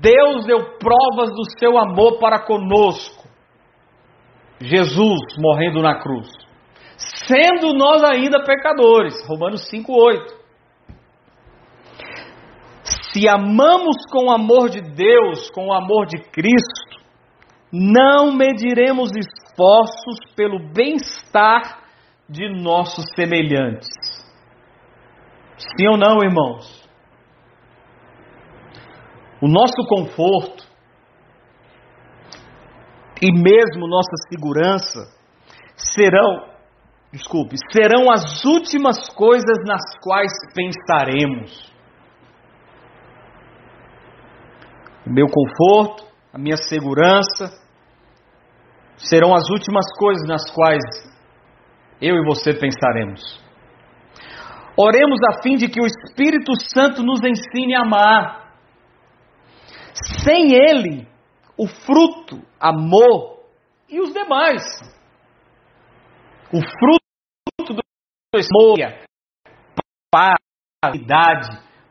Deus 0.00 0.46
deu 0.46 0.78
provas 0.78 1.30
do 1.30 1.58
seu 1.58 1.78
amor 1.78 2.18
para 2.18 2.44
conosco. 2.44 3.28
Jesus 4.60 5.20
morrendo 5.38 5.82
na 5.82 6.00
cruz. 6.00 6.28
Sendo 7.28 7.74
nós 7.74 8.02
ainda 8.02 8.42
pecadores. 8.42 9.14
Romanos 9.28 9.68
5,8. 9.70 10.38
Se 13.12 13.28
amamos 13.28 13.96
com 14.10 14.26
o 14.26 14.32
amor 14.32 14.70
de 14.70 14.80
Deus, 14.80 15.50
com 15.50 15.66
o 15.66 15.74
amor 15.74 16.06
de 16.06 16.18
Cristo, 16.30 16.98
não 17.70 18.32
mediremos 18.32 19.10
esforços 19.14 20.18
pelo 20.34 20.58
bem-estar 20.72 21.84
de 22.28 22.48
nossos 22.48 23.04
semelhantes. 23.14 23.88
Sim 25.58 25.88
ou 25.90 25.98
não, 25.98 26.22
irmãos? 26.22 26.88
O 29.42 29.48
nosso 29.48 29.86
conforto 29.86 30.64
e 33.20 33.32
mesmo 33.32 33.86
nossa 33.86 34.16
segurança 34.28 35.18
serão, 35.76 36.57
desculpe, 37.12 37.56
serão 37.72 38.10
as 38.10 38.44
últimas 38.44 39.08
coisas 39.10 39.58
nas 39.66 39.82
quais 40.02 40.32
pensaremos. 40.54 41.68
o 45.08 45.12
meu 45.12 45.26
conforto, 45.26 46.04
a 46.32 46.38
minha 46.38 46.56
segurança, 46.56 47.50
serão 48.98 49.34
as 49.34 49.48
últimas 49.48 49.86
coisas 49.96 50.28
nas 50.28 50.50
quais 50.50 50.84
eu 52.00 52.16
e 52.16 52.24
você 52.26 52.52
pensaremos. 52.52 53.42
Oremos 54.76 55.18
a 55.30 55.42
fim 55.42 55.56
de 55.56 55.68
que 55.68 55.80
o 55.80 55.86
Espírito 55.86 56.52
Santo 56.72 57.02
nos 57.02 57.20
ensine 57.24 57.74
a 57.74 57.80
amar. 57.80 58.52
Sem 60.24 60.52
ele, 60.54 61.08
o 61.56 61.66
fruto, 61.66 62.40
amor 62.60 63.40
e 63.88 64.00
os 64.00 64.12
demais. 64.12 64.62
O 66.52 66.60
fruto 66.60 67.74
do 67.74 67.82
amor, 68.34 68.78
paz, 70.10 70.38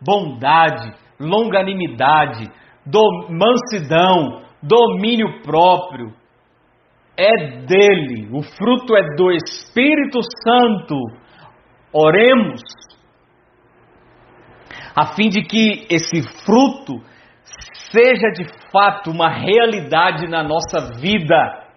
bondade, 0.01 0.95
longanimidade, 1.19 2.45
do, 2.85 3.27
mansidão, 3.29 4.43
domínio 4.63 5.41
próprio, 5.43 6.13
é 7.15 7.61
dele, 7.65 8.29
o 8.31 8.41
fruto 8.41 8.95
é 8.95 9.15
do 9.15 9.31
Espírito 9.31 10.19
Santo. 10.43 10.95
Oremos, 11.93 12.61
a 14.95 15.15
fim 15.15 15.29
de 15.29 15.41
que 15.43 15.87
esse 15.89 16.21
fruto 16.45 17.01
seja 17.91 18.29
de 18.33 18.45
fato 18.71 19.09
uma 19.11 19.29
realidade 19.29 20.27
na 20.27 20.43
nossa 20.43 20.99
vida 20.99 21.67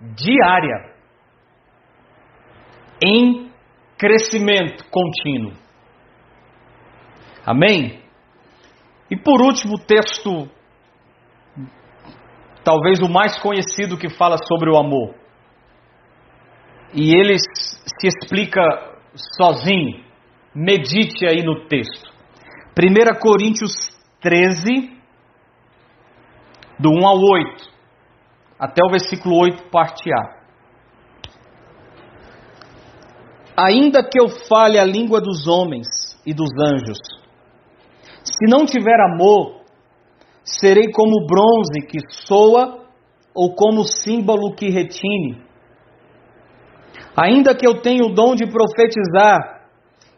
diária, 0.00 0.95
em 3.02 3.50
crescimento 3.98 4.84
contínuo. 4.90 5.52
Amém? 7.44 8.02
E 9.10 9.16
por 9.16 9.40
último, 9.40 9.74
o 9.74 9.78
texto, 9.78 10.48
talvez 12.64 13.00
o 13.00 13.08
mais 13.08 13.38
conhecido 13.40 13.96
que 13.96 14.08
fala 14.08 14.36
sobre 14.48 14.70
o 14.70 14.76
amor. 14.76 15.14
E 16.92 17.14
ele 17.14 17.36
se 17.38 18.06
explica 18.06 18.62
sozinho. 19.38 20.04
Medite 20.54 21.26
aí 21.26 21.42
no 21.42 21.66
texto. 21.68 22.10
1 22.78 23.18
Coríntios 23.20 23.72
13, 24.20 24.96
do 26.78 26.90
1 26.90 27.06
ao 27.06 27.18
8, 27.18 27.70
até 28.58 28.82
o 28.84 28.90
versículo 28.90 29.38
8, 29.38 29.70
parte 29.70 30.10
A. 30.12 30.35
Ainda 33.56 34.02
que 34.02 34.20
eu 34.20 34.28
fale 34.28 34.78
a 34.78 34.84
língua 34.84 35.20
dos 35.20 35.46
homens 35.48 35.86
e 36.26 36.34
dos 36.34 36.50
anjos, 36.60 36.98
se 38.22 38.50
não 38.50 38.66
tiver 38.66 39.00
amor, 39.00 39.62
serei 40.44 40.90
como 40.92 41.26
bronze 41.26 41.86
que 41.88 41.98
soa 42.26 42.84
ou 43.34 43.54
como 43.54 43.84
símbolo 43.84 44.54
que 44.54 44.68
retine. 44.68 45.42
Ainda 47.16 47.54
que 47.54 47.66
eu 47.66 47.80
tenha 47.80 48.04
o 48.04 48.14
dom 48.14 48.34
de 48.34 48.46
profetizar 48.46 49.68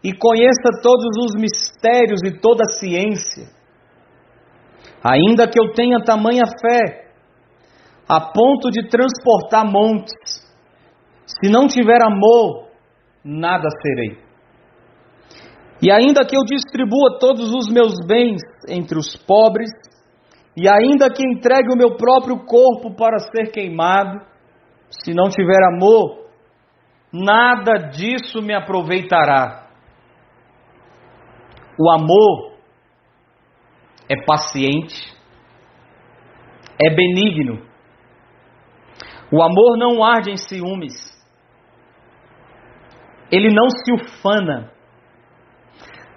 e 0.02 0.12
conheça 0.12 0.80
todos 0.82 1.16
os 1.24 1.34
mistérios 1.34 2.20
e 2.24 2.40
toda 2.40 2.64
a 2.64 2.78
ciência, 2.78 3.48
ainda 5.02 5.46
que 5.46 5.60
eu 5.60 5.72
tenha 5.74 6.02
tamanha 6.04 6.44
fé, 6.44 7.08
a 8.08 8.20
ponto 8.20 8.70
de 8.70 8.88
transportar 8.88 9.64
montes, 9.64 10.42
se 11.26 11.50
não 11.50 11.68
tiver 11.68 12.02
amor, 12.02 12.67
nada 13.28 13.68
serei. 13.82 14.18
E 15.82 15.92
ainda 15.92 16.24
que 16.24 16.36
eu 16.36 16.44
distribua 16.44 17.18
todos 17.20 17.52
os 17.52 17.70
meus 17.70 17.94
bens 18.06 18.40
entre 18.68 18.98
os 18.98 19.14
pobres, 19.16 19.68
e 20.56 20.68
ainda 20.68 21.08
que 21.10 21.22
entregue 21.22 21.72
o 21.72 21.76
meu 21.76 21.96
próprio 21.96 22.44
corpo 22.44 22.96
para 22.96 23.18
ser 23.18 23.52
queimado, 23.52 24.18
se 24.90 25.12
não 25.12 25.28
tiver 25.28 25.62
amor, 25.62 26.26
nada 27.12 27.88
disso 27.90 28.40
me 28.42 28.54
aproveitará. 28.54 29.68
O 31.78 31.90
amor 31.90 32.54
é 34.08 34.24
paciente, 34.24 35.14
é 36.80 36.92
benigno. 36.92 37.62
O 39.30 39.42
amor 39.42 39.76
não 39.76 40.02
arde 40.02 40.30
em 40.30 40.36
ciúmes. 40.36 41.17
Ele 43.30 43.54
não 43.54 43.68
se 43.68 43.92
ufana, 43.92 44.72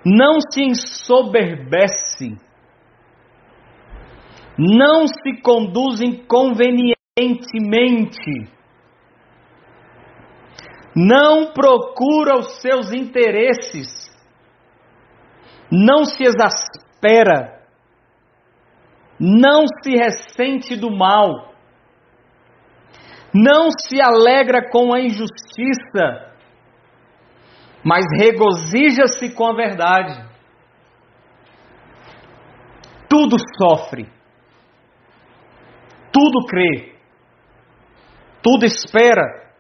não 0.06 0.40
se 0.40 0.62
ensoberbece, 0.62 2.40
não 4.58 5.06
se 5.08 5.42
conduz 5.42 6.02
inconvenientemente, 6.02 8.50
não 10.96 11.52
procura 11.54 12.38
os 12.38 12.62
seus 12.62 12.94
interesses, 12.94 14.10
não 15.72 16.06
se 16.06 16.24
exaspera, 16.24 17.62
não 19.20 19.66
se 19.84 19.96
ressente 19.96 20.76
do 20.76 20.90
mal, 20.90 21.52
não 23.34 23.70
se 23.70 24.02
alegra 24.02 24.70
com 24.70 24.94
a 24.94 25.00
injustiça, 25.00 26.31
mas 27.84 28.06
regozija-se 28.20 29.34
com 29.34 29.48
a 29.48 29.56
verdade. 29.56 30.30
Tudo 33.10 33.38
sofre, 33.58 34.10
tudo 36.12 36.46
crê, 36.48 36.96
tudo 38.42 38.66
espera, 38.66 39.54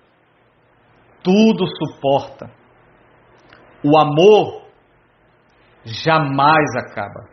tudo 1.23 1.65
suporta. 1.67 2.49
O 3.83 3.97
amor 3.97 4.67
jamais 5.83 6.75
acaba. 6.77 7.29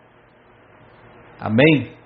Amém? 1.38 1.96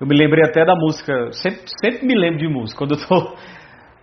Eu 0.00 0.06
me 0.06 0.16
lembrei 0.16 0.44
até 0.44 0.64
da 0.64 0.74
música, 0.76 1.32
sempre, 1.32 1.64
sempre 1.80 2.06
me 2.06 2.14
lembro 2.14 2.38
de 2.38 2.48
música, 2.48 2.78
quando 2.78 2.94
eu 2.94 2.98
estou 2.98 3.36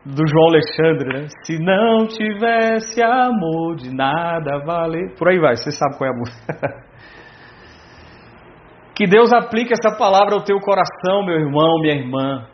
do 0.05 0.27
João 0.27 0.47
Alexandre, 0.47 1.13
né? 1.13 1.27
Se 1.45 1.57
não 1.59 2.07
tivesse 2.07 3.01
amor, 3.03 3.75
de 3.75 3.93
nada 3.93 4.63
valer. 4.65 5.15
Por 5.17 5.29
aí 5.29 5.39
vai, 5.39 5.55
você 5.55 5.71
sabe 5.71 5.97
qual 5.97 6.09
é 6.09 6.13
a 6.13 6.17
música. 6.17 6.91
que 8.95 9.05
Deus 9.07 9.31
aplique 9.31 9.73
essa 9.73 9.95
palavra 9.97 10.35
ao 10.35 10.43
teu 10.43 10.59
coração, 10.59 11.23
meu 11.23 11.35
irmão, 11.35 11.79
minha 11.81 11.95
irmã. 11.95 12.47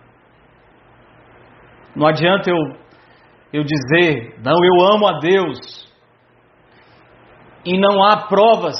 Não 1.95 2.05
adianta 2.05 2.49
eu, 2.49 2.57
eu 3.53 3.63
dizer, 3.63 4.35
não, 4.43 4.63
eu 4.63 4.93
amo 4.93 5.07
a 5.07 5.19
Deus, 5.19 5.87
e 7.65 7.77
não 7.79 8.03
há 8.03 8.27
provas, 8.27 8.77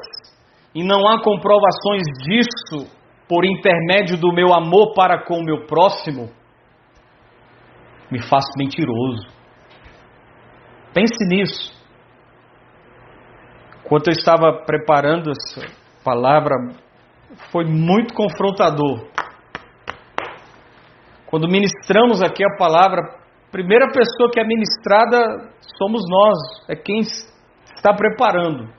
e 0.74 0.84
não 0.84 1.08
há 1.08 1.22
comprovações 1.22 2.04
disso 2.24 2.96
por 3.28 3.44
intermédio 3.44 4.18
do 4.18 4.32
meu 4.32 4.54
amor 4.54 4.94
para 4.94 5.26
com 5.26 5.40
o 5.40 5.44
meu 5.44 5.66
próximo, 5.66 6.30
me 8.12 8.22
faço 8.22 8.50
mentiroso. 8.58 9.28
Pense 10.94 11.18
nisso. 11.28 11.76
Enquanto 13.84 14.08
eu 14.08 14.14
estava 14.14 14.64
preparando 14.66 15.32
essa 15.32 15.66
palavra, 16.04 16.56
foi 17.52 17.66
muito 17.66 18.14
confrontador. 18.14 19.08
Quando 21.26 21.48
ministramos 21.48 22.22
aqui 22.24 22.44
a 22.44 22.58
palavra, 22.58 23.02
a 23.02 23.52
primeira 23.52 23.88
pessoa 23.88 24.32
que 24.32 24.40
é 24.40 24.44
ministrada 24.46 25.52
somos 25.78 26.02
nós, 26.10 26.38
é 26.70 26.76
quem 26.76 27.00
está 27.00 27.94
preparando. 27.94 28.70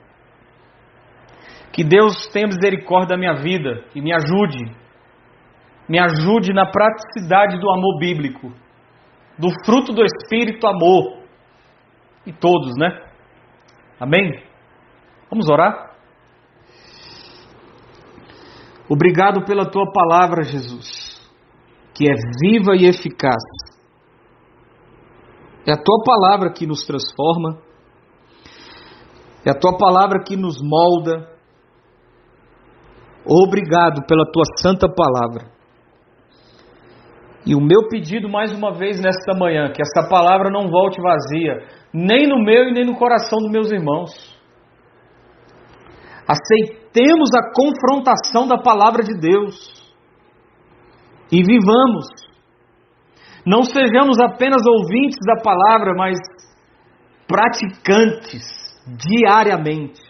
Que 1.72 1.84
Deus 1.84 2.26
tenha 2.32 2.46
misericórdia 2.46 3.10
da 3.10 3.16
minha 3.16 3.34
vida 3.34 3.84
e 3.94 4.00
me 4.00 4.12
ajude. 4.12 4.74
Me 5.88 5.98
ajude 5.98 6.52
na 6.52 6.66
praticidade 6.70 7.58
do 7.58 7.70
amor 7.70 7.98
bíblico, 7.98 8.52
do 9.38 9.48
fruto 9.64 9.92
do 9.92 10.02
Espírito, 10.04 10.66
amor. 10.66 11.22
E 12.26 12.32
todos, 12.32 12.74
né? 12.76 12.88
Amém? 13.98 14.42
Vamos 15.30 15.48
orar? 15.48 15.96
Obrigado 18.88 19.44
pela 19.44 19.70
tua 19.70 19.90
palavra, 19.92 20.42
Jesus, 20.42 21.20
que 21.94 22.04
é 22.04 22.14
viva 22.42 22.74
e 22.74 22.86
eficaz. 22.86 23.42
É 25.66 25.72
a 25.72 25.76
tua 25.76 26.02
palavra 26.04 26.52
que 26.52 26.66
nos 26.66 26.84
transforma, 26.86 27.58
é 29.44 29.50
a 29.50 29.54
tua 29.54 29.76
palavra 29.76 30.22
que 30.24 30.36
nos 30.36 30.56
molda, 30.62 31.38
Obrigado 33.28 34.06
pela 34.06 34.24
tua 34.32 34.44
santa 34.62 34.88
palavra. 34.88 35.50
E 37.48 37.54
o 37.54 37.60
meu 37.62 37.88
pedido 37.88 38.28
mais 38.28 38.52
uma 38.52 38.74
vez 38.74 39.00
nesta 39.00 39.32
manhã, 39.34 39.72
que 39.72 39.80
esta 39.80 40.06
palavra 40.06 40.50
não 40.50 40.68
volte 40.68 41.00
vazia, 41.00 41.66
nem 41.94 42.28
no 42.28 42.44
meu 42.44 42.68
e 42.68 42.74
nem 42.74 42.84
no 42.84 42.94
coração 42.94 43.38
dos 43.38 43.50
meus 43.50 43.72
irmãos. 43.72 44.10
Aceitemos 46.28 47.30
a 47.34 47.50
confrontação 47.54 48.46
da 48.46 48.58
palavra 48.58 49.02
de 49.02 49.18
Deus. 49.18 49.78
e 51.32 51.42
vivamos. 51.42 52.06
Não 53.46 53.62
sejamos 53.62 54.18
apenas 54.18 54.62
ouvintes 54.66 55.18
da 55.26 55.42
palavra, 55.42 55.94
mas 55.94 56.18
praticantes 57.26 58.44
diariamente, 58.86 60.00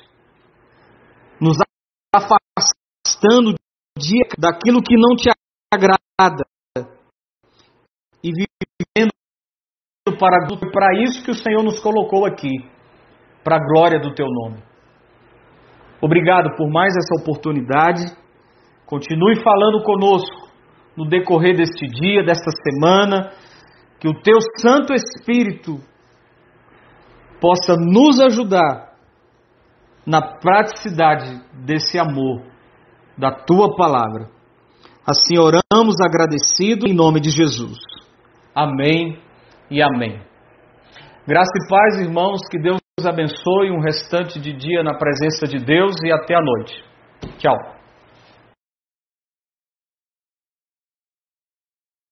nos 1.40 1.56
afastando 2.14 3.54
daquilo 4.38 4.80
que 4.80 4.94
não 4.96 5.16
te 5.16 5.28
agrada 5.72 6.44
e 8.22 8.30
vivendo 8.30 9.12
para, 10.18 10.46
para 10.72 11.02
isso 11.02 11.24
que 11.24 11.30
o 11.30 11.34
Senhor 11.34 11.62
nos 11.62 11.80
colocou 11.80 12.24
aqui, 12.26 12.50
para 13.44 13.56
a 13.56 13.66
glória 13.66 14.00
do 14.00 14.14
teu 14.14 14.26
nome. 14.26 14.62
Obrigado 16.00 16.54
por 16.56 16.70
mais 16.70 16.94
essa 16.96 17.22
oportunidade. 17.22 18.04
Continue 18.86 19.42
falando 19.42 19.82
conosco 19.82 20.48
no 20.96 21.08
decorrer 21.08 21.56
deste 21.56 21.86
dia, 21.86 22.24
desta 22.24 22.50
semana, 22.62 23.32
que 24.00 24.08
o 24.08 24.20
teu 24.22 24.38
Santo 24.58 24.92
Espírito 24.92 25.78
possa 27.40 27.74
nos 27.76 28.20
ajudar 28.20 28.94
na 30.06 30.20
praticidade 30.20 31.40
desse 31.64 31.98
amor 31.98 32.42
da 33.16 33.30
tua 33.30 33.76
palavra. 33.76 34.30
Assim 35.06 35.38
oramos 35.38 35.96
agradecido 36.00 36.86
em 36.86 36.94
nome 36.94 37.20
de 37.20 37.30
Jesus. 37.30 37.78
Amém 38.58 39.16
e 39.70 39.80
amém. 39.80 40.20
Graça 41.24 41.52
e 41.54 41.68
paz, 41.70 42.00
irmãos, 42.00 42.40
que 42.50 42.58
Deus 42.58 42.80
abençoe 43.06 43.70
um 43.70 43.80
restante 43.80 44.40
de 44.40 44.52
dia 44.52 44.82
na 44.82 44.98
presença 44.98 45.46
de 45.46 45.64
Deus 45.64 45.94
e 46.04 46.10
até 46.10 46.34
a 46.34 46.40
noite. 46.40 46.84
Tchau. 47.38 47.77